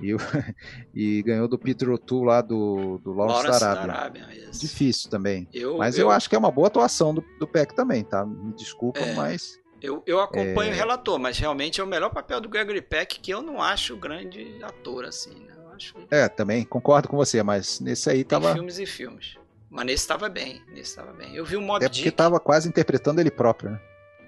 [0.00, 0.14] e,
[0.94, 4.28] e, ganhou do Peter O'Toole lá do, do Lawrence, da Arábia.
[4.52, 5.48] Difícil também.
[5.52, 6.06] Eu, mas eu...
[6.06, 6.10] eu...
[6.10, 8.24] acho que é uma boa atuação do, do Peck também, tá?
[8.24, 9.58] Me desculpa, é, mas.
[9.80, 10.74] Eu, eu acompanho é...
[10.74, 13.96] o relator, mas realmente é o melhor papel do Gregory Peck, que eu não acho
[13.96, 15.54] grande ator, assim, né?
[15.74, 15.94] Acho...
[16.10, 18.46] É, também, concordo com você, mas nesse aí tava.
[18.46, 19.38] Tem filmes e filmes.
[19.70, 21.34] Mas nesse estava bem, nesse estava bem.
[21.36, 23.80] Eu vi o Mob É porque tava quase interpretando ele próprio, né?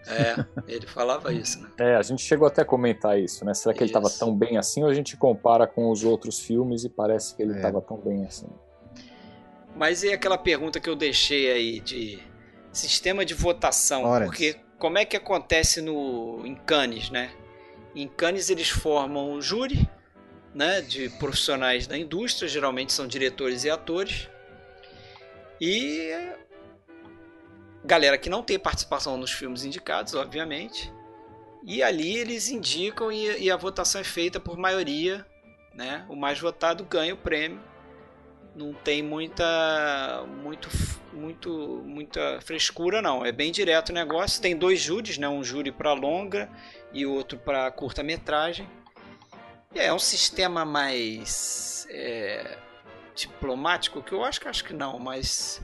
[0.07, 1.71] É, ele falava isso, né?
[1.79, 3.55] É, a gente chegou até a comentar isso, né?
[3.55, 3.93] Será que isso.
[3.93, 7.35] ele estava tão bem assim ou a gente compara com os outros filmes e parece
[7.35, 7.81] que ele estava é.
[7.81, 8.49] tão bem assim?
[9.77, 12.19] Mas e aquela pergunta que eu deixei aí de
[12.73, 14.03] sistema de votação?
[14.25, 17.31] Porque como é que acontece no em Cannes, né?
[17.95, 19.89] Em Cannes eles formam um júri,
[20.55, 24.29] né, de profissionais da indústria, geralmente são diretores e atores.
[25.61, 26.11] E
[27.85, 30.93] galera que não tem participação nos filmes indicados, obviamente.
[31.63, 35.27] E ali eles indicam e, e, a votação é feita por maioria,
[35.75, 36.07] né?
[36.09, 37.61] O mais votado ganha o prêmio.
[38.55, 40.69] Não tem muita muito
[41.13, 44.41] muito muita frescura não, é bem direto o negócio.
[44.41, 45.29] Tem dois júris, né?
[45.29, 46.51] Um júri para longa
[46.93, 48.69] e outro para curta-metragem.
[49.75, 52.57] É um sistema mais é,
[53.15, 55.61] diplomático que eu acho que acho que não, mas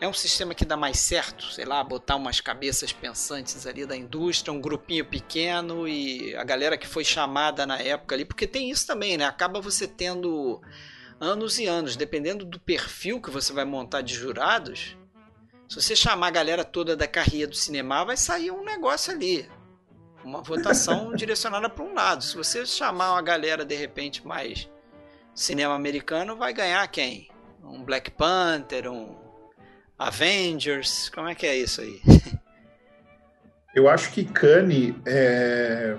[0.00, 3.96] é um sistema que dá mais certo, sei lá, botar umas cabeças pensantes ali da
[3.96, 8.70] indústria, um grupinho pequeno e a galera que foi chamada na época ali, porque tem
[8.70, 9.24] isso também, né?
[9.24, 10.60] Acaba você tendo
[11.20, 14.96] anos e anos, dependendo do perfil que você vai montar de jurados.
[15.68, 19.50] Se você chamar a galera toda da carreira do cinema, vai sair um negócio ali.
[20.24, 22.22] Uma votação direcionada para um lado.
[22.22, 24.70] Se você chamar uma galera de repente mais
[25.34, 27.28] cinema americano, vai ganhar quem?
[27.62, 29.27] Um Black Panther, um
[29.98, 31.10] Avengers?
[31.14, 32.00] Como é que é isso aí?
[33.74, 35.94] Eu acho que Kanye, é...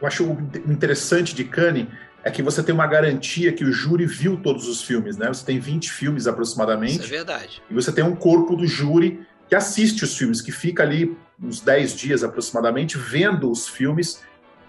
[0.00, 0.24] eu acho
[0.66, 1.86] interessante de Kanye
[2.24, 5.28] é que você tem uma garantia que o júri viu todos os filmes, né?
[5.28, 6.94] Você tem 20 filmes aproximadamente.
[6.94, 7.62] Isso é verdade.
[7.70, 11.60] E você tem um corpo do júri que assiste os filmes, que fica ali uns
[11.60, 14.20] 10 dias aproximadamente vendo os filmes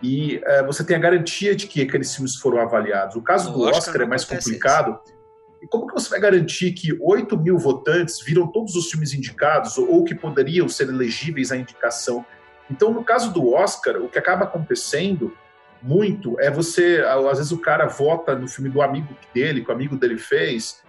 [0.01, 3.15] e é, você tem a garantia de que aqueles filmes foram avaliados.
[3.15, 4.99] O caso no do Oscar, Oscar é mais complicado.
[5.05, 5.18] Isso
[5.61, 9.77] e como que você vai garantir que 8 mil votantes viram todos os filmes indicados
[9.77, 12.25] ou que poderiam ser elegíveis à indicação?
[12.69, 15.35] Então, no caso do Oscar, o que acaba acontecendo
[15.81, 19.73] muito é você, às vezes o cara vota no filme do amigo dele, que o
[19.73, 20.81] amigo dele fez,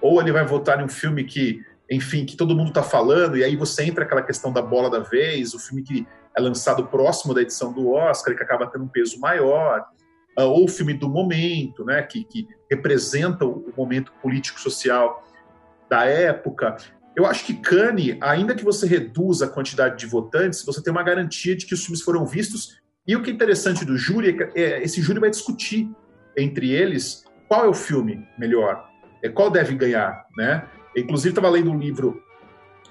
[0.00, 3.44] ou ele vai votar em um filme que, enfim, que todo mundo está falando, e
[3.44, 7.34] aí você entra aquela questão da bola da vez, o filme que é lançado próximo
[7.34, 9.84] da edição do Oscar, que acaba tendo um peso maior.
[10.36, 15.24] Ah, ou o filme do momento, né, que, que representa o momento político-social
[15.88, 16.76] da época.
[17.16, 21.02] Eu acho que Cannes, ainda que você reduza a quantidade de votantes, você tem uma
[21.02, 22.78] garantia de que os filmes foram vistos.
[23.06, 25.88] E o que é interessante do júri é que é, esse júri vai discutir
[26.36, 28.86] entre eles qual é o filme melhor,
[29.22, 30.68] é, qual deve ganhar, né?
[30.94, 32.20] Inclusive, estava lendo um livro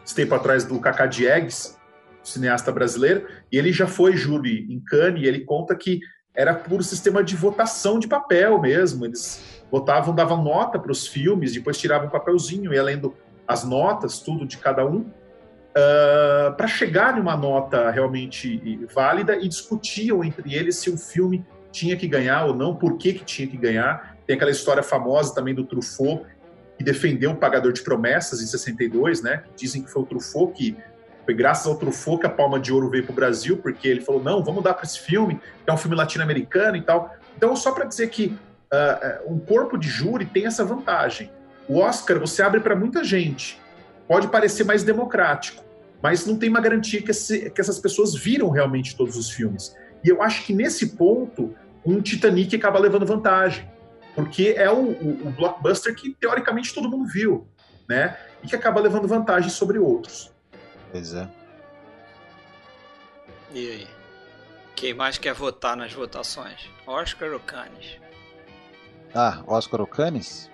[0.04, 1.78] esse tempo atrás do Cacá Diegues,
[2.24, 6.00] cineasta brasileiro, e ele já foi júri em Cannes, e ele conta que
[6.36, 9.06] era por sistema de votação de papel mesmo.
[9.06, 13.16] Eles votavam, davam nota para os filmes, depois tiravam um papelzinho, ia lendo
[13.48, 15.12] as notas, tudo de cada um, uh,
[15.76, 21.96] ah, para chegar numa nota realmente válida e discutiam entre eles se o filme tinha
[21.96, 24.18] que ganhar ou não, por que, que tinha que ganhar.
[24.26, 26.26] Tem aquela história famosa também do Truffaut,
[26.78, 29.44] que defendeu o Pagador de Promessas em 62, né?
[29.56, 30.76] Dizem que foi o Truffaut que
[31.26, 34.02] foi graças ao Truffaut que a Palma de Ouro veio para o Brasil, porque ele
[34.02, 37.14] falou: não, vamos dar para esse filme, que é um filme latino-americano e tal.
[37.36, 38.38] Então, só para dizer que
[38.72, 41.32] uh, um corpo de júri tem essa vantagem.
[41.68, 43.60] O Oscar você abre para muita gente.
[44.08, 45.64] Pode parecer mais democrático,
[46.02, 49.76] mas não tem uma garantia que, esse, que essas pessoas viram realmente todos os filmes.
[50.04, 53.68] E eu acho que nesse ponto, um Titanic acaba levando vantagem,
[54.14, 57.48] porque é o, o, o blockbuster que teoricamente todo mundo viu,
[57.90, 58.16] né?
[58.44, 60.35] E que acaba levando vantagem sobre outros.
[60.92, 61.28] Pois é.
[63.52, 63.88] E aí?
[64.76, 66.70] Quem mais quer votar nas votações?
[66.86, 67.98] Oscar ou Cannes?
[69.14, 70.50] Ah, Oscar ou Cannes?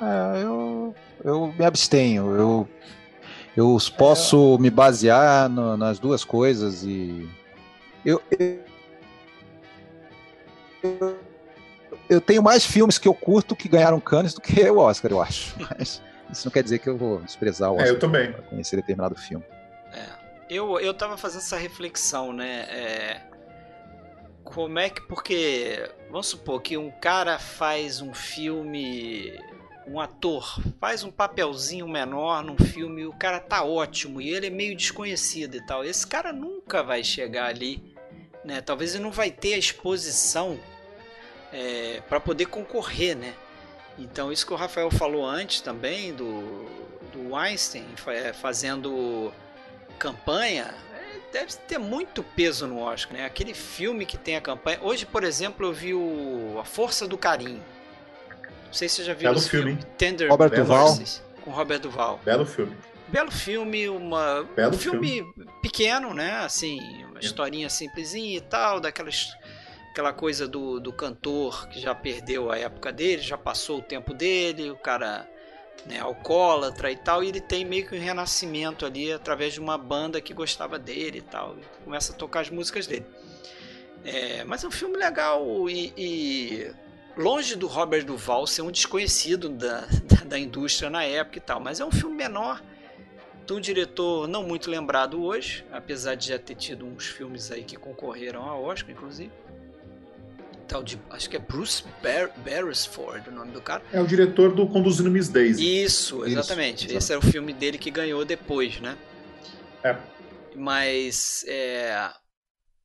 [0.00, 2.34] É, eu, eu me abstenho.
[2.34, 2.68] Eu,
[3.56, 4.62] eu posso é.
[4.62, 7.28] me basear no, nas duas coisas e.
[8.04, 8.20] Eu,
[10.82, 11.18] eu,
[12.08, 15.22] eu, tenho mais filmes que eu curto que ganharam Cannes do que o Oscar, eu
[15.22, 15.54] acho.
[15.78, 16.02] Mas
[16.32, 17.86] isso não quer dizer que eu vou desprezar o Oscar.
[17.86, 18.32] É, eu também.
[18.32, 19.44] Pra conhecer determinado filme.
[20.50, 22.66] Eu, eu tava fazendo essa reflexão, né?
[22.68, 23.22] É,
[24.44, 25.00] como é que.
[25.02, 25.88] Porque.
[26.10, 29.32] Vamos supor que um cara faz um filme
[29.86, 34.50] um ator faz um papelzinho menor num filme, o cara tá ótimo e ele é
[34.50, 35.84] meio desconhecido e tal.
[35.84, 37.82] Esse cara nunca vai chegar ali,
[38.44, 38.60] né?
[38.60, 40.58] Talvez ele não vai ter a exposição
[41.52, 43.34] é, para poder concorrer, né?
[43.98, 46.66] Então isso que o Rafael falou antes também do,
[47.12, 49.32] do Einstein é, fazendo
[50.00, 53.24] campanha é, deve ter muito peso no Oscar, né?
[53.26, 54.78] Aquele filme que tem a campanha.
[54.82, 57.62] Hoje, por exemplo, eu vi o A Força do Carinho.
[58.66, 59.76] Não sei se você já viu esse filme.
[59.76, 59.86] filme.
[59.98, 60.98] Tender Robert Duval.
[61.42, 62.18] com Robert Duval.
[62.24, 62.74] Belo filme.
[63.08, 65.22] Belo filme, uma Belo um filme,
[65.60, 66.38] pequeno, né?
[66.38, 69.36] Assim, uma historinha simplesinha e tal, daquelas
[69.90, 74.14] aquela coisa do, do cantor que já perdeu a época dele, já passou o tempo
[74.14, 75.28] dele, o cara
[75.86, 79.78] né, alcoólatra e tal, e ele tem meio que um renascimento ali através de uma
[79.78, 83.06] banda que gostava dele e tal, e começa a tocar as músicas dele.
[84.04, 86.70] É, mas é um filme legal e, e
[87.16, 91.60] longe do Robert Duval ser um desconhecido da, da, da, indústria na época e tal,
[91.60, 92.62] mas é um filme menor,
[93.46, 97.62] de um diretor não muito lembrado hoje, apesar de já ter tido uns filmes aí
[97.62, 99.32] que concorreram a Oscar, inclusive.
[100.70, 103.82] Tal de, acho que é Bruce Bar Beresford o nome do cara.
[103.92, 105.82] É o diretor do Conduzindo Miss Daisy.
[105.82, 106.86] Isso, exatamente.
[106.86, 108.96] Isso, Esse era o filme dele que ganhou depois, né?
[109.82, 109.96] É.
[110.54, 112.08] Mas é,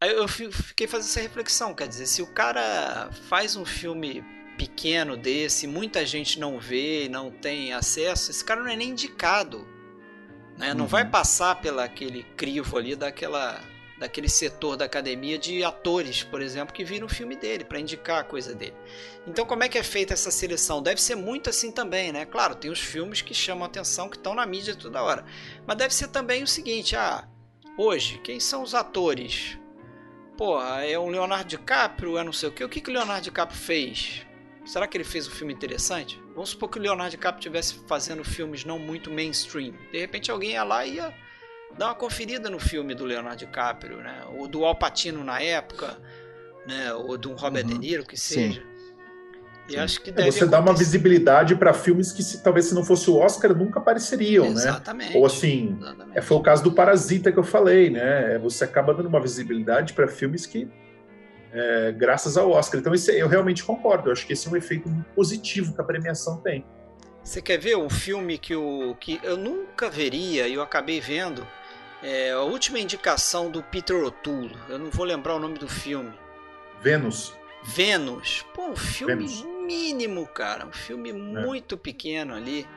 [0.01, 4.23] Aí eu fiquei fazendo essa reflexão, quer dizer, se o cara faz um filme
[4.57, 9.65] pequeno desse, muita gente não vê, não tem acesso, esse cara não é nem indicado.
[10.57, 10.73] Né?
[10.73, 10.87] Não uhum.
[10.87, 13.61] vai passar pelo aquele crivo ali daquela,
[13.97, 18.19] daquele setor da academia de atores, por exemplo, que viram o filme dele para indicar
[18.19, 18.75] a coisa dele.
[19.25, 20.81] Então, como é que é feita essa seleção?
[20.81, 22.25] Deve ser muito assim também, né?
[22.25, 25.25] Claro, tem os filmes que chamam atenção, que estão na mídia toda hora.
[25.65, 27.27] Mas deve ser também o seguinte: ah,
[27.77, 29.57] hoje, quem são os atores
[30.37, 32.63] Porra, é um Leonardo DiCaprio, é não sei o que.
[32.63, 34.25] O que, que o Leonardo DiCaprio fez?
[34.65, 36.21] Será que ele fez um filme interessante?
[36.33, 39.73] Vamos supor que o Leonardo DiCaprio estivesse fazendo filmes não muito mainstream.
[39.93, 41.13] De repente alguém ia lá e ia
[41.77, 44.23] dar uma conferida no filme do Leonardo DiCaprio, né?
[44.37, 45.97] Ou do Al Pacino na época,
[46.67, 46.93] né?
[46.93, 47.71] Ou do Robert uhum.
[47.71, 48.61] De Niro, que seja.
[48.61, 48.75] Sim.
[49.67, 52.83] E acho que deve Você dá uma visibilidade para filmes que se, talvez se não
[52.83, 54.65] fosse o Oscar nunca apareceriam, Exatamente.
[54.65, 54.71] né?
[54.71, 55.17] Exatamente.
[55.17, 56.17] Ou assim, Exatamente.
[56.17, 58.37] É, foi o caso do Parasita que eu falei, né?
[58.39, 60.69] Você acaba dando uma visibilidade para filmes que
[61.51, 62.79] é, graças ao Oscar.
[62.79, 64.09] Então isso, eu realmente concordo.
[64.09, 66.63] Eu acho que esse é um efeito muito positivo que a premiação tem.
[67.23, 71.47] Você quer ver um filme que, o, que eu nunca veria e eu acabei vendo?
[72.07, 74.55] É a última indicação do Peter O'Toole.
[74.69, 76.13] Eu não vou lembrar o nome do filme.
[76.79, 77.33] Vênus.
[77.63, 78.45] Vênus.
[78.53, 80.67] Pô, um filme Vênus mínimo, cara.
[80.67, 81.13] Um filme é.
[81.13, 82.67] muito pequeno ali.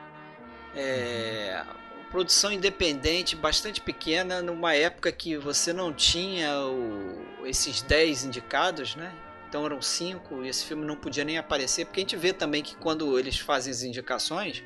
[0.75, 1.63] É,
[2.09, 9.13] produção independente, bastante pequena, numa época que você não tinha o, esses 10 indicados, né?
[9.47, 12.63] Então eram cinco e esse filme não podia nem aparecer, porque a gente vê também
[12.63, 14.63] que quando eles fazem as indicações,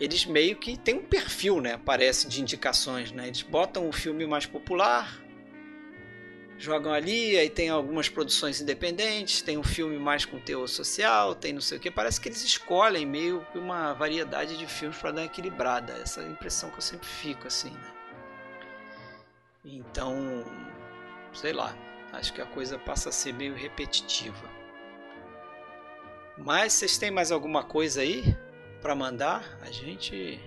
[0.00, 1.78] eles meio que tem um perfil, né?
[1.84, 3.26] Parece de indicações, né?
[3.26, 5.22] Eles botam o filme mais popular,
[6.58, 11.52] jogam ali, aí tem algumas produções independentes, tem um filme mais com teor social, tem
[11.52, 11.90] não sei o que.
[11.90, 15.92] Parece que eles escolhem meio que uma variedade de filmes para dar uma equilibrada.
[15.94, 17.92] Essa é impressão que eu sempre fico assim, né?
[19.64, 20.44] Então,
[21.32, 21.74] sei lá,
[22.12, 24.50] acho que a coisa passa a ser meio repetitiva.
[26.36, 28.36] Mas vocês têm mais alguma coisa aí
[28.84, 29.42] para mandar?
[29.62, 30.38] A gente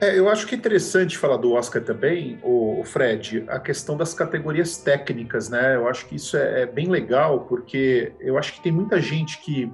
[0.00, 4.14] é, eu acho que é interessante falar do Oscar também, o Fred, a questão das
[4.14, 5.76] categorias técnicas, né?
[5.76, 9.42] Eu acho que isso é, é, bem legal, porque eu acho que tem muita gente
[9.42, 9.70] que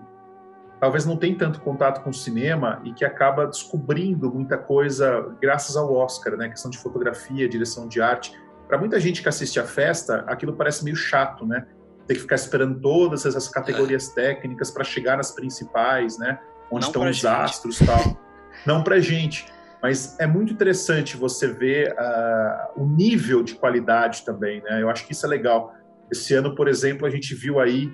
[0.81, 5.77] talvez não tem tanto contato com o cinema e que acaba descobrindo muita coisa graças
[5.77, 6.49] ao Oscar, né?
[6.49, 8.37] Questão de fotografia, direção de arte.
[8.67, 11.65] Para muita gente que assiste a festa, aquilo parece meio chato, né?
[12.05, 14.15] Ter que ficar esperando todas essas categorias é.
[14.15, 16.41] técnicas para chegar nas principais, né?
[16.71, 17.27] Onde não estão os gente.
[17.27, 18.21] astros e tal.
[18.67, 19.47] não para gente.
[19.83, 24.83] Mas é muito interessante você ver uh, o nível de qualidade também, né?
[24.83, 25.75] Eu acho que isso é legal.
[26.11, 27.87] Esse ano, por exemplo, a gente viu aí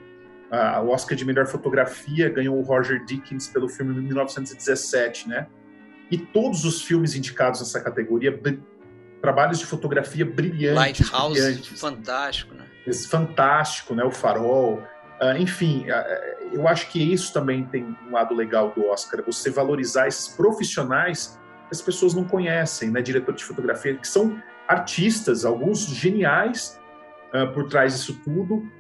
[0.51, 5.47] uh, o Oscar de melhor fotografia ganhou o Roger Dickens pelo filme de 1917, né?
[6.11, 8.39] E todos os filmes indicados nessa categoria,
[9.21, 10.75] trabalhos de fotografia brilhantes.
[10.75, 11.81] Lighthouse, brilhantes.
[11.81, 12.65] fantástico, né?
[12.87, 14.05] Esse fantástico, né?
[14.05, 14.83] O Farol.
[15.23, 15.87] Uh, enfim,
[16.53, 21.39] eu acho que isso também tem um lado legal do Oscar, você valorizar esses profissionais
[21.73, 23.01] as pessoas não conhecem, né?
[23.01, 26.79] Diretor de fotografia, que são artistas, alguns geniais
[27.35, 28.71] uh, por trás disso tudo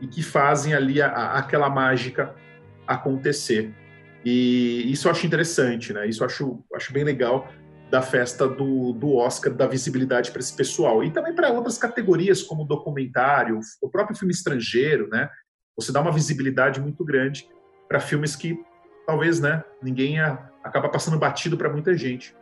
[0.00, 2.34] e que fazem ali a, a, aquela mágica
[2.86, 3.74] acontecer.
[4.24, 6.08] E isso eu acho interessante, né?
[6.08, 7.48] Isso eu acho, acho bem legal
[7.90, 11.04] da festa do, do Oscar, da visibilidade para esse pessoal.
[11.04, 15.28] E também para outras categorias, como documentário, o próprio filme estrangeiro, né?
[15.78, 17.48] Você dá uma visibilidade muito grande
[17.88, 18.60] para filmes que
[19.06, 22.34] talvez, né, ninguém ia, acaba passando batido para muita gente.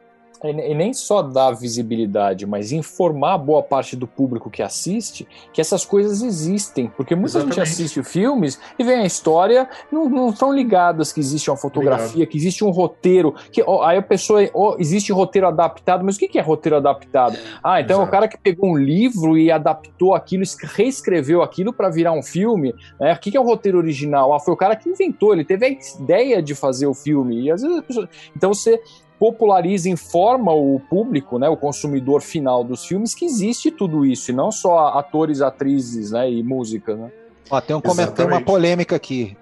[0.44, 5.84] E nem só dar visibilidade, mas informar boa parte do público que assiste que essas
[5.84, 6.88] coisas existem.
[6.96, 7.54] Porque muita Exatamente.
[7.54, 12.06] gente assiste filmes e vem a história, não, não estão ligadas que existe uma fotografia,
[12.06, 12.28] Obrigado.
[12.30, 13.34] que existe um roteiro.
[13.50, 17.38] Que, ó, aí a pessoa, ó, existe roteiro adaptado, mas o que é roteiro adaptado?
[17.62, 18.06] Ah, então Exato.
[18.06, 20.44] é o cara que pegou um livro e adaptou aquilo,
[20.76, 22.74] reescreveu aquilo para virar um filme.
[23.00, 23.12] Né?
[23.12, 24.32] O que é o roteiro original?
[24.32, 27.42] Ah, foi o cara que inventou, ele teve a ideia de fazer o filme.
[27.42, 28.08] E às vezes pessoa...
[28.34, 28.80] Então você
[29.18, 34.34] populariza, informa o público, né, o consumidor final dos filmes, que existe tudo isso, e
[34.34, 36.94] não só atores, atrizes né, e música.
[36.94, 37.10] Né?
[37.50, 39.36] Ó, tem um comentário, uma polêmica aqui.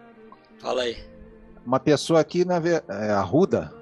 [0.58, 0.96] Fala aí.
[1.66, 3.72] Uma pessoa aqui, na é, a Ruda,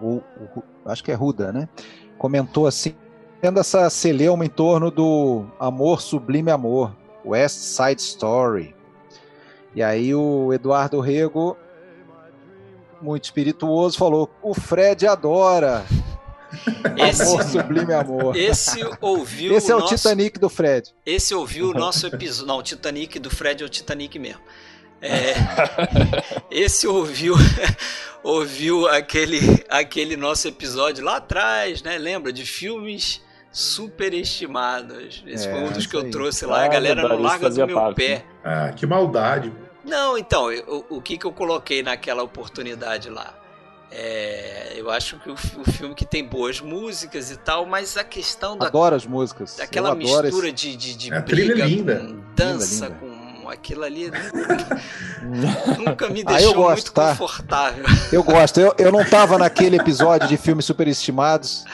[0.00, 0.16] o,
[0.56, 1.68] o, acho que é Ruda, né?
[2.18, 2.94] Comentou assim,
[3.40, 8.74] tendo essa celeuma em torno do Amor Sublime Amor, West Side Story.
[9.74, 11.56] E aí o Eduardo Rego
[13.00, 15.84] muito espirituoso, falou: o Fred adora.
[16.96, 18.36] Esse, amor, sublime amor.
[18.36, 19.54] Esse ouviu.
[19.54, 20.94] Esse é o, nosso, Titanic do Fred.
[21.04, 22.46] Esse ouviu o nosso episódio.
[22.46, 24.40] Não, o Titanic do Fred é o Titanic mesmo.
[25.00, 25.34] É,
[26.50, 27.34] esse ouviu
[28.24, 31.98] ouviu aquele aquele nosso episódio lá atrás, né?
[31.98, 33.20] Lembra de filmes
[33.52, 35.22] superestimados.
[35.26, 36.64] Esse é, foi um dos que eu trouxe lá.
[36.64, 37.96] a galera não larga do meu parte.
[37.96, 38.24] pé.
[38.44, 39.52] Ah, que maldade.
[39.86, 43.32] Não, então, eu, o que, que eu coloquei naquela oportunidade lá?
[43.90, 48.02] É, eu acho que o, o, filme que tem boas músicas e tal, mas a
[48.02, 48.66] questão da.
[48.66, 49.56] Adoro as músicas.
[49.56, 50.52] Daquela mistura esse...
[50.52, 52.00] de, de, de é, briga linda.
[52.00, 53.40] com dança, linda, linda.
[53.42, 54.10] com aquilo ali.
[55.78, 57.10] Nunca, me deixou ah, eu gosto, muito tá?
[57.10, 57.84] confortável.
[58.12, 58.60] Eu gosto.
[58.60, 61.64] Eu, eu não tava naquele episódio de filmes superestimados.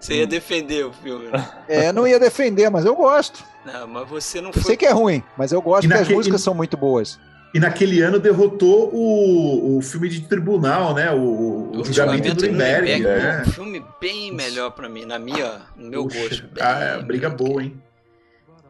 [0.00, 1.48] Você ia defender o filme, né?
[1.68, 3.44] É, não ia defender, mas eu gosto.
[3.64, 4.62] Não, mas você não eu foi.
[4.62, 6.12] Eu sei que é ruim, mas eu gosto porque naquele...
[6.12, 7.18] as músicas são muito boas.
[7.54, 11.10] E naquele ano derrotou o, o filme de tribunal, né?
[11.10, 13.06] O, o, o julgamento do Nuremberg.
[13.06, 13.42] É.
[13.46, 16.42] Um filme bem melhor para mim, na minha, no meu Puxa, gosto.
[16.48, 17.82] Bem ah, é, briga boa, hein?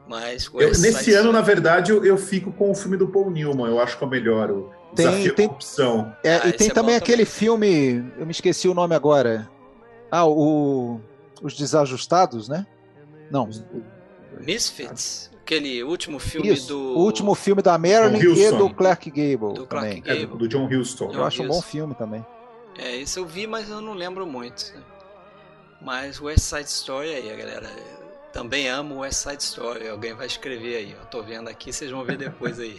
[0.06, 3.68] Mas eu, nesse ano, na verdade, eu, eu, fico com o filme do Paul Newman.
[3.68, 4.50] Eu acho que é o melhor.
[4.50, 6.14] O tem, tem opção.
[6.24, 7.26] É, ah, e tem é também aquele também.
[7.26, 8.12] filme.
[8.18, 9.46] Eu me esqueci o nome agora.
[10.10, 10.98] Ah, o
[11.42, 12.66] os desajustados, né?
[13.30, 13.48] Não.
[14.40, 15.30] Misfits.
[15.48, 16.78] Aquele último filme Isso, do.
[16.78, 19.54] O último filme da Marilyn e do Clark Gable.
[19.54, 20.24] Do Clark Gable.
[20.24, 21.10] É, do John Huston.
[21.10, 22.24] eu acho um bom filme também.
[22.76, 24.74] É, isso eu vi, mas eu não lembro muito.
[25.80, 27.66] Mas West Side Story aí, galera.
[28.30, 29.88] Também amo West Side Story.
[29.88, 30.92] Alguém vai escrever aí.
[30.92, 32.76] Eu tô vendo aqui, vocês vão ver depois aí.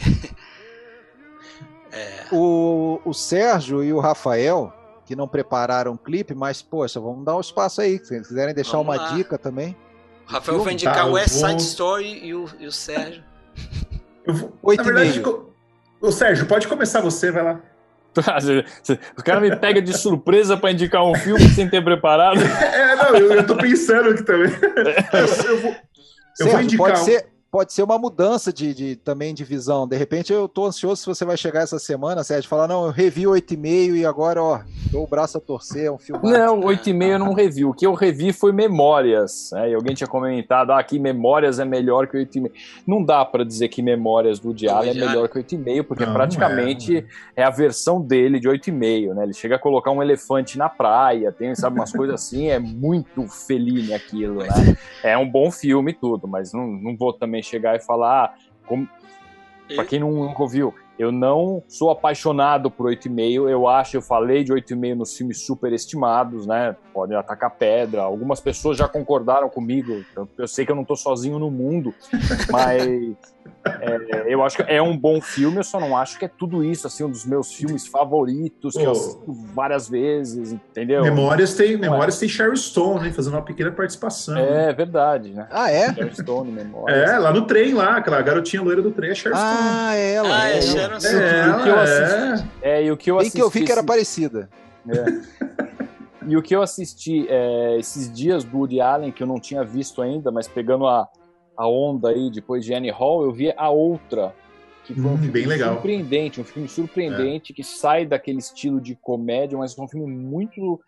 [1.91, 2.27] é.
[2.31, 4.71] o, o Sérgio e o Rafael,
[5.07, 7.97] que não prepararam o clipe, mas, poxa, vamos dar um espaço aí.
[7.97, 9.15] Se quiserem deixar vamos uma lá.
[9.15, 9.75] dica também.
[10.29, 11.57] O Rafael vai indicar tá, West Side vou...
[11.57, 13.23] Story e o, e o Sérgio.
[14.25, 14.53] Eu vou...
[14.61, 15.23] Oito Na verdade,
[15.99, 17.59] o Sérgio, pode começar você, vai lá.
[19.17, 22.39] o cara me pega de surpresa para indicar um filme sem ter preparado.
[22.79, 24.51] É, não, eu, eu tô pensando aqui também.
[25.13, 25.77] Eu, eu vou, eu
[26.35, 26.87] Sérgio, vou indicar.
[26.87, 29.87] Pode ser, pode ser uma mudança de, de, também de visão.
[29.87, 32.91] De repente eu tô ansioso se você vai chegar essa semana, Sérgio, falar, não, eu
[32.91, 34.59] revi 8,5 e agora, ó,
[34.91, 36.29] dou o braço a torcer, é um filme.
[36.29, 37.65] Não, 8,5 eu não revi.
[37.65, 39.49] O que eu revi foi Memórias.
[39.53, 39.71] Né?
[39.71, 42.51] E alguém tinha comentado, ah, que Memórias é melhor que 8,5.
[42.85, 46.97] Não dá para dizer que Memórias do Diário é melhor que 8,5, porque não, praticamente
[46.97, 46.99] é,
[47.35, 47.41] é.
[47.41, 49.23] é, a versão dele de 8,5, né?
[49.23, 53.27] Ele chega a colocar um elefante na praia, tem, sabe, umas coisas assim, é muito
[53.27, 54.77] feliz aquilo, né?
[55.03, 58.33] É um bom filme tudo, mas não, não vou também também chegar e falar, ah,
[58.67, 58.87] como...
[59.73, 63.49] para quem não, nunca ouviu, eu não sou apaixonado por 8,5.
[63.49, 66.75] Eu acho, eu falei de 8,5 nos filmes superestimados, né?
[66.93, 68.01] Podem atacar pedra.
[68.01, 70.03] Algumas pessoas já concordaram comigo.
[70.15, 71.93] Eu, eu sei que eu não estou sozinho no mundo,
[72.51, 72.85] mas
[73.65, 75.57] é, eu acho que é um bom filme.
[75.57, 78.81] Eu só não acho que é tudo isso, assim, um dos meus filmes favoritos, que
[78.81, 78.85] oh.
[78.85, 81.03] eu assisto várias vezes, entendeu?
[81.03, 82.19] Memórias tem, Memórias é.
[82.21, 83.11] tem Sherry Stone, né?
[83.11, 84.37] Fazendo uma pequena participação.
[84.37, 84.73] É né?
[84.73, 85.47] verdade, né?
[85.51, 85.93] Ah, é?
[85.93, 87.09] Sherry Stone, Memórias.
[87.09, 89.57] É, lá no trem, lá, aquela garotinha loira do trem, é Sherry Stone.
[89.59, 90.41] Ah, é ela.
[90.41, 90.77] Ah, é, é assim.
[90.77, 92.83] É, o que eu assisti, é.
[92.83, 94.49] e o que eu assisti, e que eu vi que era parecida.
[94.87, 95.49] É.
[96.27, 99.63] E o que eu assisti é, esses dias do Woody Allen, que eu não tinha
[99.63, 101.07] visto ainda, mas pegando a,
[101.59, 104.33] a onda aí depois de Annie Hall, eu vi a outra,
[104.85, 105.73] que foi um hum, filme bem legal.
[105.73, 107.55] surpreendente, um filme surpreendente é.
[107.55, 110.79] que sai daquele estilo de comédia, mas é um filme muito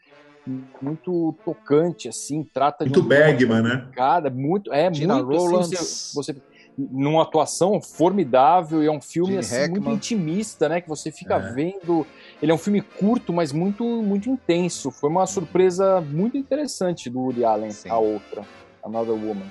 [0.82, 3.88] muito tocante assim, trata muito de um Bergman, né?
[3.92, 5.60] Cada muito é Gina muito Roland.
[5.60, 6.42] Assim, você, você
[6.78, 10.80] numa atuação formidável e é um filme assim, muito intimista, né?
[10.80, 11.54] Que você fica é.
[11.54, 12.08] vendo.
[12.42, 14.90] Ele é um filme curto, mas muito, muito intenso.
[14.90, 17.90] Foi uma surpresa muito interessante do Woody Allen, Sim.
[17.90, 18.44] a outra,
[18.84, 19.46] Another Woman.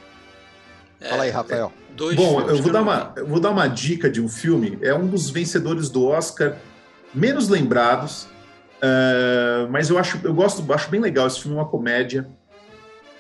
[1.01, 1.73] É, Fala aí, Rafael.
[1.91, 4.79] É, Bom, eu vou dar, uma, eu vou dar uma dica de um filme.
[4.81, 6.57] É um dos vencedores do Oscar
[7.15, 8.29] menos lembrados,
[8.81, 12.27] Uh, mas eu acho, eu gosto, acho bem legal esse filme, é uma comédia.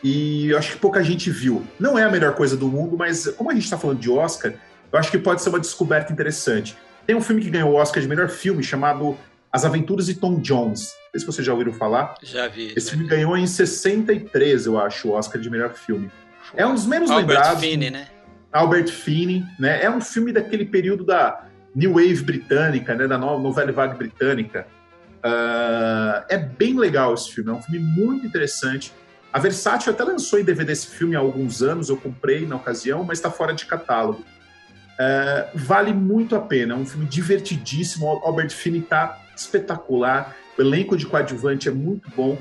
[0.03, 1.63] E eu acho que pouca gente viu.
[1.79, 4.55] Não é a melhor coisa do mundo, mas como a gente está falando de Oscar,
[4.91, 6.77] eu acho que pode ser uma descoberta interessante.
[7.07, 9.17] Tem um filme que ganhou o Oscar de melhor filme chamado
[9.53, 10.95] As Aventuras de Tom Jones.
[11.05, 12.15] Não sei se vocês já ouviram falar.
[12.23, 12.73] Já vi.
[12.75, 13.11] Esse já filme vi.
[13.11, 16.11] ganhou em 63, eu acho, o Oscar de melhor filme.
[16.55, 17.61] É um dos menos Albert lembrados.
[17.61, 18.07] Finney, né?
[18.53, 19.83] Albert Finney, né?
[19.83, 21.45] É um filme daquele período da
[21.75, 23.07] New Wave britânica, né?
[23.07, 24.67] Da no- novela vague britânica.
[25.23, 28.93] Ah, é bem legal esse filme, é um filme muito interessante.
[29.33, 33.05] A Versátil até lançou em DVD esse filme há alguns anos, eu comprei na ocasião,
[33.05, 34.25] mas está fora de catálogo.
[34.99, 38.07] Ah, vale muito a pena, é um filme divertidíssimo.
[38.07, 42.37] O Albert Finney está espetacular, o elenco de coadjuvante é muito bom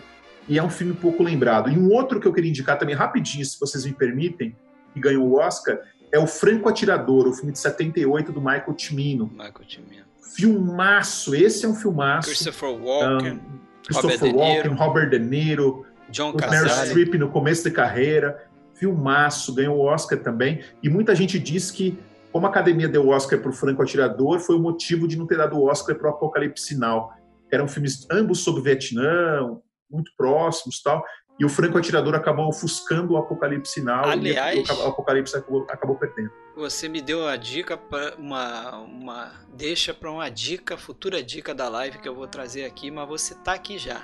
[0.49, 1.69] e é um filme pouco lembrado.
[1.69, 4.55] E um outro que eu queria indicar também, rapidinho, se vocês me permitem,
[4.93, 5.79] que ganhou o Oscar,
[6.11, 9.27] é o Franco Atirador, o filme de 78 do Michael Cimino.
[9.31, 10.05] Michael Cimino.
[10.35, 12.29] Filmaço, esse é um filmaço.
[12.29, 13.39] Christopher Walken, Um,
[13.85, 14.75] Christopher Robert De Walken, Niro.
[14.75, 16.69] Robert De Niro, John Meryl.
[16.69, 18.43] Streep no começo da carreira.
[18.73, 20.63] Filmaço, ganhou o Oscar também.
[20.81, 21.99] E muita gente diz que,
[22.31, 25.27] como a academia deu o Oscar para o Franco Atirador, foi o motivo de não
[25.27, 27.13] ter dado o Oscar para o Apocalipse Sinal.
[27.51, 29.59] Eram filmes ambos sobre o Vietnã,
[29.89, 31.03] muito próximos e tal.
[31.39, 35.95] E o Franco Atirador acabou ofuscando o Apocalipse Sinal Aliás- e o Apocalipse acabou, acabou
[35.95, 36.31] perdendo.
[36.55, 41.69] Você me deu a dica para uma, uma deixa para uma dica, futura dica da
[41.69, 44.01] live que eu vou trazer aqui, mas você tá aqui já.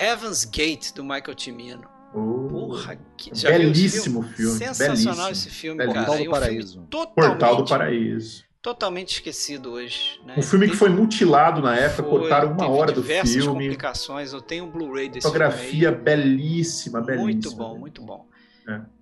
[0.00, 1.88] Heaven's Gate do Michael Cimino.
[2.12, 4.58] Oh, Porra, que belíssimo filme.
[4.58, 5.30] Sensacional belíssimo.
[5.30, 6.04] esse filme, Belíssimo.
[6.04, 6.06] cara.
[6.06, 6.88] Portal do um filme Paraíso.
[7.14, 8.44] Portal do Paraíso.
[8.62, 10.20] Totalmente esquecido hoje.
[10.24, 10.34] Né?
[10.36, 13.48] Um filme que foi mutilado na época, foi, cortaram uma hora do diversas filme.
[13.48, 14.32] complicações.
[14.32, 17.22] Eu tenho um Blu-ray desse Fotografia filme belíssima, belíssima.
[17.22, 18.26] Muito bom, muito bom.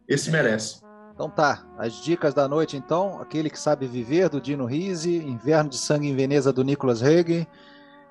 [0.06, 0.80] Esse merece.
[1.12, 5.68] Então tá, as dicas da noite então, aquele que sabe viver do Dino Risi, Inverno
[5.68, 7.46] de Sangue em Veneza do Nicholas Hague,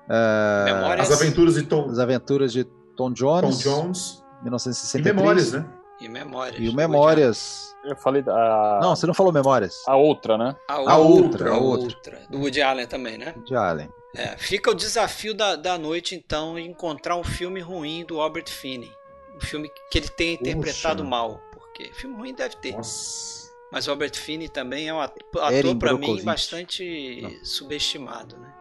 [0.06, 5.16] ah, Memórias As Aventuras de Tom, As Aventuras de Tom Tom Jones, Jones e 1963,
[5.16, 5.64] Memórias, né?
[6.00, 6.60] E Memórias.
[6.62, 7.76] e o Memórias.
[7.84, 8.80] Eu falei da.
[8.82, 9.82] Não, você não falou Memórias.
[9.86, 10.56] A outra, né?
[10.68, 10.88] Woody Allen.
[10.88, 12.22] A a outra, a outra.
[12.28, 13.34] Do Woody Allen também, né?
[13.44, 13.88] De Allen.
[14.14, 18.90] É, fica o desafio da, da noite, então, encontrar um filme ruim do Albert Finney.
[19.36, 21.10] Um filme que ele tenha interpretado Puxa.
[21.10, 21.40] mal.
[21.52, 22.72] Porque filme ruim deve ter.
[22.72, 23.48] Nossa.
[23.70, 27.44] Mas o Albert Finney também é um ator, pra mim, bastante Não.
[27.44, 28.52] subestimado, né?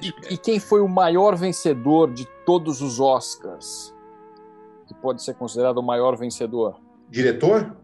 [0.00, 3.91] E, e quem foi o maior vencedor de todos os Oscars?
[4.92, 6.76] Que pode ser considerado o maior vencedor?
[7.08, 7.74] Diretor?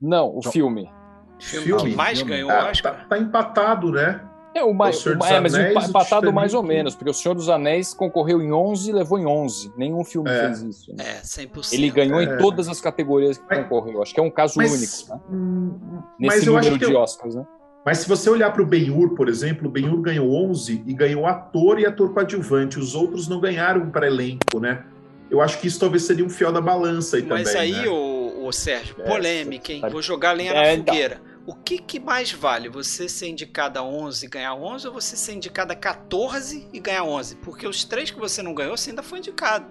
[0.00, 0.90] Não, o John- filme.
[1.38, 2.32] o filme, filme, que mais filme.
[2.32, 4.20] ganhou Ah, o tá, tá empatado, né?
[4.54, 7.10] É, o mais, O dos é, mas Anéis, empa- o empatado mais ou menos, porque
[7.10, 9.72] o Senhor dos Anéis concorreu em 11 e levou em 11.
[9.76, 10.46] Nenhum filme É.
[10.46, 10.94] fez isso.
[10.96, 11.04] né?
[11.04, 11.74] É, 100%.
[11.74, 12.24] Ele ganhou É.
[12.24, 14.02] em todas as categorias que Mas- concorreu.
[14.02, 15.20] Acho que é um caso Mas, único, né?
[15.30, 15.78] hum,
[16.18, 17.46] Nesse mas eu acho número que de eu- Oscars, né?
[17.86, 21.26] Mas se você olhar para o Ben-Hur, por exemplo, o Ben-Hur ganhou 11 e ganhou
[21.26, 22.78] ator e ator coadjuvante.
[22.78, 24.84] Os outros não ganharam para elenco, né?
[25.30, 27.88] Eu acho que isso talvez seria um fiel da balança aí Mas também, aí, né?
[27.88, 29.80] o, o Sérgio, É, polêmica, hein?
[29.82, 30.94] tá- Vou jogar lenha É, na então.
[30.94, 31.20] fogueira.
[31.46, 32.68] O que, que mais vale?
[32.68, 36.78] Você ser indicado a 11 e ganhar 11 ou você ser indicado a 14 e
[36.80, 37.36] ganhar 11?
[37.36, 39.66] Porque os três que você não ganhou, você ainda foi indicado,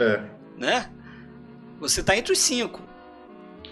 [0.00, 0.22] É.
[0.56, 0.90] né?
[1.80, 2.80] Você tá entre os cinco.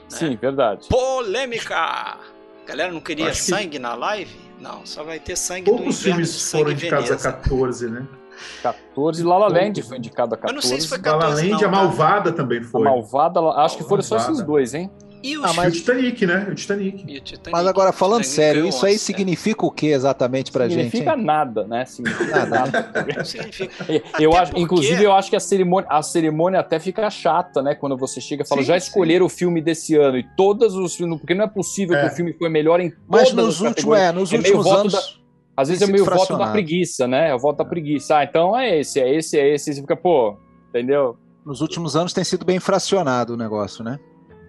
[0.09, 0.89] Sim, verdade.
[0.89, 2.19] Polêmica!
[2.67, 4.35] Galera, não queria Acho que- sangue na live?
[4.61, 7.33] Não, só vai ter sangue do Poucos inverno de filmes sangue foram indicados a Veneza.
[7.33, 8.07] 14, né?
[8.63, 9.23] 14.
[9.25, 10.55] La La Land foi indicado a Eu 14.
[10.55, 11.77] não sei se foi La La 14 Land, não, a tá?
[11.85, 12.83] Malvada também A foi.
[12.83, 14.91] Malvada, acho que foram só esses dois, hein?
[15.23, 16.47] E o, Ah, E o mas- Titanic, né?
[16.51, 17.05] O Titanic.
[17.07, 17.51] e o Titanic?
[17.53, 20.85] Mas agora, falando Titanic sério, isso aí 11, significa o que exatamente pra gente?
[20.91, 21.85] Significa nada, né?
[21.85, 23.85] Significa Nada, significa.
[24.19, 27.75] Eu acho, porque- inclusive, eu acho que a cerimônia, a cerimônia até fica chata, né?
[27.75, 28.87] Quando você chega e fala, Sim, já sim.
[28.87, 32.07] escolheram o filme desse ano e todos os filmes, porque não é possível É.
[32.07, 34.67] que o filme foi melhor em Mas todas nos as últimos, é, nos É últimos
[34.69, 35.20] anos.
[35.57, 36.53] Às vezes é tem meio voto da fracionado.
[36.53, 37.31] preguiça, né?
[37.31, 38.17] É o voto da preguiça.
[38.19, 39.75] Ah, então é esse, é esse, é esse.
[39.75, 40.37] Você fica, pô,
[40.71, 41.17] entendeu?
[41.45, 43.99] Nos últimos anos tem sido bem fracionado o negócio, né?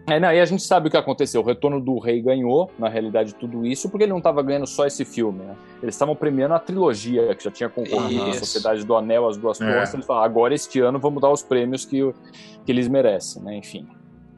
[0.10, 1.41] É, não, e a gente sabe o que aconteceu.
[1.41, 4.86] O Retorno do Rei ganhou, na realidade, tudo isso, porque ele não estava ganhando só
[4.86, 5.56] esse filme, né?
[5.82, 8.38] Eles estavam premiando a trilogia, que já tinha concorrido Isso.
[8.38, 9.65] a Sociedade do Anel, As Duas É.
[9.72, 9.94] Costas.
[9.94, 12.02] Eles falaram, agora este ano vamos dar os prêmios que,
[12.65, 13.56] que eles merecem, né?
[13.57, 13.88] Enfim.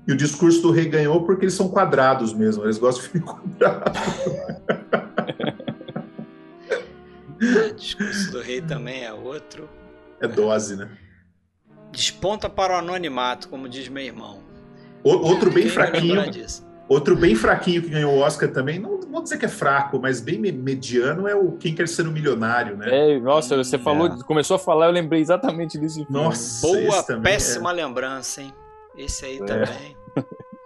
[0.06, 2.65] E o discurso do rei ganhou porque eles são quadrados mesmo.
[2.65, 3.91] Eles gostam de filme quadrado.
[7.70, 9.70] O discurso do rei também é outro.
[10.22, 10.90] É dose, né?
[11.91, 14.40] Desponta para o anonimato, como diz meu irmão.
[15.03, 16.15] O- outro bem fraquinho.
[16.15, 16.65] lembrar disso?
[16.88, 20.20] Outro bem fraquinho que ganhou o Oscar também, não vou dizer que é fraco, mas
[20.20, 23.14] bem me- mediano é o Quem Quer Ser um Milionário, né?
[23.15, 26.06] É, nossa, você falou, começou a falar, eu lembrei exatamente filme.
[26.10, 28.53] Nossa, Boa, também péssima lembrança, hein?
[28.98, 29.95] Esse aí também.
[30.18, 30.24] é,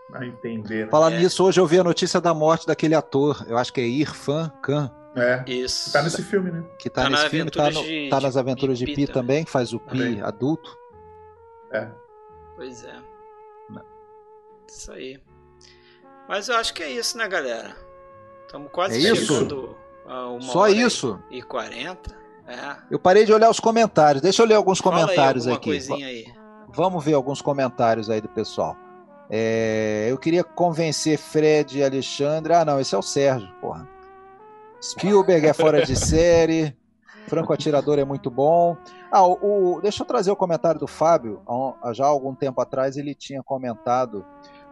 [0.09, 0.85] vai entender.
[0.85, 0.91] né?
[0.91, 1.19] Falando É.
[1.19, 4.51] nisso, hoje eu vi a notícia da morte daquele ator, eu acho que é Irfan
[4.61, 4.91] Khan.
[5.17, 5.43] É.
[5.47, 5.91] Isso.
[5.91, 6.63] Tá nesse filme, né?
[6.79, 8.93] Que tá, Tá nesse nas filme, tá, Aventuras no- de- tá nas aventuras de de,
[8.93, 10.21] Pi Pi também, faz o Pi Também.
[10.21, 10.77] adulto.
[11.71, 11.87] É.
[12.55, 12.93] Pois é.
[13.69, 13.81] Não.
[14.67, 15.19] Isso aí.
[16.29, 17.75] Mas eu acho que é isso, né, galera?
[18.45, 19.25] Estamos quase É isso?
[19.33, 19.75] chegando
[20.05, 21.19] a uma Só hora isso.
[21.31, 22.15] e 40.
[22.47, 22.77] É.
[22.89, 24.21] Eu parei de olhar os comentários.
[24.21, 25.65] Deixa eu ler alguns Fala comentários aqui.
[25.69, 26.25] coisinha aí.
[26.69, 28.75] Vamos ver alguns comentários aí do pessoal.
[29.29, 32.53] É, eu queria convencer Fred e Alexandre.
[32.53, 33.87] Ah, não, esse é o Sérgio, porra.
[34.81, 36.77] Spielberg é fora de série.
[37.27, 38.77] Franco Atirador é muito bom.
[39.11, 41.41] Ah, o, o- deixa eu trazer o comentário do Fábio.
[41.93, 44.25] Já há algum tempo atrás ele tinha comentado.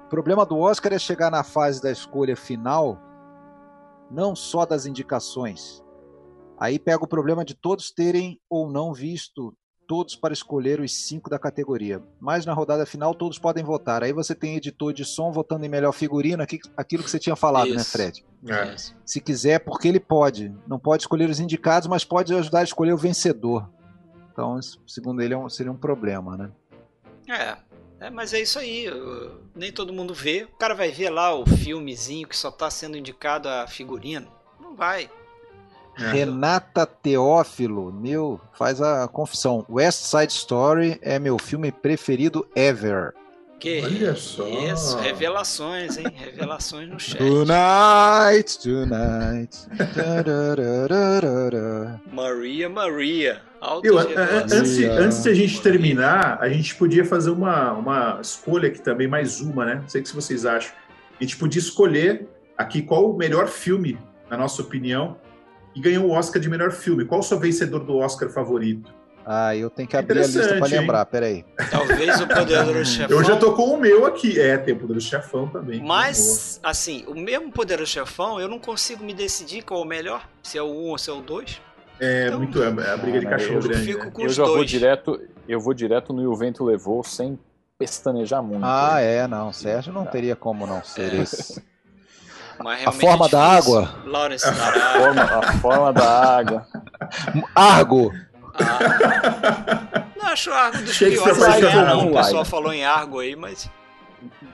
[0.06, 2.98] O problema do Oscar é chegar na fase da escolha final,
[4.10, 5.84] não só das indicações.
[6.58, 9.54] Aí pega o problema de todos terem ou não visto
[9.88, 12.02] todos para escolher os cinco da categoria.
[12.20, 14.04] Mas na rodada final todos podem votar.
[14.04, 17.36] Aí você tem editor de som votando em melhor figurino, aqui- aquilo que você tinha
[17.36, 17.92] falado, né, Isso.
[17.92, 18.26] Fred?
[18.48, 18.76] É.
[19.06, 20.54] Se quiser, porque ele pode.
[20.68, 23.70] Não pode escolher os indicados, mas pode ajudar a escolher o vencedor.
[24.32, 26.52] Então, segundo ele, é um- seria um problema, né?
[27.30, 27.58] É.
[27.98, 28.86] É, mas é isso aí.
[28.86, 30.44] eu- Nem todo mundo vê.
[30.44, 34.28] O cara vai ver lá o filmezinho que só tá sendo indicado a figurino.
[34.60, 35.10] Não vai.
[35.98, 36.12] É.
[36.12, 39.66] Renata Teófilo, meu, faz a confissão.
[39.70, 43.14] West Side Story é meu filme preferido ever.
[43.58, 44.46] Que Olha só.
[44.48, 46.06] isso, revelações, hein?
[46.14, 47.18] Revelações no chat.
[47.18, 49.58] Tonight, tonight.
[52.12, 53.42] Maria, Maria.
[53.84, 54.52] Eu, a- Autorrevelações.
[54.52, 59.08] antes, antes de a gente terminar, a gente podia fazer uma, uma escolha aqui também,
[59.08, 59.76] mais uma, né?
[59.76, 60.72] Não sei o que vocês acham.
[61.20, 62.28] A gente podia escolher
[62.58, 63.98] aqui qual o melhor filme,
[64.30, 65.18] na nossa opinião,
[65.76, 67.06] e ganhou o Oscar de melhor filme.
[67.06, 68.94] Qual o seu vencedor do Oscar favorito?
[69.28, 70.62] Ah, eu tenho que abrir a lista hein?
[70.82, 71.44] lembrar, peraí.
[71.72, 73.18] Talvez o Poderoso Chefão.
[73.18, 74.40] Eu já tô com o meu aqui.
[74.40, 75.82] É, tem o Poder do Chefão também.
[75.84, 80.30] Mas, assim, o mesmo Poderoso Chefão, eu não consigo me decidir qual é o melhor.
[80.44, 81.60] Se é o 1 ou se é o 2.
[82.00, 82.62] É, Então, muito.
[82.62, 83.86] É a briga de Ah, cachorro eu grande.
[83.86, 84.12] fico né?
[84.12, 84.70] com Eu os já vou dois.
[84.70, 87.40] direto, eu vou direto no E o Vento Levou sem
[87.80, 88.64] pestanejar muito.
[88.64, 89.52] Ah, é, não.
[89.52, 91.24] Sérgio não teria como não ser É.
[92.86, 93.96] A forma é da água?
[94.06, 95.00] Lawrence A Darabia.
[95.02, 96.68] forma, a forma da água.
[97.56, 98.14] Argo!
[98.58, 100.06] Ah.
[100.16, 101.20] Não acho Argo dos piores.
[101.20, 103.70] O pessoal falou em Argo aí, mas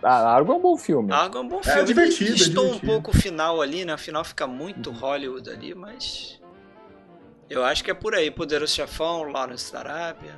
[0.04, 1.12] A Argo é um bom filme.
[1.14, 1.84] Argo é um bom É filme.
[1.84, 2.92] divertido, é Estou um divertido.
[2.92, 3.94] pouco o final ali, né?
[3.94, 6.40] O final fica muito Hollywood ali, mas...
[7.50, 8.32] Eu acho que é por aí.
[8.32, 10.36] Poderoso Chefão, Lawrence Darabia.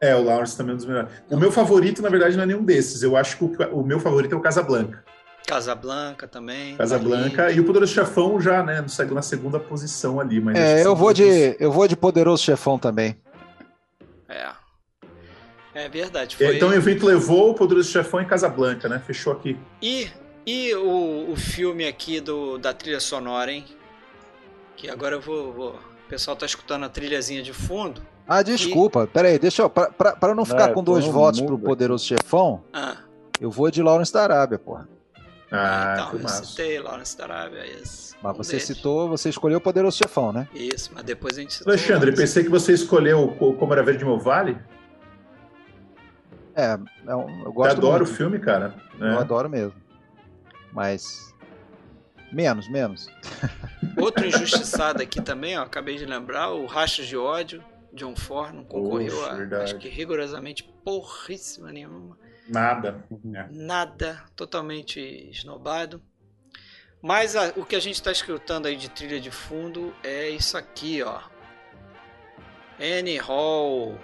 [0.00, 1.08] É, o Lawrence também é um dos melhores.
[1.30, 3.02] O meu favorito, na verdade, não é nenhum desses.
[3.04, 5.04] Eu acho que o, o meu favorito é o Casablanca.
[5.46, 6.76] Casablanca também.
[6.76, 10.40] Casablanca e o Poderoso Chefão já, né, na segunda posição ali.
[10.40, 13.16] Mas É, eu vou de, eu vou de Poderoso Chefão também.
[14.28, 14.48] É.
[15.74, 16.36] É verdade.
[16.40, 16.56] É, Foi...
[16.56, 18.98] Então o evento levou o Poderoso Chefão em Casablanca, né?
[19.04, 19.58] Fechou aqui.
[19.80, 20.08] E,
[20.46, 23.64] e o, o filme aqui do, da trilha sonora, hein?
[24.76, 25.70] Que agora eu vou, vou-
[26.06, 28.02] O pessoal tá escutando a trilhazinha de fundo.
[28.28, 29.70] Ah, desculpa, peraí, deixa eu.
[29.70, 31.66] Pra, pra, pra não ficar É, com dois todo votos mundo pro.
[31.68, 32.98] Poderoso Chefão, Ah,
[33.40, 34.88] eu vou de Lawrence da Arábia, porra.
[35.52, 36.44] Ah, então, foi eu massa.
[36.44, 37.66] citei Lawrence da Arábia.
[37.66, 38.16] Isso.
[38.22, 38.66] Mas Um você deles.
[38.66, 40.48] citou, você escolheu o Poderoso Chefão, né?
[40.54, 41.70] Isso, mas depois a gente citou.
[41.72, 44.56] Alexandre, pensei que você escolheu o Como Era Verde Meu Vale.
[46.54, 48.74] É, é um- eu Eu gosto adoro o filme, cara.
[48.98, 49.16] Eu É.
[49.18, 49.74] adoro mesmo.
[50.72, 51.32] Mas.
[52.32, 53.08] Menos, menos.
[53.98, 57.62] Outro injustiçado aqui também, ó, acabei de lembrar, o Rachos de Ódio,
[57.92, 59.64] John Ford, não concorreu Poxa, a, verdade.
[59.64, 62.16] acho que rigorosamente porríssima nenhuma.
[62.48, 63.04] Nada.
[63.34, 63.46] É.
[63.50, 65.00] Nada, totalmente
[65.30, 66.02] esnobado.
[67.00, 70.56] Mas a- o que a gente está escutando aí de trilha de fundo é isso
[70.56, 71.20] aqui, ó.
[72.80, 73.98] Annie Hall,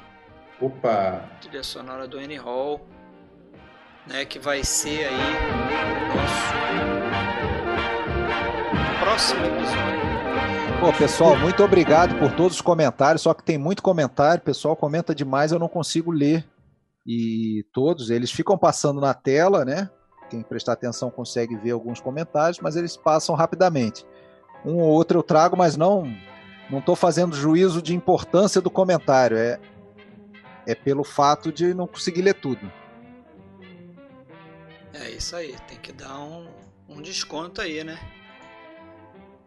[0.60, 1.28] Opa!
[1.40, 2.86] trilha sonora do Annie Hall,
[4.06, 6.54] né, que vai ser aí o nosso
[9.00, 10.08] próximo episódio.
[10.80, 13.22] Pô, pessoal, muito obrigado por todos os comentários.
[13.22, 16.44] Só que tem muito comentário, o pessoal comenta demais, eu não consigo ler.
[17.10, 19.88] E todos eles ficam passando na tela, né?
[20.28, 24.04] Quem prestar atenção consegue ver alguns comentários, mas eles passam rapidamente.
[24.62, 26.04] Um ou outro eu trago, mas não
[26.68, 29.38] não estou fazendo juízo de importância do comentário.
[29.38, 29.58] É,
[30.66, 32.70] é pelo fato de não conseguir ler tudo.
[34.92, 36.46] É isso aí, tem que dar um,
[36.90, 37.98] um desconto aí, né?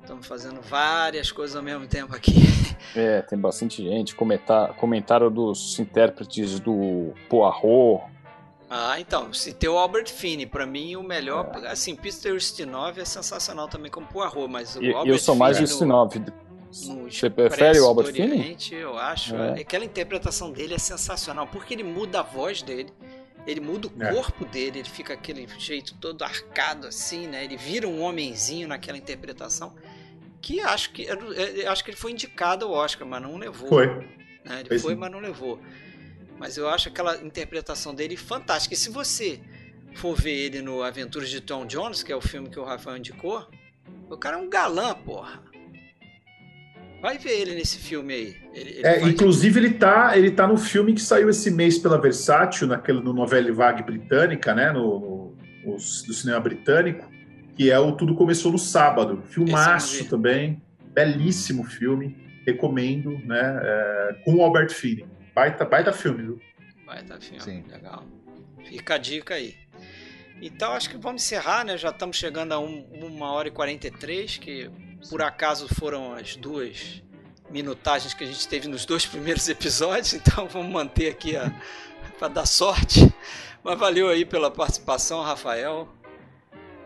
[0.02, 2.32] Estamos fazendo várias coisas ao mesmo tempo aqui.
[2.94, 4.14] É, tem bastante gente.
[4.14, 8.04] Comentar, comentário dos intérpretes do Poirot.
[8.70, 13.70] Ah, então, citei o Albert Finney, pra mim o melhor, assim, Peter Ustinov é sensacional
[13.70, 16.16] também como Poirot, mas o E Albert eu sou mais Finney no- Ustinov.
[16.20, 18.58] no Você prefere o Albert Finney?
[18.72, 19.36] Eu acho.
[19.38, 19.62] É.
[19.62, 22.92] Aquela interpretação dele é sensacional, porque ele muda a voz dele,
[23.48, 24.14] ele muda o É.
[24.14, 27.44] corpo dele, ele fica aquele jeito todo arcado assim, né?
[27.44, 29.76] Ele vira um homenzinho naquela interpretação.
[30.44, 31.06] que acho que
[31.68, 33.70] acho que ele foi indicado ao Oscar, mas não levou.
[33.70, 33.86] Foi.
[34.44, 34.62] Né?
[34.62, 35.62] Ele foi, foi mas não levou.
[36.40, 38.74] Mas eu acho aquela interpretação dele fantástica.
[38.74, 39.40] E se você
[39.94, 42.98] for ver ele no Aventuras de Tom Jones, que é o filme que o Rafael
[42.98, 43.48] indicou,
[44.10, 45.44] o cara é um galã, porra.
[47.02, 48.38] Vai ver ele nesse filme aí.
[48.54, 49.14] Ele, ele é, faz...
[49.14, 53.12] Inclusive, ele tá, ele tá no filme que saiu esse mês pela Versátil, naquele, no
[53.12, 54.72] Novelle Vague britânica, né?
[54.72, 57.10] No, no, no, do cinema britânico,
[57.56, 59.24] que é o Tudo Começou no Sábado.
[59.28, 60.62] Filmaço também.
[60.94, 62.16] Belíssimo filme.
[62.46, 63.60] Recomendo, né?
[63.64, 65.06] É, com o Albert Finney.
[65.34, 66.42] Baita, baita filme, viu?
[66.86, 67.64] Baita filme, Sim.
[67.68, 68.06] legal.
[68.64, 69.56] Fica a dica aí.
[70.42, 71.78] Então acho que vamos encerrar, né?
[71.78, 74.70] Já estamos chegando a um, uma hora e 43, que
[75.10, 77.02] por acaso foram as duas
[77.50, 81.34] minutagens que a gente teve nos dois primeiros episódios, então vamos manter aqui
[82.18, 83.14] para dar sorte.
[83.64, 85.88] Mas valeu aí pela participação, Rafael.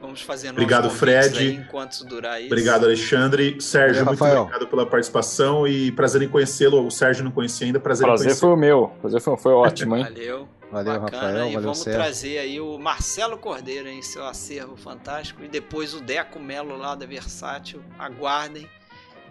[0.01, 1.39] Vamos fazer Obrigado, Fred.
[1.39, 2.47] Aí, enquanto durar isso.
[2.47, 3.59] Obrigado, Alexandre.
[3.59, 4.41] Sérgio, muito Rafael.
[4.41, 6.85] obrigado pela participação e prazer em conhecê-lo.
[6.85, 8.91] O Sérgio não conhecia ainda, prazer, prazer foi o meu.
[9.01, 10.03] Prazer foi, foi ótimo, hein?
[10.03, 10.47] Valeu.
[10.75, 11.37] Valeu, Bacana, Rafael.
[11.37, 12.01] E valeu, vamos Sérgio.
[12.01, 16.95] trazer aí o Marcelo Cordeiro em seu acervo fantástico e depois o Deco Melo lá
[16.95, 17.81] da Versátil.
[17.97, 18.69] Aguardem.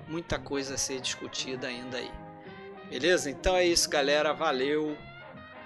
[0.09, 2.11] Muita coisa a ser discutida ainda aí.
[2.89, 3.31] Beleza?
[3.31, 4.33] Então é isso, galera.
[4.33, 4.97] Valeu.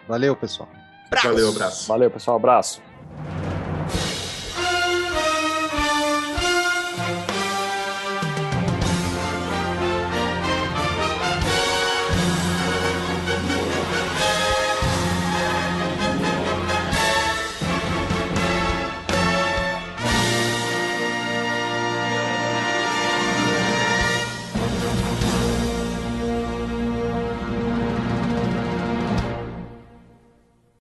[0.09, 0.69] Valeu, pessoal.
[1.07, 1.29] Abraço.
[1.29, 1.89] Valeu, abraço.
[1.89, 2.37] Valeu, pessoal.
[2.37, 2.83] Abraço.